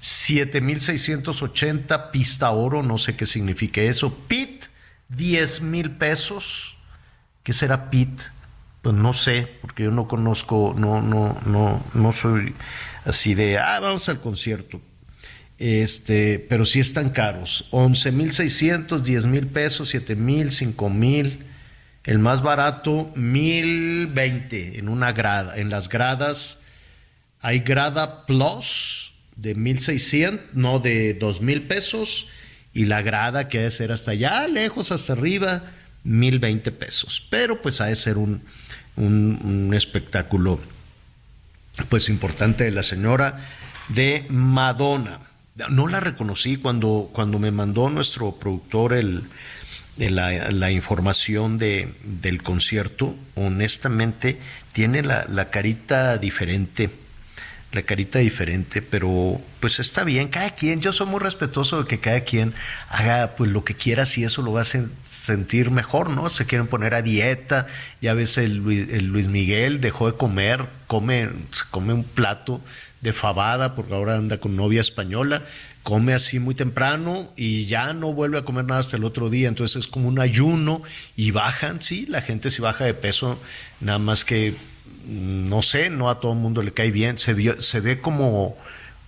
[0.00, 4.14] 7.680 pista oro, no sé qué significa eso.
[4.26, 4.64] PIT,
[5.10, 6.78] 10 mil pesos.
[7.42, 8.22] ¿Qué será PIT?
[8.80, 12.54] Pues no sé, porque yo no conozco, no, no, no, no soy
[13.04, 14.80] así de, ah, vamos al concierto.
[15.58, 17.68] Este, pero sí están caros.
[17.70, 21.44] 11.600, 10 mil pesos, 7 mil, 5 mil.
[22.04, 25.56] El más barato, 1020 en una grada.
[25.56, 26.60] En las gradas
[27.40, 32.26] hay grada plus de 1600, no de 2000 pesos.
[32.72, 35.62] Y la grada que debe ser hasta allá, lejos, hasta arriba,
[36.02, 37.24] 1020 pesos.
[37.30, 38.42] Pero pues ha de ser un,
[38.96, 40.60] un, un espectáculo
[41.88, 43.40] pues importante de la señora
[43.88, 45.20] de Madonna.
[45.68, 49.22] No la reconocí cuando, cuando me mandó nuestro productor el,
[49.96, 53.14] la, información de, del concierto.
[53.36, 54.40] Honestamente,
[54.72, 56.90] tiene la, la carita diferente
[57.74, 61.98] la carita diferente, pero pues está bien, cada quien, yo soy muy respetuoso de que
[61.98, 62.54] cada quien
[62.88, 66.30] haga pues lo que quiera, si eso lo va a sentir mejor, ¿no?
[66.30, 67.66] Se quieren poner a dieta,
[68.00, 71.28] ya ves el, el Luis Miguel dejó de comer, come,
[71.70, 72.60] come un plato
[73.04, 75.42] de fabada porque ahora anda con novia española,
[75.82, 79.46] come así muy temprano y ya no vuelve a comer nada hasta el otro día,
[79.46, 80.82] entonces es como un ayuno
[81.14, 83.38] y bajan, sí, la gente sí baja de peso,
[83.80, 84.56] nada más que
[85.06, 88.56] no sé, no a todo el mundo le cae bien, se ve como,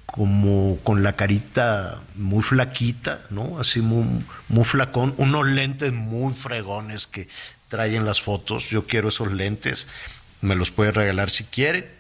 [0.04, 3.58] como con la carita muy flaquita, ¿no?
[3.58, 4.04] Así muy,
[4.48, 7.28] muy flacón, unos lentes muy fregones que
[7.68, 9.88] traen las fotos, yo quiero esos lentes,
[10.42, 11.95] me los puede regalar si quiere.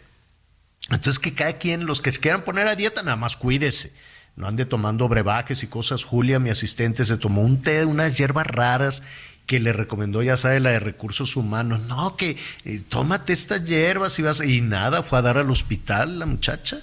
[0.90, 3.92] Entonces que cada quien, los que se quieran poner a dieta, nada más cuídese.
[4.36, 6.04] No ande tomando brebajes y cosas.
[6.04, 9.02] Julia, mi asistente, se tomó un té unas hierbas raras
[9.46, 11.80] que le recomendó, ya sabe, la de recursos humanos.
[11.88, 14.42] No, que eh, tómate estas hierbas y vas.
[14.44, 16.80] Y nada, fue a dar al hospital la muchacha.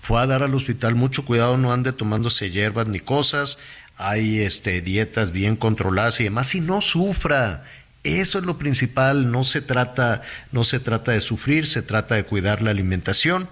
[0.00, 0.94] Fue a dar al hospital.
[0.94, 3.58] Mucho cuidado, no ande tomándose hierbas ni cosas.
[3.98, 6.54] Hay este, dietas bien controladas y demás.
[6.54, 7.64] Y no sufra.
[8.06, 9.32] Eso es lo principal.
[9.32, 10.22] No se trata,
[10.52, 13.48] no se trata de sufrir, se trata de cuidar la alimentación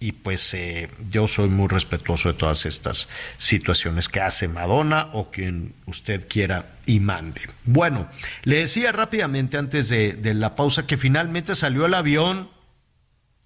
[0.00, 3.08] y pues eh, yo soy muy respetuoso de todas estas
[3.38, 7.42] situaciones que hace Madonna o quien usted quiera y mande.
[7.64, 8.10] Bueno,
[8.42, 12.50] le decía rápidamente antes de, de la pausa que finalmente salió el avión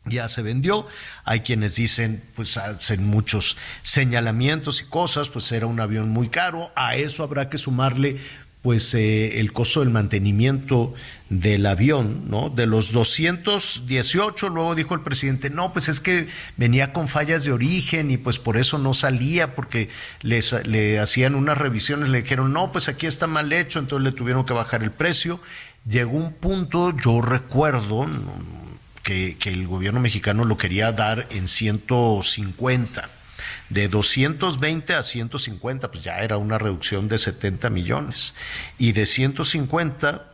[0.07, 0.87] ya se vendió.
[1.25, 6.73] Hay quienes dicen, pues hacen muchos señalamientos y cosas, pues era un avión muy caro.
[6.75, 8.17] A eso habrá que sumarle
[8.63, 10.95] pues eh, el costo del mantenimiento
[11.29, 12.51] del avión, ¿no?
[12.51, 17.53] De los 218, luego dijo el presidente, no, pues es que venía con fallas de
[17.53, 19.91] origen y pues por eso no salía, porque
[20.23, 24.13] les, le hacían unas revisiones, le dijeron, no, pues aquí está mal hecho, entonces le
[24.13, 25.41] tuvieron que bajar el precio.
[25.89, 28.07] Llegó un punto, yo recuerdo,
[29.03, 33.18] que, que el gobierno mexicano lo quería dar en 150
[33.69, 38.35] de 220 a 150, pues ya era una reducción de 70 millones.
[38.79, 40.25] Y de 150,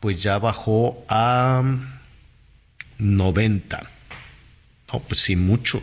[0.00, 1.62] pues ya bajó a
[2.98, 3.90] 90.
[4.92, 5.82] No, pues sí, mucho.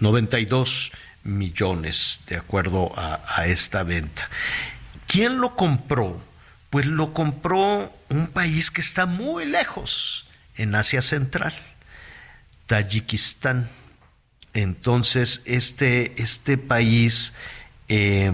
[0.00, 0.92] 92
[1.24, 4.28] millones, de acuerdo a, a esta venta.
[5.06, 6.22] ¿Quién lo compró?
[6.70, 10.26] Pues lo compró un país que está muy lejos,
[10.56, 11.54] en Asia Central,
[12.66, 13.68] Tayikistán.
[14.56, 17.34] Entonces, este, este país
[17.88, 18.32] eh,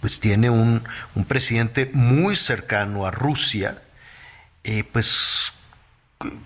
[0.00, 0.82] pues tiene un,
[1.14, 3.80] un, presidente muy cercano a Rusia,
[4.64, 5.52] eh, pues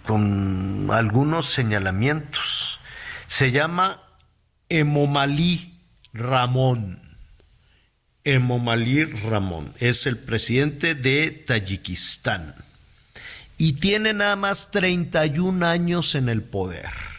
[0.06, 2.78] con algunos señalamientos.
[3.26, 4.02] Se llama
[4.68, 5.80] Emomalí
[6.12, 7.16] Ramón.
[8.24, 12.54] Emomalí Ramón es el presidente de Tayikistán
[13.56, 17.09] y tiene nada más 31 años en el poder.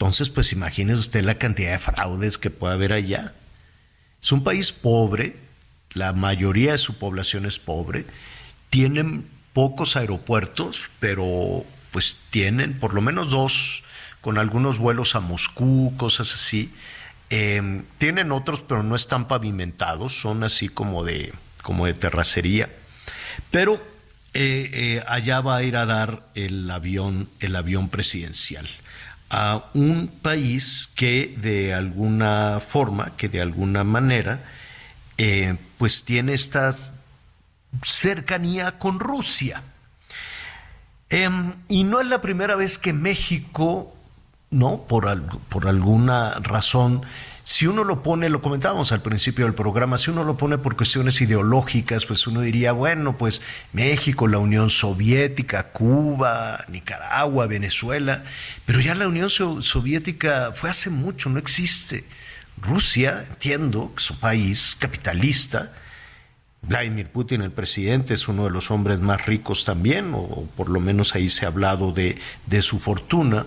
[0.00, 3.34] Entonces, pues imagínese usted la cantidad de fraudes que puede haber allá.
[4.22, 5.36] Es un país pobre,
[5.90, 8.06] la mayoría de su población es pobre,
[8.70, 13.82] tienen pocos aeropuertos, pero pues tienen por lo menos dos,
[14.22, 16.72] con algunos vuelos a Moscú, cosas así.
[17.28, 22.70] Eh, tienen otros, pero no están pavimentados, son así como de, como de terracería.
[23.50, 23.74] Pero
[24.32, 28.66] eh, eh, allá va a ir a dar el avión, el avión presidencial
[29.30, 34.42] a un país que de alguna forma, que de alguna manera,
[35.18, 36.76] eh, pues tiene esta
[37.82, 39.62] cercanía con Rusia.
[41.08, 43.94] Em, y no es la primera vez que México,
[44.50, 44.82] ¿no?
[44.82, 47.02] Por, por alguna razón,
[47.50, 50.76] si uno lo pone, lo comentábamos al principio del programa, si uno lo pone por
[50.76, 58.22] cuestiones ideológicas, pues uno diría, bueno, pues México, la Unión Soviética, Cuba, Nicaragua, Venezuela,
[58.66, 62.04] pero ya la Unión Soviética fue hace mucho, no existe.
[62.62, 65.72] Rusia, entiendo, que es un país capitalista,
[66.62, 70.78] Vladimir Putin, el presidente, es uno de los hombres más ricos también, o por lo
[70.78, 72.16] menos ahí se ha hablado de,
[72.46, 73.46] de su fortuna.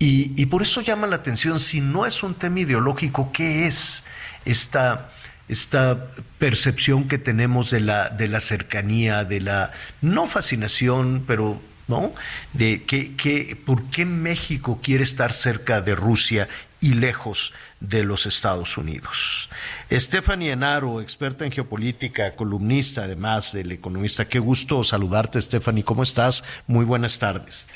[0.00, 4.04] Y, por eso llama la atención, si no es un tema ideológico, ¿qué es
[4.44, 5.10] esta,
[5.48, 6.06] esta
[6.38, 12.12] percepción que tenemos de la, de la cercanía, de la no fascinación, pero ¿no?
[12.52, 16.48] De que, que, por qué México quiere estar cerca de Rusia
[16.80, 19.48] y lejos de los Estados Unidos.
[19.90, 24.28] Stephanie Enaro, experta en geopolítica, columnista además del economista.
[24.28, 25.82] Qué gusto saludarte, Stephanie.
[25.82, 26.44] ¿Cómo estás?
[26.66, 27.66] Muy buenas tardes.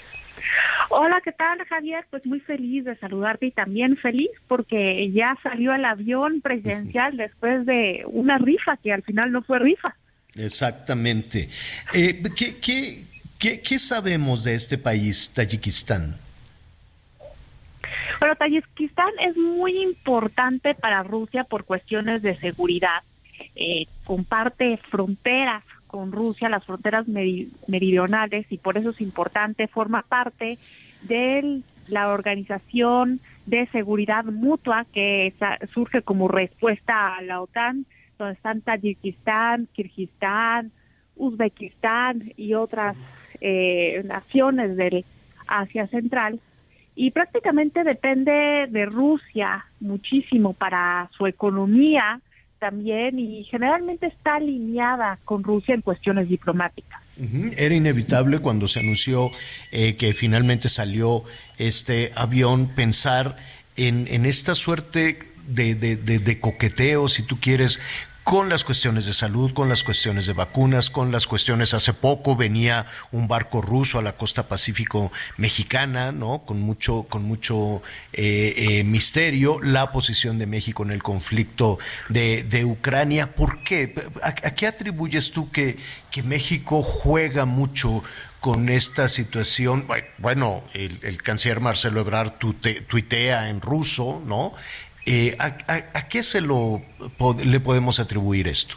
[0.89, 2.05] Hola, ¿qué tal, Javier?
[2.11, 7.65] Pues muy feliz de saludarte y también feliz porque ya salió el avión presidencial después
[7.67, 9.97] de una rifa que al final no fue rifa.
[10.35, 11.49] Exactamente.
[11.95, 16.17] Eh, ¿qué, qué, qué, sabemos de este país, Tayikistán?
[18.19, 23.03] Bueno, Tayikistán es muy importante para Rusia por cuestiones de seguridad.
[23.57, 30.59] Eh, comparte fronteras con Rusia, las fronteras meridionales, y por eso es importante, forma parte
[31.03, 35.35] de la organización de seguridad mutua que
[35.73, 37.85] surge como respuesta a la OTAN,
[38.19, 40.73] donde están Tayikistán, Kirguistán,
[41.17, 42.97] Uzbekistán y otras
[43.41, 45.05] eh, naciones del
[45.47, 46.41] Asia Central.
[46.95, 52.21] Y prácticamente depende de Rusia muchísimo para su economía,
[52.63, 57.01] también y generalmente está alineada con Rusia en cuestiones diplomáticas.
[57.57, 59.33] Era inevitable cuando se anunció
[59.73, 61.25] eh, que finalmente salió
[61.59, 63.37] este avión pensar
[63.77, 65.19] en, en esta suerte
[65.49, 67.81] de, de, de, coqueteo, si tú quieres,
[68.25, 72.37] con las cuestiones de salud, con las cuestiones de vacunas, con las cuestiones, hace poco
[72.37, 76.43] venía un barco ruso a la costa pacífico mexicana, ¿no?
[76.47, 77.83] Con mucho, con mucho
[78.13, 81.79] eh, eh, misterio, la posición de México en el conflicto
[82.09, 83.35] de, Ucrania.
[83.35, 83.93] ¿Por qué?
[84.23, 85.77] ¿A, qué atribuyes tú que,
[86.11, 88.05] que México juega mucho
[88.41, 89.87] con esta situación.
[90.19, 92.33] Bueno, el, el canciller Marcelo Ebrard
[92.89, 94.53] tuitea en ruso, ¿no?
[95.05, 96.81] Eh, ¿a, qué se lo
[97.45, 98.77] le podemos atribuir esto?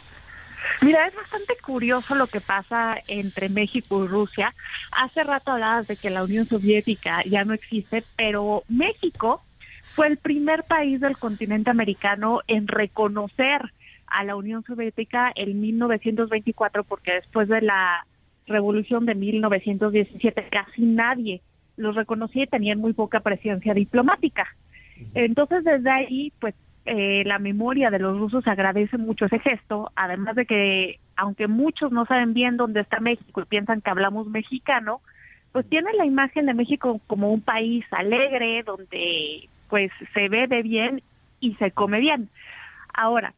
[0.82, 4.54] Mira, es bastante curioso lo que pasa entre México y Rusia.
[4.92, 9.42] Hace rato hablabas de que la Unión Soviética ya no existe, pero México
[9.82, 13.72] fue el primer país del continente americano en reconocer
[14.06, 18.06] a la Unión Soviética en 1924, porque después de la
[18.46, 21.40] revolución de 1917 casi nadie
[21.76, 24.54] los reconocía y tenían muy poca presencia diplomática.
[25.14, 26.54] Entonces, desde ahí, pues
[26.84, 31.90] eh, la memoria de los rusos agradece mucho ese gesto, además de que, aunque muchos
[31.90, 35.00] no saben bien dónde está México y piensan que hablamos mexicano,
[35.52, 41.02] pues tiene la imagen de México como un país alegre, donde pues se bebe bien
[41.40, 42.28] y se come bien.
[42.94, 43.34] Ahora,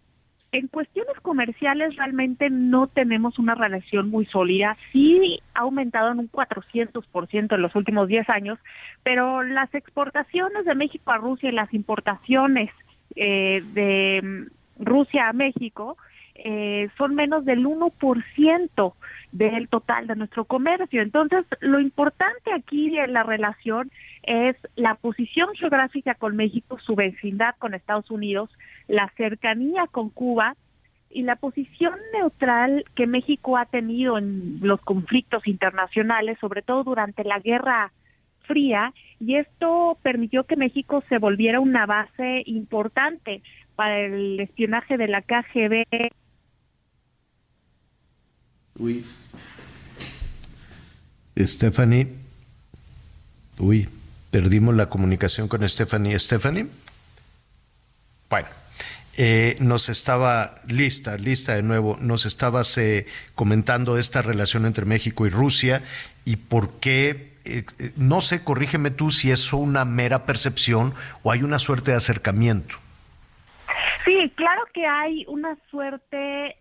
[0.52, 4.76] en cuestiones comerciales realmente no tenemos una relación muy sólida.
[4.92, 8.58] Sí ha aumentado en un 400% en los últimos 10 años,
[9.02, 12.70] pero las exportaciones de México a Rusia y las importaciones
[13.16, 15.96] eh, de mm, Rusia a México
[16.34, 18.94] eh, son menos del 1%
[19.32, 21.02] del total de nuestro comercio.
[21.02, 23.90] Entonces, lo importante aquí en la relación
[24.22, 28.50] es la posición geográfica con México, su vecindad con Estados Unidos,
[28.88, 30.56] la cercanía con Cuba
[31.10, 37.24] y la posición neutral que México ha tenido en los conflictos internacionales, sobre todo durante
[37.24, 37.92] la Guerra
[38.40, 43.42] Fría, y esto permitió que México se volviera una base importante
[43.76, 45.84] para el espionaje de la KGB.
[48.78, 49.04] Uy.
[51.36, 52.08] Stephanie.
[53.58, 53.88] Uy,
[54.30, 56.18] perdimos la comunicación con Stephanie.
[56.18, 56.68] Stephanie.
[58.30, 58.48] Bueno.
[59.20, 63.04] Eh, nos estaba lista, lista de nuevo, nos estabas eh,
[63.34, 65.82] comentando esta relación entre México y Rusia
[66.24, 67.64] y por qué, eh,
[67.96, 72.76] no sé, corrígeme tú si es una mera percepción o hay una suerte de acercamiento.
[74.04, 76.56] Sí, claro que hay una suerte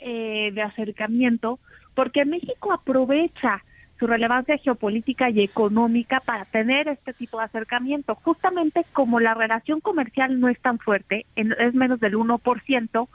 [0.51, 1.59] de acercamiento
[1.93, 3.63] porque México aprovecha
[3.99, 8.15] su relevancia geopolítica y económica para tener este tipo de acercamiento.
[8.15, 13.07] Justamente como la relación comercial no es tan fuerte, es menos del 1%,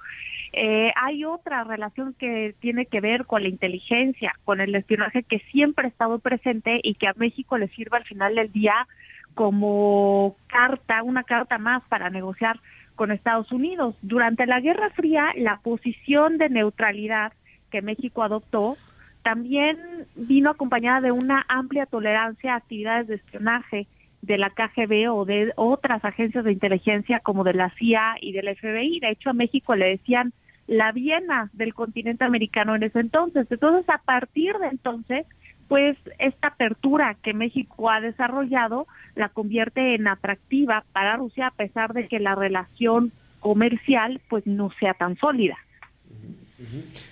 [0.54, 5.38] Eh, hay otra relación que tiene que ver con la inteligencia, con el espionaje que
[5.50, 8.86] siempre ha estado presente y que a México le sirve al final del día
[9.34, 12.60] como carta, una carta más para negociar
[12.96, 13.96] con Estados Unidos.
[14.02, 17.32] Durante la Guerra Fría, la posición de neutralidad
[17.70, 18.76] que México adoptó
[19.23, 19.78] también
[20.15, 23.86] vino acompañada de una amplia tolerancia a actividades de espionaje
[24.20, 28.55] de la KGB o de otras agencias de inteligencia como de la CIA y del
[28.57, 29.01] FBI.
[29.01, 30.32] De hecho, a México le decían
[30.66, 33.47] la Viena del continente americano en ese entonces.
[33.51, 35.27] Entonces, a partir de entonces,
[35.69, 41.93] pues esta apertura que México ha desarrollado la convierte en atractiva para Rusia a pesar
[41.94, 45.57] de que la relación comercial pues no sea tan sólida.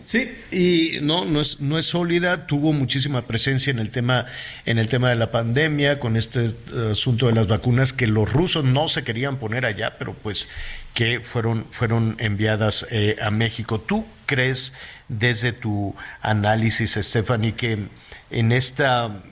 [0.04, 4.26] Sí, y no, no es, no es sólida, tuvo muchísima presencia en el tema,
[4.66, 6.52] en el tema de la pandemia, con este eh,
[6.92, 10.48] asunto de las vacunas que los rusos no se querían poner allá, pero pues
[10.94, 13.80] que fueron, fueron enviadas eh, a México.
[13.80, 14.72] ¿Tú crees
[15.08, 17.88] desde tu análisis, Stephanie, que
[18.30, 19.22] en esta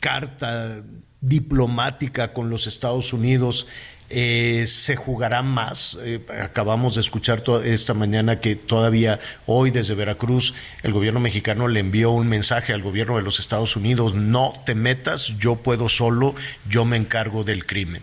[0.00, 0.82] carta
[1.20, 3.66] diplomática con los Estados Unidos
[4.10, 5.98] eh, se jugará más.
[6.02, 11.80] Eh, acabamos de escuchar esta mañana que todavía hoy desde Veracruz el gobierno mexicano le
[11.80, 16.34] envió un mensaje al gobierno de los Estados Unidos, no te metas, yo puedo solo,
[16.68, 18.02] yo me encargo del crimen.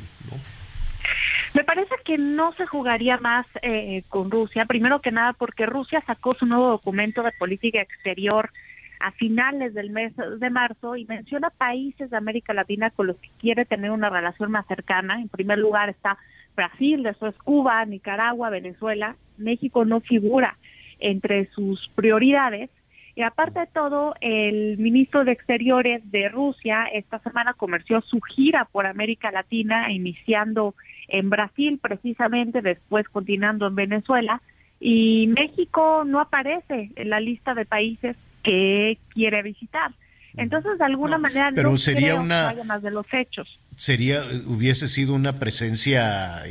[1.53, 6.03] Me parece que no se jugaría más eh, con Rusia, primero que nada porque Rusia
[6.05, 8.51] sacó su nuevo documento de política exterior
[8.99, 13.29] a finales del mes de marzo y menciona países de América Latina con los que
[13.39, 15.21] quiere tener una relación más cercana.
[15.21, 16.17] En primer lugar está
[16.55, 19.15] Brasil, después Cuba, Nicaragua, Venezuela.
[19.37, 20.57] México no figura
[20.99, 22.69] entre sus prioridades.
[23.15, 28.65] Y aparte de todo, el ministro de Exteriores de Rusia esta semana comerció su gira
[28.65, 30.75] por América Latina, iniciando
[31.07, 34.41] en Brasil precisamente, después continuando en Venezuela.
[34.81, 39.91] Y México no aparece en la lista de países que quiere visitar.
[40.37, 43.59] Entonces, de alguna manera, pero no sería creo una, que vaya más de los hechos.
[43.75, 46.43] Sería, hubiese sido una presencia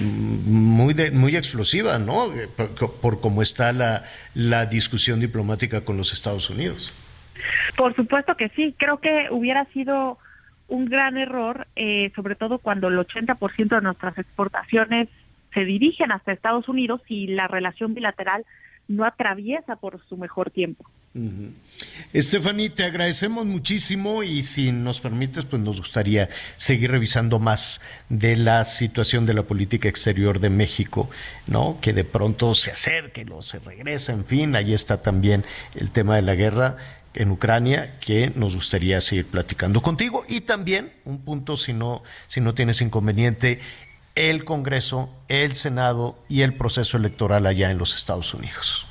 [0.00, 2.30] muy, de, muy explosiva, ¿no?
[2.56, 4.04] Por, por cómo está la,
[4.34, 6.92] la discusión diplomática con los Estados Unidos.
[7.76, 10.18] Por supuesto que sí, creo que hubiera sido
[10.68, 15.08] un gran error, eh, sobre todo cuando el 80% de nuestras exportaciones
[15.52, 18.44] se dirigen hasta Estados Unidos y la relación bilateral
[18.88, 20.84] no atraviesa por su mejor tiempo.
[21.14, 21.50] Uh
[22.74, 28.64] te agradecemos muchísimo y si nos permites, pues nos gustaría seguir revisando más de la
[28.64, 31.08] situación de la política exterior de México,
[31.46, 31.78] ¿no?
[31.80, 36.16] Que de pronto se acerque, o se regresa, en fin, ahí está también el tema
[36.16, 36.76] de la guerra
[37.14, 42.40] en Ucrania que nos gustaría seguir platicando contigo y también un punto si no si
[42.40, 43.60] no tienes inconveniente
[44.14, 48.86] el Congreso, el Senado y el proceso electoral allá en los Estados Unidos.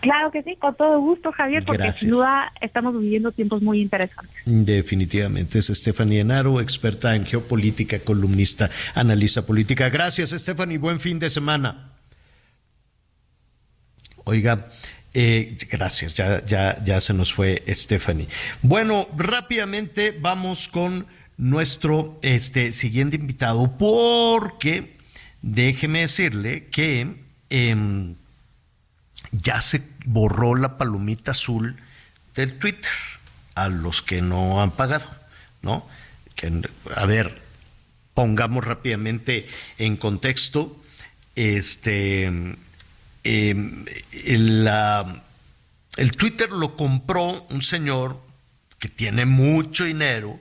[0.00, 2.00] Claro que sí, con todo gusto, Javier, porque Gracias.
[2.00, 4.34] sin duda estamos viviendo tiempos muy interesantes.
[4.46, 9.90] Definitivamente es Stephanie Enaro, experta en geopolítica, columnista, analista política.
[9.90, 10.78] Gracias, Stephanie.
[10.78, 11.92] Buen fin de semana.
[14.24, 14.68] Oiga,
[15.12, 18.28] eh, gracias, ya, ya, ya se nos fue Stephanie.
[18.62, 21.06] Bueno, rápidamente vamos con
[21.36, 24.96] nuestro este, siguiente invitado, porque
[25.42, 27.16] déjeme decirle que
[27.48, 28.14] em,
[29.32, 31.76] ya se borró la palomita azul
[32.34, 32.90] del Twitter
[33.54, 35.06] a los que no han pagado,
[35.62, 35.86] ¿no?
[36.34, 36.62] Que,
[36.94, 37.40] a ver,
[38.14, 39.48] pongamos rápidamente
[39.78, 40.76] en contexto,
[41.34, 42.24] este,
[43.24, 43.84] em,
[44.24, 48.20] el, Twitter lo compró un señor
[48.78, 50.40] que tiene mucho dinero,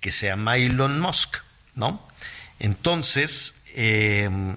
[0.00, 1.36] que se llama Elon Musk,
[1.74, 2.00] ¿no?
[2.58, 4.56] Entonces, em,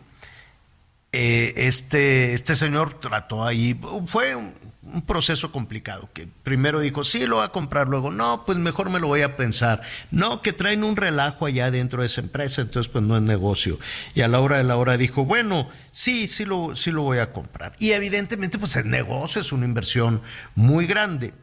[1.11, 4.69] eh, este, este señor trató ahí, fue un,
[5.06, 8.99] proceso complicado, que primero dijo, sí, lo voy a comprar, luego, no, pues mejor me
[8.99, 12.91] lo voy a pensar, no, que traen un relajo allá dentro de esa empresa, entonces
[12.91, 13.77] pues no es negocio.
[14.15, 17.19] Y a la hora de la hora dijo, bueno, sí, sí lo, sí lo voy
[17.19, 17.76] a comprar.
[17.77, 20.23] Y evidentemente pues el negocio es una inversión
[20.56, 21.34] muy grande.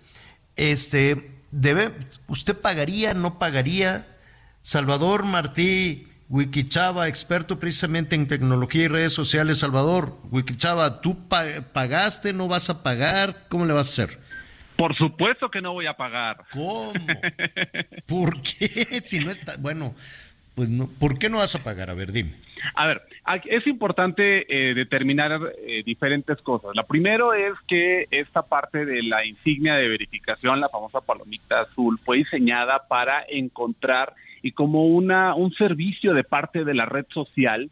[0.57, 1.93] Este, debe,
[2.27, 4.07] ¿usted pagaría, no pagaría?
[4.61, 9.59] Salvador Martí, Wikichava, experto precisamente en tecnología y redes sociales.
[9.59, 13.45] Salvador, Wikichava, ¿tú pa- pagaste, no vas a pagar?
[13.49, 14.19] ¿Cómo le vas a hacer?
[14.77, 16.45] Por supuesto que no voy a pagar.
[16.51, 16.93] ¿Cómo?
[18.07, 19.01] ¿Por qué?
[19.05, 19.95] Si no está, bueno,
[20.55, 21.91] pues no, ¿por qué no vas a pagar?
[21.91, 22.35] A ver, dime.
[22.75, 23.03] A ver,
[23.45, 26.73] es importante eh, determinar eh, diferentes cosas.
[26.75, 32.01] La primero es que esta parte de la insignia de verificación, la famosa palomita azul,
[32.05, 37.71] fue diseñada para encontrar y como una un servicio de parte de la red social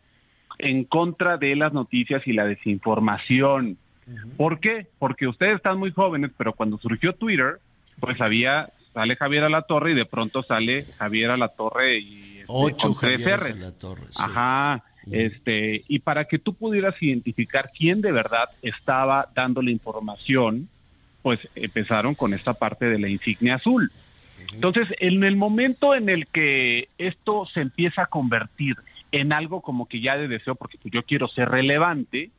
[0.58, 3.78] en contra de las noticias y la desinformación.
[4.36, 4.86] ¿Por qué?
[4.98, 7.58] Porque ustedes están muy jóvenes, pero cuando surgió Twitter,
[8.00, 11.98] pues había, sale Javier a la Torre y de pronto sale Javier a la Torre
[11.98, 14.02] y este, Ocho a la torre.
[14.10, 14.22] sí.
[14.22, 20.68] Ajá, este, y para que tú pudieras identificar quién de verdad estaba dando la información,
[21.22, 23.90] pues empezaron con esta parte de la insignia azul.
[24.54, 28.76] Entonces, en el momento en el que esto se empieza a convertir
[29.12, 32.30] en algo como que ya de deseo, porque pues, yo quiero ser relevante,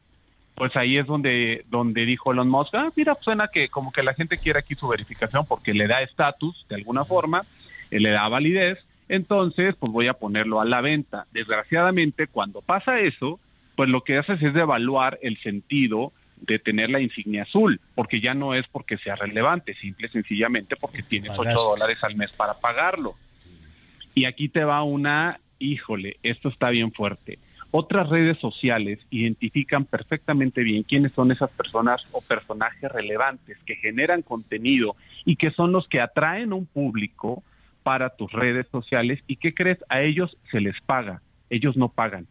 [0.55, 4.13] pues ahí es donde, donde dijo Elon Musk, ah, mira, suena que como que la
[4.13, 7.43] gente quiere aquí su verificación porque le da estatus de alguna forma,
[7.91, 8.79] eh, le da validez,
[9.09, 11.27] entonces pues voy a ponerlo a la venta.
[11.31, 13.39] Desgraciadamente, cuando pasa eso,
[13.75, 18.33] pues lo que haces es devaluar el sentido de tener la insignia azul, porque ya
[18.33, 21.61] no es porque sea relevante, simple y sencillamente porque tienes 8 Pagaste.
[21.61, 23.15] dólares al mes para pagarlo.
[24.13, 27.39] Y aquí te va una, híjole, esto está bien fuerte.
[27.71, 34.21] Otras redes sociales identifican perfectamente bien quiénes son esas personas o personajes relevantes que generan
[34.21, 34.95] contenido
[35.25, 37.43] y que son los que atraen a un público
[37.83, 42.27] para tus redes sociales y qué crees, a ellos se les paga, ellos no pagan.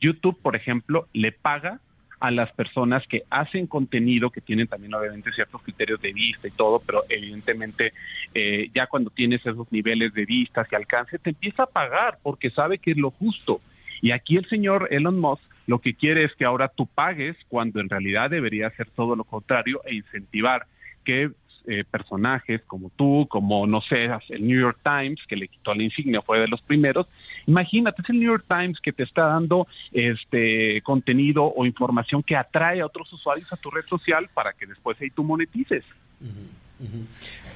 [0.00, 1.80] YouTube, por ejemplo, le paga
[2.22, 6.52] a las personas que hacen contenido, que tienen también obviamente ciertos criterios de vista y
[6.52, 7.92] todo, pero evidentemente
[8.32, 12.50] eh, ya cuando tienes esos niveles de vistas y alcance, te empieza a pagar porque
[12.50, 13.60] sabe que es lo justo.
[14.00, 17.80] Y aquí el señor Elon Musk lo que quiere es que ahora tú pagues cuando
[17.80, 20.66] en realidad debería ser todo lo contrario e incentivar
[21.04, 21.32] que
[21.66, 25.82] eh, personajes como tú, como no sé, el New York Times, que le quitó la
[25.82, 27.06] insignia, fue de los primeros.
[27.46, 32.36] Imagínate, es el New York Times que te está dando este contenido o información que
[32.36, 35.84] atrae a otros usuarios a tu red social para que después ahí tú monetices.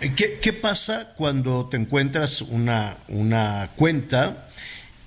[0.00, 4.48] Eh, ¿Qué, qué pasa cuando te encuentras una, una cuenta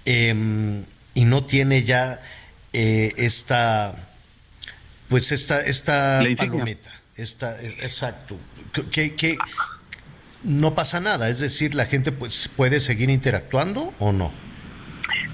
[0.06, 2.22] em, y no tiene ya
[2.74, 3.96] eh, esta,
[5.08, 6.92] pues esta, esta palometa?
[7.16, 8.38] Esta, es- exacto.
[8.92, 9.38] Que, que
[10.44, 14.32] no pasa nada, es decir, la gente pues puede seguir interactuando o no.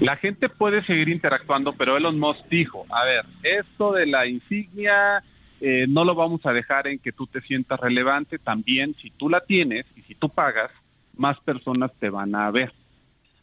[0.00, 5.22] La gente puede seguir interactuando, pero Elon Musk dijo, a ver, esto de la insignia
[5.60, 9.30] eh, no lo vamos a dejar en que tú te sientas relevante, también si tú
[9.30, 10.70] la tienes y si tú pagas,
[11.16, 12.72] más personas te van a ver,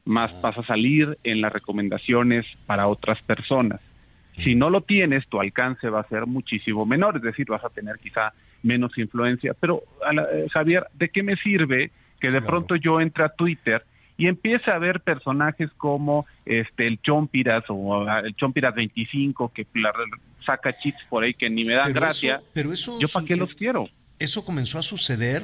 [0.05, 3.79] más vas a salir en las recomendaciones para otras personas.
[4.43, 7.69] Si no lo tienes, tu alcance va a ser muchísimo menor, es decir, vas a
[7.69, 8.33] tener quizá
[8.63, 9.53] menos influencia.
[9.59, 13.29] Pero, a la- eh, Javier, ¿de qué me sirve que de pronto yo entre a
[13.29, 13.85] Twitter
[14.17, 19.67] y empiece a ver personajes como este el Chompiras o ah, el Chompiras 25 que
[19.75, 19.91] la-
[20.45, 22.35] saca cheats por ahí que ni me dan Pero gracia?
[22.35, 23.89] eso- pero eso ¿Yo para qué los quiero?
[24.19, 25.43] Eso comenzó a suceder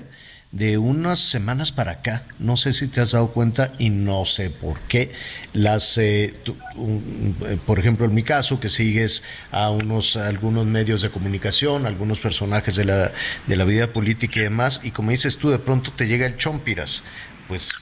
[0.52, 2.24] de unas semanas para acá.
[2.40, 5.12] No sé si te has dado cuenta y no sé por qué.
[5.54, 6.34] Las, eh,
[6.76, 11.10] un- eh, por ejemplo, en mi caso, que sigues a unos a algunos medios de
[11.12, 13.12] comunicación, algunos personajes de la,
[13.48, 16.38] de la vida política y demás, y como dices tú, de pronto te llega el
[16.38, 17.04] chompiras.
[17.48, 17.74] Pues,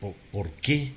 [0.00, 0.92] ¿por, por qué?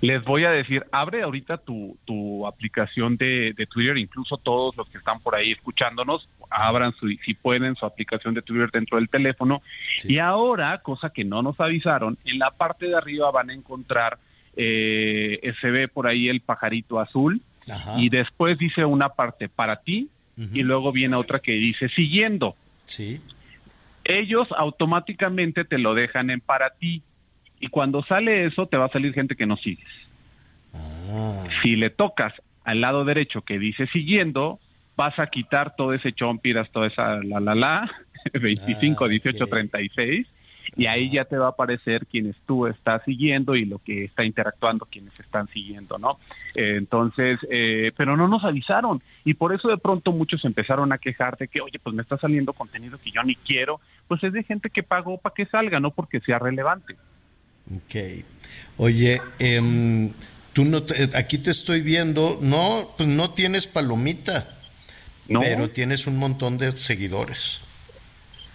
[0.00, 4.88] Les voy a decir, abre ahorita tu, tu aplicación de, de Twitter, incluso todos los
[4.90, 9.08] que están por ahí escuchándonos, abran su, si pueden su aplicación de Twitter dentro del
[9.08, 9.62] teléfono.
[10.04, 14.18] Y ahora, cosa que no nos avisaron, en la parte de arriba van a encontrar,
[14.56, 17.40] eh, se ve por ahí el pajarito azul
[17.96, 22.54] y después dice una parte para ti y luego viene otra que dice siguiendo.
[22.86, 23.20] Sí.
[24.04, 27.02] Ellos automáticamente te lo dejan en para ti.
[27.60, 29.88] Y cuando sale eso, te va a salir gente que no sigues.
[31.62, 32.32] Si le tocas
[32.64, 34.60] al lado derecho que dice siguiendo,
[34.98, 37.90] vas a quitar todo ese chompiras, toda esa la la la,
[38.34, 40.26] 25, 18, 36,
[40.76, 44.24] y ahí ya te va a aparecer quienes tú estás siguiendo y lo que está
[44.24, 46.18] interactuando quienes están siguiendo, ¿no?
[46.56, 50.98] Eh, entonces, eh, pero no nos avisaron y por eso de pronto muchos empezaron a
[50.98, 54.32] quejar de que, oye, pues me está saliendo contenido que yo ni quiero, pues es
[54.32, 56.96] de gente que pagó para que salga, no porque sea relevante.
[57.76, 58.24] Ok.
[58.78, 60.10] Oye, em,
[60.52, 64.57] tú no te- aquí te estoy viendo, no, pues no tienes palomita,
[65.28, 65.40] No.
[65.40, 67.60] pero tienes un montón de seguidores.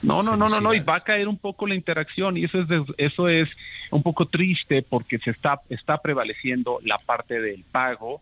[0.02, 2.60] No, no, no, no, no, y va a caer un poco la interacción y eso
[2.60, 2.68] es
[2.98, 3.50] eso es
[3.90, 8.22] un poco triste porque se está está prevaleciendo la parte del pago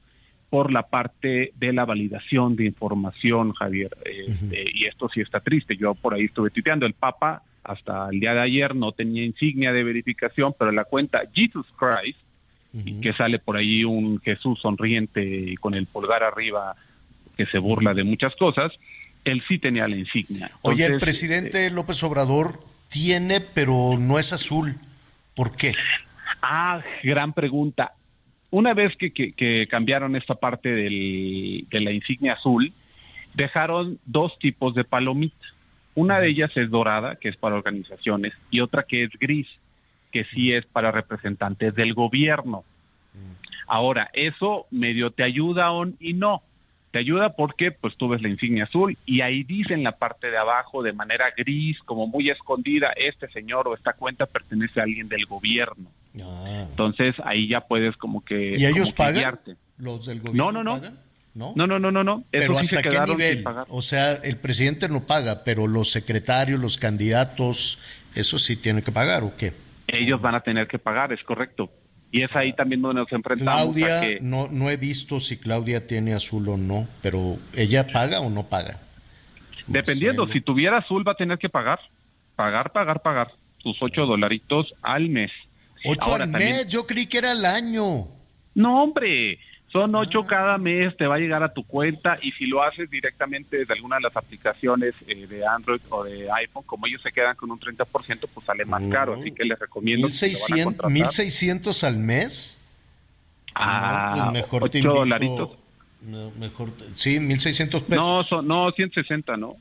[0.52, 3.98] por la parte de la validación de información, Javier.
[4.06, 5.78] Este, Y esto sí está triste.
[5.78, 6.86] Yo por ahí estuve tuiteando.
[6.86, 11.23] El Papa hasta el día de ayer no tenía insignia de verificación, pero la cuenta
[11.34, 12.19] Jesus Christ,
[12.73, 16.76] y que sale por ahí un Jesús sonriente y con el pulgar arriba
[17.38, 18.72] que se burla de muchas cosas,
[19.26, 20.52] él sí tenía la insignia.
[20.62, 22.60] Oye, el presidente López Obrador
[22.90, 24.76] tiene, pero no es azul.
[25.36, 25.74] ¿Por qué?
[26.41, 27.94] Ah, gran pregunta.
[28.49, 32.74] Una vez que, que- que cambiaron esta parte del- de la insignia azul,
[33.34, 35.40] dejaron dos tipos de palomitas.
[35.95, 39.48] Una de ellas es dorada, que es para organizaciones, y otra que es gris,
[40.12, 42.64] que sí es para representantes del gobierno.
[43.68, 46.41] Ahora, eso medio te ayuda y no.
[46.91, 50.30] Te ayuda porque pues tú ves la insignia azul y ahí dice en la parte
[50.30, 54.84] de abajo de manera gris, como muy escondida, este señor o esta cuenta pertenece a
[54.84, 55.89] alguien del gobierno.
[56.13, 58.57] Entonces ahí ya puedes como que...
[58.57, 59.15] ¿Y ellos pagan?
[59.15, 59.55] guiarte.
[59.77, 60.81] ¿Los del gobierno No, no, no.
[60.81, 60.99] pagan?
[61.34, 61.53] ¿No?
[61.55, 62.26] No, no, no, no, no.
[62.30, 63.45] Pero sí ¿hasta se qué nivel?
[63.69, 67.80] O sea, el presidente no paga, pero los secretarios, los candidatos,
[68.15, 69.53] eso sí tienen que pagar, ¿o qué?
[69.88, 71.72] Ellos van a tener que pagar, es correcto.
[72.12, 74.20] Y es ahí también donde nos enfrentamos Claudia, a que...
[74.22, 78.44] no, no he visto si Claudia tiene azul o no, pero ¿ella paga o no
[78.48, 78.80] paga?
[79.68, 81.80] Dependiendo, si tuviera azul va a tener que pagar.
[82.36, 83.32] Pagar, pagar, pagar.
[83.60, 85.32] Sus ocho dolaritos al mes.
[85.86, 88.08] Ocho Ahora al también- mes, yo creí que era al año.
[88.56, 89.40] No, hombre,
[89.72, 92.89] son ocho cada mes, te va a llegar a tu cuenta y si lo haces
[92.89, 97.11] directamente desde alguna de las aplicaciones eh, de Android o de iPhone, como ellos se
[97.11, 97.85] quedan con un 30%,
[98.34, 99.15] pues sale más caro.
[99.19, 102.57] Así que les recomiendo que si lo van a 1600, contratar, 1600 al mes.
[103.56, 105.49] Ah, No, pues mejor te ocho invito- dolaritos.
[106.02, 108.03] No, mejor, sí, 1600 pesos.
[108.03, 109.56] No, son, no, 160, ¿no?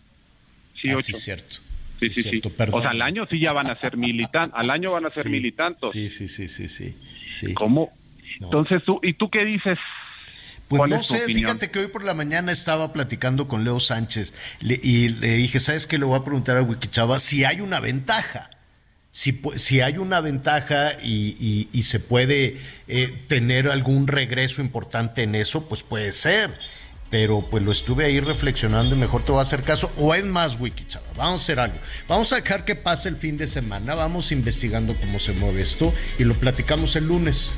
[0.81, 1.03] Sí, Ah, ocho.
[1.03, 1.57] sí, cierto.
[1.99, 2.31] Sí, sí, sí.
[2.31, 2.79] cierto, perdón.
[2.79, 4.59] O sea, al año sí ya van a ser militantes.
[4.59, 5.91] Al año van a ser Sí, militantes.
[5.91, 6.97] Sí, sí, sí, sí, sí.
[7.27, 7.53] sí.
[7.55, 7.93] ¿Cómo?
[8.41, 9.77] Entonces, tú, ¿y tú qué dices?
[10.71, 14.33] Pues ¿Cuál no sé, fíjate que hoy por la mañana estaba platicando con Leo Sánchez
[14.61, 15.99] le- y le dije, ¿sabes qué?
[15.99, 18.51] Le voy a preguntar a Wikichava si hay una ventaja.
[19.11, 25.25] Si, si hay una ventaja y, y- y se puede eh, tener algún regreso importante
[25.25, 26.57] en eso, pues puede ser.
[27.11, 29.91] Pero pues lo estuve ahí reflexionando y mejor te voy a hacer caso.
[29.97, 31.79] O es más, Wikichava, vamos a hacer algo.
[32.07, 35.93] Vamos a dejar que pase el fin de semana, vamos investigando cómo se mueve esto
[36.21, 37.51] y lo platicamos el lunes.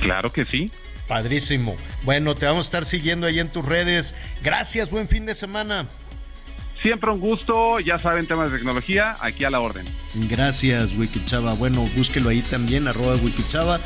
[0.00, 0.70] Claro que sí.
[1.08, 1.76] Padrísimo.
[2.02, 4.14] Bueno, te vamos a estar siguiendo ahí en tus redes.
[4.42, 5.86] Gracias, buen fin de semana.
[6.82, 9.86] Siempre un gusto, ya saben temas de tecnología, aquí a la orden.
[10.14, 11.54] Gracias, Wikichava.
[11.54, 13.80] Bueno, búsquelo ahí también, arroba Wikichava.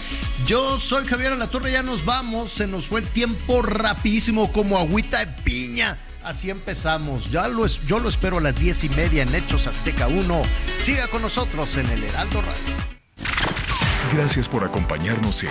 [0.47, 2.51] Yo soy Javier Alatorre, ya nos vamos.
[2.53, 5.97] Se nos fue el tiempo rapidísimo como agüita de piña.
[6.25, 7.31] Así empezamos.
[7.31, 10.43] Ya lo es- yo lo espero a las diez y media en Hechos Azteca 1.
[10.81, 12.75] Siga con nosotros en el Heraldo Radio.
[14.13, 15.51] Gracias por acompañarnos en